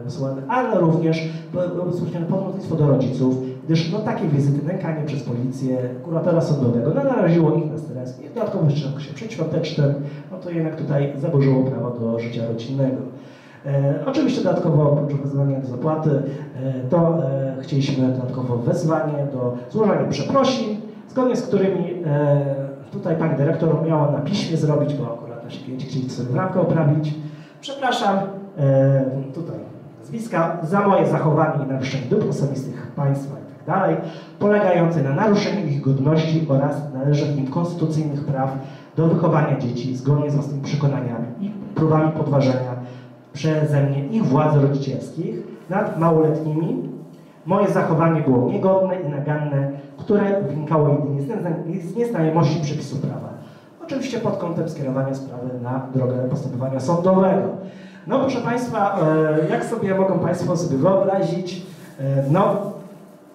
e, 0.00 0.04
wysłane, 0.04 0.42
ale 0.48 0.80
również 0.80 1.28
było 1.52 1.86
bezpośrednie 1.86 2.28
pełnomocnictwo 2.28 2.76
do 2.76 2.86
rodziców, 2.86 3.34
gdyż 3.64 3.92
no, 3.92 3.98
takie 3.98 4.28
wizyty, 4.28 4.66
nękanie 4.66 5.04
przez 5.06 5.22
policję, 5.22 5.78
kuratora 6.04 6.40
sądowego, 6.40 6.92
no, 6.94 7.04
naraziło 7.04 7.54
ich 7.54 7.72
na 7.72 7.78
stres 7.78 8.20
i 8.20 8.34
dodatkowo 8.34 8.70
jeszcze 8.70 8.88
w 8.88 8.92
okresie 8.92 9.14
przedświątecznym, 9.14 9.94
no 10.32 10.38
to 10.38 10.50
jednak 10.50 10.76
tutaj 10.76 11.12
zaburzyło 11.18 11.64
prawo 11.64 11.90
do 11.90 12.18
życia 12.18 12.46
rodzinnego. 12.48 12.96
E, 13.66 13.94
oczywiście 14.06 14.42
dodatkowo 14.42 14.92
oprócz 14.92 15.20
wezwania 15.20 15.60
do 15.60 15.66
zapłaty, 15.66 16.10
e, 16.10 16.88
to 16.90 17.24
e, 17.24 17.56
chcieliśmy 17.60 18.08
dodatkowo 18.08 18.56
wezwanie 18.56 19.26
do 19.32 19.56
złożenia 19.70 20.08
przeprosin, 20.10 20.76
zgodnie 21.08 21.36
z 21.36 21.42
którymi 21.42 21.94
e, 22.06 22.53
tutaj 22.94 23.16
pani 23.16 23.36
dyrektor 23.36 23.86
miała 23.86 24.10
na 24.10 24.18
piśmie 24.18 24.56
zrobić, 24.56 24.94
bo 24.94 25.14
akurat 25.14 25.44
nasi 25.44 25.64
klienci 25.64 25.86
chcieli 25.86 26.10
sobie 26.10 26.32
bramkę 26.32 26.60
oprawić. 26.60 27.14
Przepraszam, 27.60 28.18
e, 28.58 29.04
tutaj 29.34 29.56
nazwiska, 30.00 30.58
za 30.62 30.88
moje 30.88 31.06
zachowanie 31.06 31.64
i 31.64 31.68
naruszenie 31.68 32.06
dóbr 32.10 32.28
osobistych 32.28 32.92
państwa 32.96 33.34
i 33.34 33.56
tak 33.56 33.66
dalej, 33.66 33.96
polegające 34.38 35.02
na 35.02 35.14
naruszeniu 35.14 35.66
ich 35.66 35.80
godności 35.80 36.46
oraz 36.48 36.92
należnych 36.94 37.38
im 37.38 37.46
konstytucyjnych 37.46 38.24
praw 38.24 38.50
do 38.96 39.06
wychowania 39.06 39.58
dzieci 39.58 39.96
zgodnie 39.96 40.30
z 40.30 40.34
własnymi 40.34 40.62
przekonaniami 40.62 41.26
i 41.40 41.50
próbami 41.74 42.12
podważenia 42.12 42.74
przeze 43.32 43.82
mnie 43.82 44.06
ich 44.06 44.24
władz 44.24 44.56
rodzicielskich 44.56 45.34
nad 45.70 45.98
małoletnimi. 45.98 46.93
Moje 47.46 47.68
zachowanie 47.68 48.20
było 48.20 48.52
niegodne 48.52 49.00
i 49.00 49.08
naganne, 49.08 49.70
które 49.96 50.42
wynikało 50.42 50.88
jedynie 50.88 51.80
z 51.80 51.96
nieznajomości 51.96 52.60
przepisów 52.60 53.00
prawa. 53.00 53.28
Oczywiście 53.84 54.20
pod 54.20 54.36
kątem 54.36 54.68
skierowania 54.68 55.14
sprawy 55.14 55.48
na 55.62 55.86
drogę 55.94 56.14
postępowania 56.30 56.80
sądowego. 56.80 57.48
No 58.06 58.20
proszę 58.20 58.40
Państwa, 58.40 58.98
e, 59.46 59.50
jak 59.50 59.64
sobie 59.64 59.94
mogą 59.94 60.18
Państwo 60.18 60.56
sobie 60.56 60.76
wyobrazić, 60.76 61.62
e, 62.00 62.24
no 62.30 62.74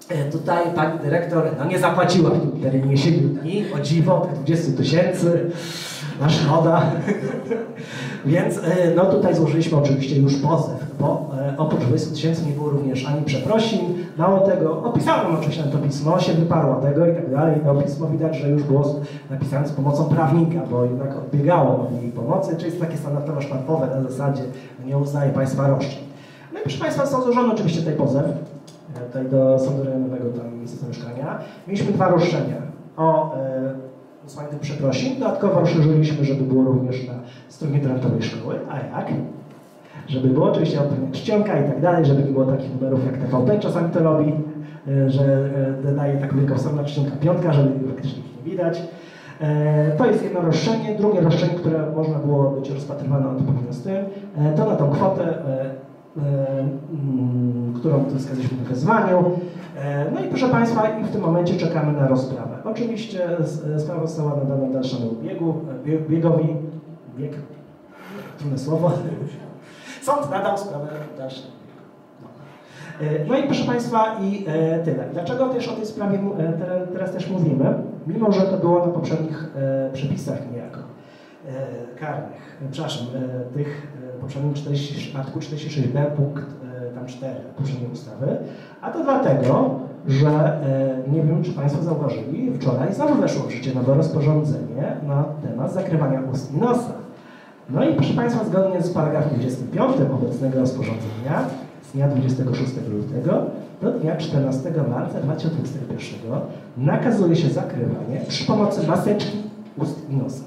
E, 0.09 0.31
Tutaj 0.31 0.63
pani 0.75 0.99
dyrektor 0.99 1.43
no, 1.59 1.65
nie 1.65 1.79
zapłaciła 1.79 2.29
w 2.29 2.39
tym 2.41 2.61
terminie 2.61 2.97
7 2.97 3.29
dni, 3.29 3.65
o 3.75 3.79
dziwo, 3.79 4.19
tych 4.19 4.33
20 4.33 4.71
tysięcy, 4.77 5.51
na 6.19 6.29
szkoda. 6.29 6.81
Więc 8.25 8.57
e, 8.57 8.61
no 8.95 9.05
tutaj 9.05 9.35
złożyliśmy 9.35 9.77
oczywiście 9.77 10.19
już 10.19 10.35
pozew, 10.35 10.95
bo 10.99 11.31
e, 11.39 11.53
oprócz 11.57 11.81
20 11.81 12.11
tysięcy 12.11 12.45
nie 12.45 12.51
było 12.51 12.69
również 12.69 13.05
ani 13.05 13.21
przeprosin, 13.21 13.79
mało 14.17 14.39
tego, 14.39 14.83
opisałem 14.83 15.35
oczywiście 15.35 15.63
to 15.63 15.77
pismo, 15.77 16.19
się 16.19 16.33
wyparła 16.33 16.75
tego 16.75 17.07
i 17.07 17.15
tak 17.15 17.31
dalej. 17.31 17.55
To 17.65 17.75
pismo 17.75 18.07
widać, 18.07 18.37
że 18.37 18.49
już 18.49 18.63
było 18.63 18.95
napisane 19.29 19.67
z 19.67 19.71
pomocą 19.71 20.05
prawnika, 20.05 20.59
bo 20.71 20.85
jednak 20.85 21.17
odbiegało 21.17 21.79
od 21.79 22.01
jej 22.01 22.11
pomocy, 22.11 22.55
czyli 22.55 22.65
jest 22.65 22.81
takie 22.81 22.97
standardowo 22.97 23.41
sztampowe 23.41 23.87
na 23.87 24.09
zasadzie 24.09 24.43
nie 24.85 24.97
uznaje 24.97 25.31
państwa 25.31 25.67
roszczeń. 25.67 26.03
No 26.53 26.59
i 26.59 26.61
proszę 26.61 26.79
Państwa, 26.79 27.05
został 27.05 27.23
złożony 27.23 27.53
oczywiście 27.53 27.79
tutaj 27.79 27.95
pozew, 27.95 28.25
e, 28.25 28.99
tutaj 28.99 29.25
do 29.25 29.59
Sądu 29.59 29.83
Rejonowego 29.83 30.29
tam 30.37 30.53
Ministerstwa 30.53 30.87
Mieszkania. 30.87 31.39
Mieliśmy 31.67 31.91
dwa 31.93 32.07
roszczenia 32.09 32.55
o 32.97 33.35
e, 34.23 34.25
usłanie 34.27 34.49
tych 34.49 34.59
przeprosin. 34.59 35.19
Dodatkowo 35.19 35.59
rozszerzyliśmy, 35.59 36.25
żeby 36.25 36.43
było 36.43 36.63
również 36.63 37.07
na 37.07 37.13
stronie 37.49 37.77
internetowej 37.77 38.21
szkoły. 38.23 38.55
A 38.69 38.75
jak? 38.75 39.07
Żeby 40.07 40.27
było 40.27 40.51
oczywiście 40.51 40.81
odpowiednia 40.81 41.11
czcionka 41.11 41.59
i 41.59 41.63
tak 41.69 41.81
dalej, 41.81 42.05
żeby 42.05 42.23
nie 42.23 42.31
było 42.31 42.45
takich 42.45 42.75
numerów 42.75 43.05
jak 43.05 43.17
TVP 43.17 43.59
czasami 43.59 43.91
to 43.91 43.99
robi, 43.99 44.33
e, 44.87 45.09
że 45.09 45.49
e, 45.85 45.91
daje 45.93 46.17
tak 46.17 46.35
wielkostronna 46.35 46.83
czcionka 46.83 47.11
piątka, 47.21 47.53
żeby 47.53 47.69
praktycznie 47.69 48.19
ich 48.19 48.45
nie 48.45 48.51
widać. 48.51 48.83
E, 49.41 49.91
To 49.97 50.05
jest 50.05 50.23
jedno 50.23 50.41
roszczenie. 50.41 50.95
Drugie 50.97 51.21
roszczenie, 51.21 51.53
które 51.53 51.91
można 51.95 52.19
było 52.19 52.49
być 52.51 52.69
rozpatrywane 52.69 53.29
odpowiednio 53.29 53.73
z 53.73 53.81
tym, 53.81 53.95
to 54.57 54.65
na 54.65 54.75
tą 54.75 54.89
kwotę, 54.89 55.33
e, 56.17 56.21
e, 56.21 56.59
mm, 56.59 57.73
którą 57.79 58.05
wskazaliśmy 58.17 58.57
w 58.57 58.69
wezwaniu. 58.69 59.31
E, 59.77 60.11
No 60.11 60.19
i 60.19 60.27
proszę 60.27 60.49
Państwa, 60.49 60.89
i 60.99 61.03
w 61.03 61.09
tym 61.11 61.21
momencie 61.21 61.57
czekamy 61.57 61.93
na 61.93 62.07
rozprawę. 62.07 62.57
Oczywiście 62.63 63.37
s- 63.39 63.63
sprawa 63.77 64.07
została 64.07 64.35
nadana 64.35 64.73
dalszemu 64.73 65.11
biegu, 65.23 65.53
e, 65.71 65.85
bie- 65.87 65.99
biegowi, 66.09 66.55
bieg, 67.17 67.31
trudne 68.37 68.57
słowo. 68.57 68.91
Sąd 70.01 70.31
nadał 70.31 70.57
sprawę 70.57 70.87
dalszemu. 71.17 71.47
E, 73.01 73.25
No 73.27 73.37
i 73.37 73.43
proszę 73.43 73.63
Państwa, 73.65 74.17
i 74.21 74.45
e, 74.47 74.79
tyle. 74.83 75.03
Dlaczego 75.13 75.49
też 75.49 75.67
o 75.67 75.73
tej 75.75 75.85
sprawie 75.85 76.19
e, 76.39 76.87
teraz 76.93 77.11
też 77.11 77.29
mówimy? 77.29 77.73
Mimo, 78.07 78.31
że 78.31 78.41
to 78.41 78.57
było 78.57 78.85
na 78.85 78.91
poprzednich 78.93 79.47
e, 79.55 79.89
przepisach 79.93 80.51
niejako 80.53 80.79
e, 81.47 81.99
karnych, 81.99 82.57
e, 82.67 82.71
przepraszam, 82.71 83.07
e, 83.15 83.53
tych 83.53 83.87
e, 83.97 83.98
poprzednim 84.21 84.53
40, 84.53 85.17
artykuł 85.17 85.41
46b 85.41 86.05
punkt 86.05 86.43
e, 86.43 86.95
tam 86.95 87.05
4 87.05 87.35
poprzedniej 87.57 87.91
ustawy, 87.91 88.37
a 88.81 88.91
to 88.91 89.03
dlatego, 89.03 89.79
że 90.07 90.29
e, 90.29 91.11
nie 91.11 91.23
wiem, 91.23 91.43
czy 91.43 91.53
Państwo 91.53 91.83
zauważyli, 91.83 92.51
wczoraj 92.59 92.93
znowu 92.93 93.15
weszło 93.15 93.43
w 93.43 93.51
życie 93.51 93.75
nowe 93.75 93.93
rozporządzenie 93.93 94.95
na 95.07 95.23
temat 95.23 95.73
zakrywania 95.73 96.21
ust 96.31 96.53
i 96.53 96.57
nosa. 96.57 96.93
No 97.69 97.89
i 97.89 97.95
proszę 97.95 98.13
Państwa, 98.13 98.45
zgodnie 98.45 98.81
z 98.81 98.93
paragrafem 98.93 99.39
25 99.39 99.95
obecnego 100.13 100.59
rozporządzenia 100.59 101.45
z 101.89 101.91
dnia 101.91 102.07
26 102.07 102.73
lutego 102.91 103.45
do 103.81 103.91
dnia 103.91 104.17
14 104.17 104.71
marca 104.89 105.19
2021 105.19 106.31
nakazuje 106.77 107.35
się 107.35 107.49
zakrywanie 107.49 108.21
przy 108.27 108.45
pomocy 108.47 108.87
maseczki 108.87 109.37
ust 109.77 110.09
i 110.09 110.15
nosa. 110.15 110.43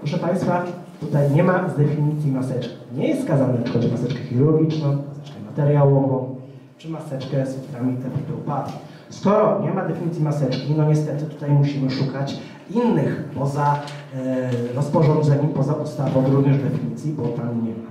Proszę 0.00 0.18
Państwa, 0.18 0.64
tutaj 1.06 1.30
nie 1.30 1.42
ma 1.42 1.68
z 1.68 1.76
definicji 1.76 2.32
maseczki. 2.32 2.76
Nie 2.96 3.08
jest 3.08 3.20
wskazane, 3.20 3.54
czy 3.64 3.72
chodzi 3.72 3.88
o 3.88 3.90
maseczkę 3.90 4.20
chirurgiczną, 4.20 4.88
maseczkę 4.88 5.40
materiałową, 5.50 6.34
czy 6.78 6.88
maseczkę 6.88 7.46
z 7.46 7.54
filtrami 7.54 7.96
TPP. 7.96 8.72
Skoro 9.08 9.60
nie 9.62 9.70
ma 9.70 9.84
definicji 9.84 10.22
maseczki, 10.22 10.74
no 10.76 10.84
niestety 10.84 11.24
tutaj 11.24 11.50
musimy 11.50 11.90
szukać 11.90 12.38
innych 12.70 13.24
poza 13.38 13.80
e, 14.16 14.50
rozporządzeniem, 14.74 15.48
poza 15.48 15.72
ustawą 15.72 16.24
również 16.30 16.56
definicji, 16.58 17.12
bo 17.12 17.22
tam 17.22 17.66
nie 17.66 17.70
ma. 17.70 17.90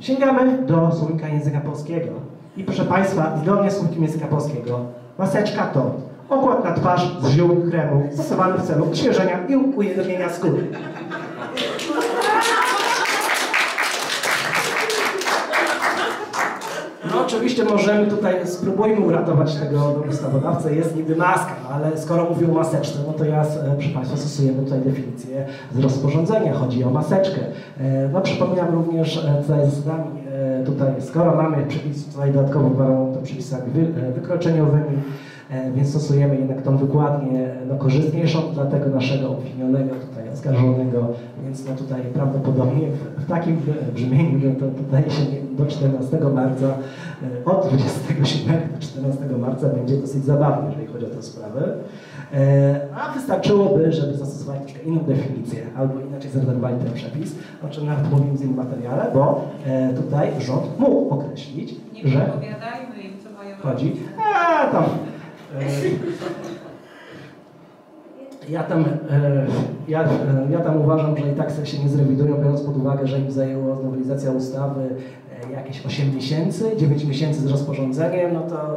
Sięgamy 0.00 0.66
do 0.66 0.92
słownika 0.92 1.28
języka 1.28 1.60
polskiego. 1.60 2.10
I 2.56 2.64
proszę 2.64 2.84
Państwa, 2.84 3.38
zgodnie 3.42 3.70
z 3.70 3.74
słownikiem 3.74 4.02
języka 4.02 4.26
polskiego, 4.26 4.80
maseczka 5.18 5.66
to 5.66 5.94
okład 6.28 6.64
na 6.64 6.72
twarz 6.72 7.16
z 7.22 7.28
ziół 7.30 7.56
kremu 7.70 8.08
stosowany 8.12 8.58
w 8.58 8.62
celu 8.62 8.84
odświeżenia 8.84 9.46
i 9.48 9.56
ujednobienia 9.56 10.28
skóry. 10.28 10.66
No 17.14 17.20
oczywiście 17.26 17.64
możemy 17.64 18.06
tutaj, 18.06 18.46
spróbujmy 18.46 19.00
uratować 19.00 19.54
tego 19.56 20.02
ustawodawcę, 20.10 20.74
jest 20.74 20.96
niby 20.96 21.16
maska, 21.16 21.52
ale 21.72 21.98
skoro 21.98 22.24
mówił 22.24 22.50
o 22.50 22.54
maseczce, 22.54 22.98
no 23.06 23.12
to 23.12 23.24
ja, 23.24 23.42
e, 23.42 23.46
proszę 23.74 23.88
Państwa, 23.94 24.16
stosujemy 24.16 24.62
tutaj 24.62 24.80
definicję 24.80 25.46
z 25.74 25.78
rozporządzenia, 25.78 26.54
chodzi 26.54 26.84
o 26.84 26.90
maseczkę. 26.90 27.40
E, 27.80 28.08
No 28.12 28.20
przypominam 28.20 28.74
również 28.74 29.16
e, 29.24 29.42
tutaj 29.42 29.70
zasadami, 29.70 30.10
e, 30.32 30.64
tutaj 30.64 30.88
skoro 31.00 31.36
mamy 31.36 31.66
przepis 31.66 32.06
tutaj 32.06 32.32
dodatkowo 32.32 32.70
gwarantują 32.70 33.14
to 33.14 33.22
przepisami 33.22 33.70
wy, 33.72 34.12
wykroczeniowymi, 34.12 34.98
więc 35.74 35.88
stosujemy 35.90 36.36
jednak 36.36 36.62
tą 36.62 36.76
wykładnię 36.76 37.54
no, 37.68 37.76
korzystniejszą 37.76 38.42
dla 38.54 38.66
tego 38.66 38.90
naszego 38.90 39.30
obwinionego, 39.30 39.94
tutaj 40.10 40.28
oskarżonego, 40.34 41.08
więc 41.44 41.66
no 41.68 41.76
tutaj 41.76 42.00
prawdopodobnie 42.14 42.88
w, 42.88 43.22
w 43.22 43.28
takim 43.28 43.60
brzmieniu 43.94 44.38
no, 44.44 44.54
to 44.60 44.82
tutaj 44.82 45.10
się 45.10 45.22
nie, 45.22 45.47
do 45.58 45.66
14 45.66 46.30
marca, 46.34 46.66
e, 46.66 47.44
od 47.44 47.68
27 47.68 48.60
do 48.74 48.80
14 48.80 49.38
marca 49.38 49.68
będzie 49.68 49.96
dosyć 49.96 50.24
zabawnie, 50.24 50.68
jeżeli 50.68 50.86
chodzi 50.86 51.06
o 51.06 51.08
tę 51.08 51.22
sprawę. 51.22 51.74
E, 52.34 52.80
A 52.94 53.12
wystarczyłoby, 53.12 53.92
żeby 53.92 54.14
zastosować 54.14 54.60
troszkę 54.60 54.82
inną 54.82 55.00
definicję, 55.00 55.62
albo 55.76 56.00
inaczej 56.00 56.30
zredagowali 56.30 56.76
ten 56.84 56.92
przepis, 56.92 57.34
o 57.66 57.68
czym 57.68 57.86
nawet 57.86 58.10
mówimy 58.10 58.38
w 58.38 58.44
innym 58.44 58.56
materiale, 58.56 59.10
bo 59.14 59.44
e, 59.66 59.94
tutaj 59.94 60.28
rząd 60.40 60.78
mógł 60.78 61.14
określić, 61.14 61.74
Nie 61.92 62.10
że 62.10 62.20
podpowiadajmy 62.20 63.02
im, 63.04 63.12
co 63.24 63.42
mają 63.42 63.56
chodzi. 63.56 63.96
A 64.36 64.66
tam. 64.72 64.84
Ja 68.48 68.62
tam, 68.62 68.84
ja, 69.88 70.08
ja 70.50 70.60
tam 70.60 70.80
uważam, 70.80 71.16
że 71.16 71.32
i 71.32 71.34
tak 71.34 71.50
się 71.64 71.78
nie 71.78 71.88
zrewidują, 71.88 72.36
biorąc 72.36 72.62
pod 72.62 72.76
uwagę, 72.76 73.06
że 73.06 73.18
im 73.18 73.30
zajęło 73.30 73.74
nowelizacja 73.82 74.30
ustawy 74.32 74.88
jakieś 75.52 75.86
8 75.86 76.14
miesięcy, 76.14 76.72
9 76.76 77.04
miesięcy 77.04 77.40
z 77.40 77.46
rozporządzeniem, 77.46 78.34
no 78.34 78.40
to 78.40 78.76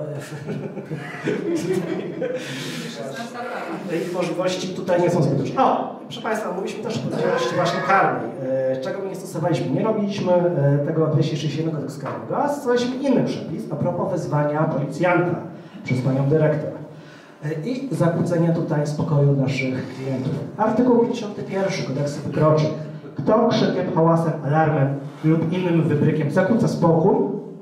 ich 3.96 4.14
możliwości 4.14 4.68
tutaj 4.68 5.02
nie 5.02 5.10
są 5.10 5.24
zbyt 5.24 5.38
duże. 5.38 5.54
O, 5.58 6.00
proszę 6.04 6.22
Państwa, 6.22 6.52
mówiliśmy 6.52 6.84
też 6.84 6.98
o 6.98 7.00
odpowiedzialności 7.00 7.56
właśnie 7.56 7.80
karnej. 7.88 8.32
E, 8.72 8.82
Czego 8.82 9.00
my 9.00 9.10
nie 9.10 9.16
stosowaliśmy? 9.16 9.70
Nie 9.70 9.84
robiliśmy 9.84 10.34
e, 10.34 10.86
tego 10.86 11.08
261 11.08 11.76
kodeksu 11.76 12.02
karnego, 12.02 12.38
a 12.38 12.50
stosowaliśmy 12.50 12.96
inny 12.96 13.24
przepis 13.24 13.64
a 13.72 13.76
propos 13.76 14.12
wezwania 14.12 14.64
policjanta 14.64 15.36
przez 15.84 16.02
Panią 16.02 16.30
Dyrektor 16.30 16.72
e, 17.46 17.70
i 17.70 17.88
zakłócenia 17.92 18.54
tutaj 18.54 18.88
spokoju 18.88 19.36
naszych 19.36 19.96
klientów. 19.96 20.34
Artykuł 20.58 21.06
51 21.06 21.86
kodeksu 21.88 22.22
wykroczeń. 22.22 22.70
Kto 23.16 23.47
krzykiem, 23.47 23.86
hałasem, 23.95 24.34
alarmem 24.45 24.88
lub 25.24 25.53
innym 25.53 25.84
wybrykiem 25.84 26.32
zakłóca 26.32 26.68
spokój, 26.68 27.16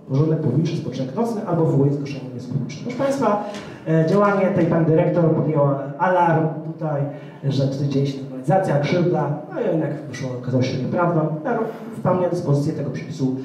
porządek 0.09 0.39
publiczny, 0.39 0.77
spoczynek 0.77 1.15
nocny 1.15 1.47
albo 1.47 1.65
wywołuje 1.65 1.93
zgłoszenie 1.93 2.29
niespółczne. 2.33 2.81
Proszę 2.83 2.97
Państwa, 2.97 3.49
e, 3.87 4.05
działanie 4.09 4.47
tej 4.47 4.65
pani 4.65 4.85
dyrektor 4.85 5.35
podjęła 5.35 5.83
alarm 5.97 6.47
tutaj, 6.65 7.01
że 7.43 7.67
tutaj 7.67 7.89
dzieje 7.89 8.07
się 8.07 8.21
normalizacja, 8.21 8.79
krzywda, 8.79 9.41
no 9.53 9.61
i 9.61 9.65
jednak 9.65 9.91
wyszło, 10.09 10.29
okazało 10.41 10.63
się, 10.63 10.73
że 10.73 10.83
nieprawda. 10.83 11.21
Ja 11.45 11.59
wypełnia 11.95 12.29
dyspozycję 12.29 12.73
tego 12.73 12.89
przepisu 12.89 13.35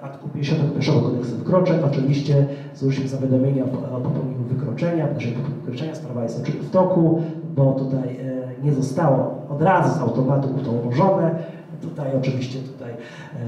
e, 0.00 0.04
artykułu 0.04 0.30
51 0.34 1.02
kodeksu 1.02 1.36
wykroczeń. 1.36 1.76
Oczywiście 1.86 2.46
złożyliśmy 2.74 3.18
zawiadomienie 3.18 3.64
o, 3.64 3.96
o 3.96 4.00
popełnieniu 4.00 4.44
wykroczenia, 4.44 5.08
jeżeli 5.14 5.32
popełnieniu 5.32 5.60
wykroczenia 5.60 5.94
sprawa 5.94 6.22
jest 6.22 6.48
w 6.48 6.70
toku, 6.70 7.22
bo 7.56 7.72
tutaj 7.72 8.16
e, 8.16 8.43
nie 8.64 8.72
zostało 8.72 9.34
od 9.50 9.62
razu 9.62 9.98
z 9.98 10.02
automatu 10.02 10.48
to 10.64 10.70
umorzone. 10.70 11.30
Tutaj 11.82 12.16
oczywiście 12.16 12.58
tutaj 12.58 12.90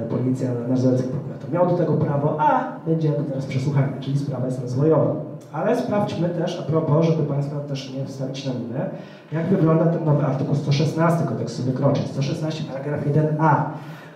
e, 0.03 0.09
policja, 0.09 0.51
nasz 0.69 0.81
zalecy 0.81 1.03
prokurator 1.03 1.53
miał 1.53 1.67
do 1.67 1.77
tego 1.77 1.93
prawo, 1.93 2.37
a 2.41 2.73
będzie 2.87 3.13
teraz 3.13 3.47
przesłuchanie, 3.47 3.93
czyli 4.01 4.19
sprawa 4.19 4.47
jest 4.47 4.63
rozwojowa. 4.63 5.15
Ale 5.53 5.77
sprawdźmy 5.77 6.29
też, 6.29 6.61
a 6.61 6.63
propos, 6.63 7.07
żeby 7.07 7.23
Państwa 7.23 7.61
też 7.61 7.95
nie 7.95 8.05
wstawić 8.05 8.47
na 8.47 8.53
minę, 8.55 8.91
jak 9.33 9.47
wygląda 9.47 9.87
ten 9.87 10.05
nowy 10.05 10.27
artykuł 10.27 10.55
116 10.55 11.27
kodeksu 11.27 11.63
wykroczeń, 11.63 12.05
116 12.07 12.65
paragraf 12.65 13.01
1a. 13.07 13.63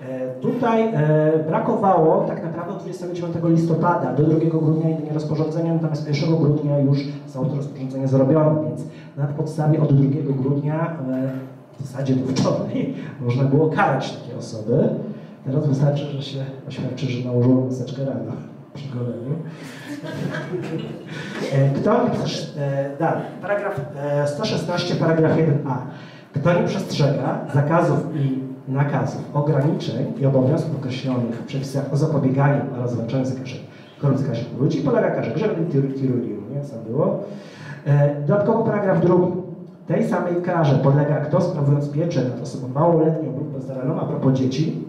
E, 0.08 0.40
Tutaj 0.40 0.88
e, 0.94 1.44
brakowało 1.48 2.24
tak 2.24 2.42
naprawdę 2.44 2.72
od 2.72 2.82
29 2.82 3.36
listopada 3.44 4.12
do 4.12 4.22
2 4.22 4.38
grudnia 4.60 4.88
jedynie 4.88 5.12
rozporządzenia, 5.14 5.74
natomiast 5.74 6.08
1 6.08 6.36
grudnia 6.36 6.78
już 6.78 6.98
zostało 7.26 7.46
to 7.46 7.56
rozporządzenie 7.56 8.08
zrobione, 8.08 8.64
więc 8.68 8.80
na 9.16 9.26
podstawie 9.26 9.82
od 9.82 9.92
2 9.92 10.32
grudnia, 10.42 10.96
e, 11.10 11.30
w 11.78 11.86
zasadzie 11.86 12.14
do 12.14 12.32
wczoraj, 12.32 12.94
można 13.26 13.44
było 13.44 13.68
karać 13.68 14.16
takie 14.16 14.38
osoby. 14.38 14.88
Teraz 15.46 15.66
wystarczy, 15.66 16.04
że 16.04 16.22
się 16.22 16.38
oświadczy, 16.68 17.06
że 17.06 17.28
nałożyło 17.28 17.64
maseczkę 17.64 18.04
rano. 18.04 18.32
przygoleniu. 18.74 19.34
E, 21.52 21.70
Kto 21.70 21.90
dalej, 22.98 23.22
paragraf 23.42 23.80
e, 23.96 24.26
116, 24.26 24.94
paragraf 24.94 25.32
1a. 25.36 25.74
Kto 26.34 26.60
nie 26.60 26.68
przestrzega 26.68 27.38
zakazów 27.54 27.98
i 28.16 28.49
nakazów, 28.70 29.22
ograniczeń 29.34 30.12
i 30.20 30.26
obowiązków 30.26 30.76
określonych 30.76 31.34
w 31.34 31.46
przepisach 31.46 31.92
o 31.92 31.96
zapobieganiu 31.96 32.62
oraz 32.78 32.92
zwalczaniu 32.92 33.24
zakażeń 33.24 33.60
chorób 34.00 34.60
ludzi, 34.60 34.80
podlega 34.80 35.10
karze 35.10 35.30
grzewnym 35.30 35.66
tiruliru, 35.70 36.42
nie? 36.54 36.64
Co 36.64 36.76
było? 36.90 37.18
E, 37.86 38.20
Dodatkowo 38.26 38.64
paragraf 38.64 39.00
drugi. 39.00 39.32
Tej 39.86 40.08
samej 40.08 40.42
karze 40.42 40.74
podlega 40.74 41.16
kto 41.16 41.40
sprawując 41.40 41.90
pieczę 41.90 42.24
nad 42.24 42.42
osobą 42.42 42.68
małoletnią 42.68 43.32
lub 43.38 43.48
bezdomną, 43.48 44.00
a 44.00 44.04
propos 44.04 44.32
dzieci, 44.32 44.84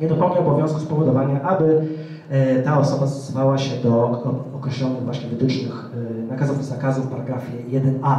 nie 0.00 0.08
dopełnia 0.08 0.38
obowiązku 0.38 0.80
spowodowania, 0.80 1.42
aby 1.42 1.82
e, 2.30 2.62
ta 2.62 2.78
osoba 2.78 3.06
stosowała 3.06 3.58
się 3.58 3.82
do 3.82 4.22
określonych 4.56 5.02
właśnie 5.02 5.28
wytycznych 5.28 5.90
e, 5.94 6.22
nakazów 6.32 6.60
i 6.60 6.64
zakazów 6.64 7.06
w 7.06 7.10
paragrafie 7.10 7.52
1a. 7.70 8.18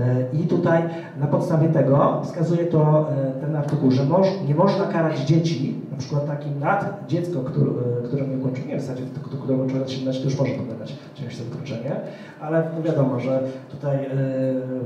E, 0.00 0.24
I 0.32 0.38
tutaj 0.38 0.82
na 1.20 1.26
podstawie 1.26 1.68
tego 1.68 2.20
wskazuje 2.24 2.64
to 2.64 3.06
e, 3.10 3.40
ten 3.40 3.56
artykuł, 3.56 3.90
że 3.90 4.04
moż, 4.04 4.26
nie 4.48 4.54
można 4.54 4.84
karać 4.84 5.18
dzieci, 5.20 5.80
na 5.92 5.98
przykład 5.98 6.26
takim 6.26 6.60
nad 6.60 7.06
dziecko, 7.08 7.40
które, 7.40 7.66
e, 7.66 8.06
które 8.06 8.24
ukończyło, 8.24 8.68
nie 8.68 8.76
w 8.76 8.80
zasadzie 8.80 9.02
które 9.40 9.56
ukończyło 9.56 9.80
lat 9.80 9.90
17, 9.90 10.22
to 10.22 10.28
już 10.28 10.38
może 10.38 10.52
podlegać 10.52 10.96
czyimś 11.14 11.36
za 11.36 11.44
wykroczenie, 11.44 11.96
ale 12.40 12.70
no 12.76 12.82
wiadomo, 12.82 13.20
że 13.20 13.40
tutaj 13.70 13.98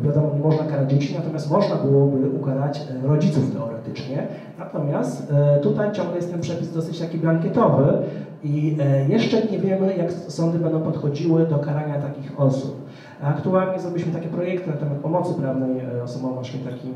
wiadomo, 0.03 0.31
nie 0.35 0.41
można 0.41 0.65
karać 0.65 0.91
dzieci, 0.91 1.15
natomiast 1.19 1.51
można 1.51 1.77
byłoby 1.77 2.31
ukarać 2.31 2.81
rodziców 3.03 3.53
teoretycznie. 3.53 4.27
Natomiast 4.59 5.33
tutaj 5.63 5.93
ciągle 5.93 6.17
jest 6.17 6.31
ten 6.31 6.41
przepis 6.41 6.73
dosyć 6.73 6.99
taki 6.99 7.19
blankietowy 7.19 7.99
i 8.45 8.77
jeszcze 9.09 9.47
nie 9.47 9.59
wiemy, 9.59 9.97
jak 9.97 10.13
sądy 10.13 10.59
będą 10.59 10.81
podchodziły 10.81 11.47
do 11.47 11.59
karania 11.59 11.99
takich 11.99 12.41
osób. 12.41 12.80
Aktualnie 13.23 13.81
zrobiliśmy 13.81 14.13
takie 14.13 14.29
projekty 14.29 14.71
na 14.71 14.77
temat 14.77 14.99
pomocy 14.99 15.35
prawnej 15.35 15.81
e, 15.81 16.03
osobom 16.03 16.35
właśnie 16.35 16.61
takim, 16.61 16.95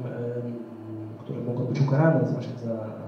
które 1.19 1.41
mogą 1.41 1.65
być 1.65 1.81
ukarane 1.81 2.21
właśnie 2.21 2.59
za 2.65 3.05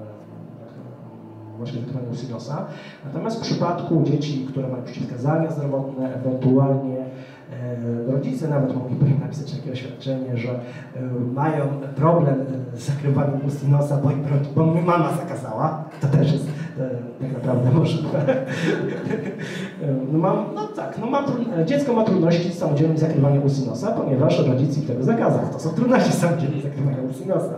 właśnie 1.56 1.80
wykrywanie 1.80 2.08
usinosa. 2.08 2.66
Natomiast 3.04 3.38
w 3.38 3.42
przypadku 3.42 4.02
dzieci, 4.02 4.46
które 4.48 4.68
mają 4.68 4.84
przeciwwskazania 4.84 5.50
zdrowotne, 5.50 6.14
ewentualnie 6.14 6.98
e, 6.98 8.12
rodzice 8.12 8.48
nawet 8.48 8.74
mogliby 8.74 9.06
im 9.06 9.20
napisać 9.20 9.52
takie 9.52 9.72
oświadczenie, 9.72 10.36
że 10.36 10.60
mają 11.34 11.64
problem 11.96 12.34
e, 12.74 12.76
z 12.76 12.86
zakrywaniem 12.86 13.40
ust 13.46 13.64
i 13.64 13.68
nosa, 13.68 13.96
bo, 13.96 14.10
bo 14.56 14.66
mama 14.66 15.12
zakazała. 15.12 15.84
To 16.00 16.08
też 16.08 16.32
jest 16.32 16.46
tak 17.20 17.32
naprawdę 17.32 17.70
możliwe. 17.70 18.18
No, 20.12 20.18
mam, 20.18 20.44
no 20.54 20.66
tak, 20.66 20.98
no 21.00 21.06
mam, 21.06 21.24
dziecko 21.66 21.92
ma 21.92 22.04
trudności 22.04 22.52
z 22.52 22.58
samodzielnym 22.58 22.98
zakrywaniem 22.98 23.44
ust 23.44 23.64
i 23.64 23.68
nosa, 23.68 23.92
ponieważ 23.92 24.46
rodzic 24.48 24.86
tego 24.86 25.04
zakazał. 25.04 25.40
To 25.52 25.60
są 25.60 25.70
trudności 25.70 26.12
z 26.12 26.18
samodzielnym 26.18 26.62
zakrywaniem 26.62 27.10
ust 27.10 27.26
i 27.26 27.28
nosa. 27.28 27.54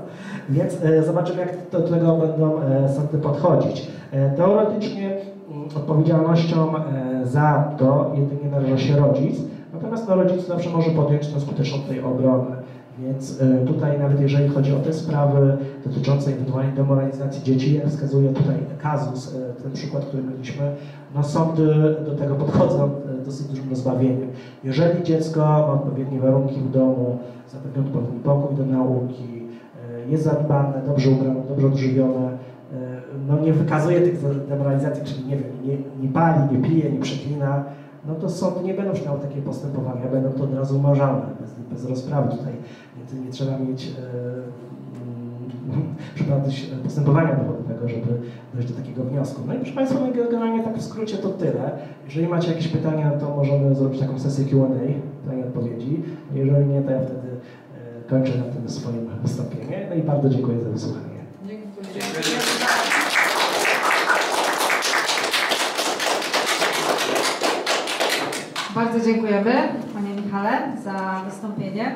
Więc 0.49 0.85
e, 0.85 1.03
zobaczymy, 1.03 1.41
jak 1.41 1.71
do 1.73 1.81
tego 1.81 2.17
będą 2.17 2.63
e, 2.63 2.89
sądy 2.89 3.19
podchodzić. 3.19 3.89
E, 4.13 4.31
teoretycznie 4.31 5.17
mm, 5.51 5.69
odpowiedzialnością 5.77 6.77
e, 6.77 7.27
za 7.27 7.75
to 7.79 8.13
jedynie 8.15 8.51
należy 8.51 8.89
się 8.89 8.97
rodzic, 8.97 9.37
natomiast 9.75 10.09
no, 10.09 10.15
rodzic 10.15 10.47
zawsze 10.47 10.71
może 10.71 10.91
podjąć 10.91 11.29
tą 11.29 11.41
skuteczną 11.41 11.79
tutaj 11.79 12.01
obronę. 12.01 12.58
Więc 13.03 13.41
e, 13.43 13.67
tutaj 13.67 13.99
nawet 13.99 14.21
jeżeli 14.21 14.49
chodzi 14.49 14.73
o 14.73 14.79
te 14.79 14.93
sprawy 14.93 15.57
dotyczące 15.87 16.31
ewentualnej 16.31 16.73
demoralizacji 16.73 17.43
dzieci, 17.43 17.75
jak 17.75 17.89
wskazuje 17.89 18.33
tutaj 18.33 18.57
kazus, 18.79 19.35
e, 19.35 19.63
ten 19.63 19.73
przykład, 19.73 20.05
który 20.05 20.23
mieliśmy, 20.23 20.73
no 21.15 21.25
sądy 21.25 21.67
do 22.07 22.15
tego 22.15 22.35
podchodzą 22.35 22.85
e, 22.85 23.25
dosyć 23.25 23.47
dużym 23.47 23.71
rozbawieniem. 23.71 24.29
Jeżeli 24.65 25.03
dziecko 25.03 25.41
ma 25.41 25.73
odpowiednie 25.73 26.21
warunki 26.21 26.61
w 26.61 26.71
domu, 26.71 27.19
zapewniony 27.49 27.89
odpowiedni 27.89 28.21
pokój 28.21 28.57
do 28.57 28.67
nauki, 28.67 29.49
jest 30.09 30.25
zadbane, 30.25 30.83
dobrze 30.87 31.11
ubrane, 31.11 31.41
dobrze 31.49 31.67
odżywione, 31.67 32.39
no 33.29 33.41
nie 33.41 33.53
wykazuje 33.53 34.01
tych 34.01 34.47
demoralizacji, 34.49 35.05
czyli 35.05 35.29
nie 35.29 35.37
wiem, 35.37 35.51
nie, 35.65 35.77
nie 36.03 36.13
pali, 36.13 36.53
nie 36.53 36.69
pije, 36.69 36.93
nie 36.93 37.01
przeklina, 37.01 37.65
no 38.07 38.15
to 38.15 38.31
sądy 38.31 38.65
nie 38.65 38.75
będą 38.75 38.93
miały 39.05 39.21
takie 39.21 39.43
postępowania, 39.43 40.09
będą 40.09 40.33
to 40.33 40.45
od 40.45 40.55
razu 40.55 40.77
umarzane, 40.77 41.23
bez, 41.41 41.51
bez 41.73 41.91
rozprawy 41.91 42.37
tutaj. 42.37 42.53
Nie, 42.97 43.21
nie 43.21 43.31
trzeba 43.31 43.59
mieć 43.59 43.87
e, 43.87 43.91
mm, 45.73 45.95
przeprowadzić 46.15 46.71
postępowania 46.85 47.37
dowodowego, 47.37 47.89
żeby 47.89 48.07
dojść 48.55 48.69
do 48.69 48.77
takiego 48.77 49.05
wniosku. 49.05 49.43
No 49.47 49.55
i 49.55 49.57
proszę 49.57 49.73
Państwa, 49.73 50.01
no 50.01 50.13
generalnie 50.13 50.65
tak 50.65 50.79
w 50.79 50.83
skrócie 50.83 51.17
to 51.17 51.29
tyle. 51.29 51.71
Jeżeli 52.05 52.29
macie 52.29 52.49
jakieś 52.49 52.69
pytania, 52.69 53.11
to 53.11 53.37
możemy 53.37 53.75
zrobić 53.75 54.01
taką 54.01 54.19
sesję 54.19 54.45
Q&A, 54.45 55.25
pytania 55.25 55.47
odpowiedzi. 55.47 56.03
Jeżeli 56.35 56.67
nie, 56.67 56.83
to 56.83 56.91
ja 56.91 57.01
wtedy 57.01 57.29
e, 57.99 58.11
kończę 58.11 58.39
na 58.39 58.45
tym 58.45 58.69
swoim 58.69 59.09
wystąpienie. 59.23 59.87
No 59.91 59.97
i 59.97 60.03
bardzo 60.03 60.29
dziękuję 60.29 60.61
za 60.61 60.71
wysłuchanie. 60.71 61.08
Bardzo 68.79 69.01
dziękujemy 69.01 69.53
Panie 69.95 70.23
Michale 70.23 70.59
za 70.85 71.23
wystąpienie. 71.31 71.95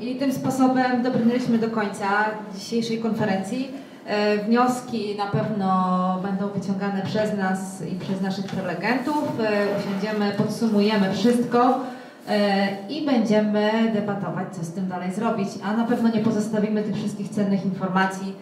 I 0.00 0.16
tym 0.16 0.32
sposobem 0.32 1.02
dobrnęliśmy 1.02 1.58
do 1.58 1.70
końca 1.70 2.06
dzisiejszej 2.54 2.98
konferencji. 2.98 3.70
E, 4.06 4.38
Wnioski 4.38 5.16
na 5.18 5.26
pewno 5.26 6.18
będą 6.22 6.48
wyciągane 6.48 7.02
przez 7.02 7.38
nas 7.38 7.82
i 7.82 7.94
przez 7.94 8.20
naszych 8.20 8.46
prelegentów. 8.46 9.24
E, 9.40 9.66
Usiądziemy, 9.78 10.32
podsumujemy 10.36 11.12
wszystko 11.12 11.80
e, 12.28 12.68
i 12.88 13.06
będziemy 13.06 13.70
debatować, 13.94 14.48
co 14.52 14.64
z 14.64 14.72
tym 14.72 14.88
dalej 14.88 15.12
zrobić. 15.12 15.48
A 15.64 15.76
na 15.76 15.84
pewno 15.84 16.08
nie 16.08 16.20
pozostawimy 16.20 16.82
tych 16.82 16.96
wszystkich 16.96 17.28
cennych 17.28 17.64
informacji 17.64 18.36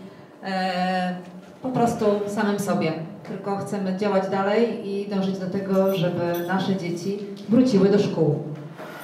po 1.62 1.68
prostu 1.68 2.06
samym 2.26 2.58
sobie. 2.58 2.92
Tylko 3.28 3.56
chcemy 3.56 3.96
działać 3.96 4.30
dalej 4.30 4.88
i 4.88 5.08
dążyć 5.08 5.38
do 5.38 5.50
tego, 5.50 5.96
żeby 5.96 6.46
nasze 6.48 6.76
dzieci 6.76 7.18
wróciły 7.48 7.88
do 7.88 7.98
szkół. 7.98 8.38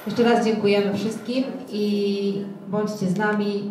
Jeszcze 0.05 0.23
raz 0.23 0.45
dziękujemy 0.45 0.97
wszystkim 0.97 1.43
i 1.71 2.45
bądźcie 2.67 3.07
z 3.07 3.17
nami. 3.17 3.63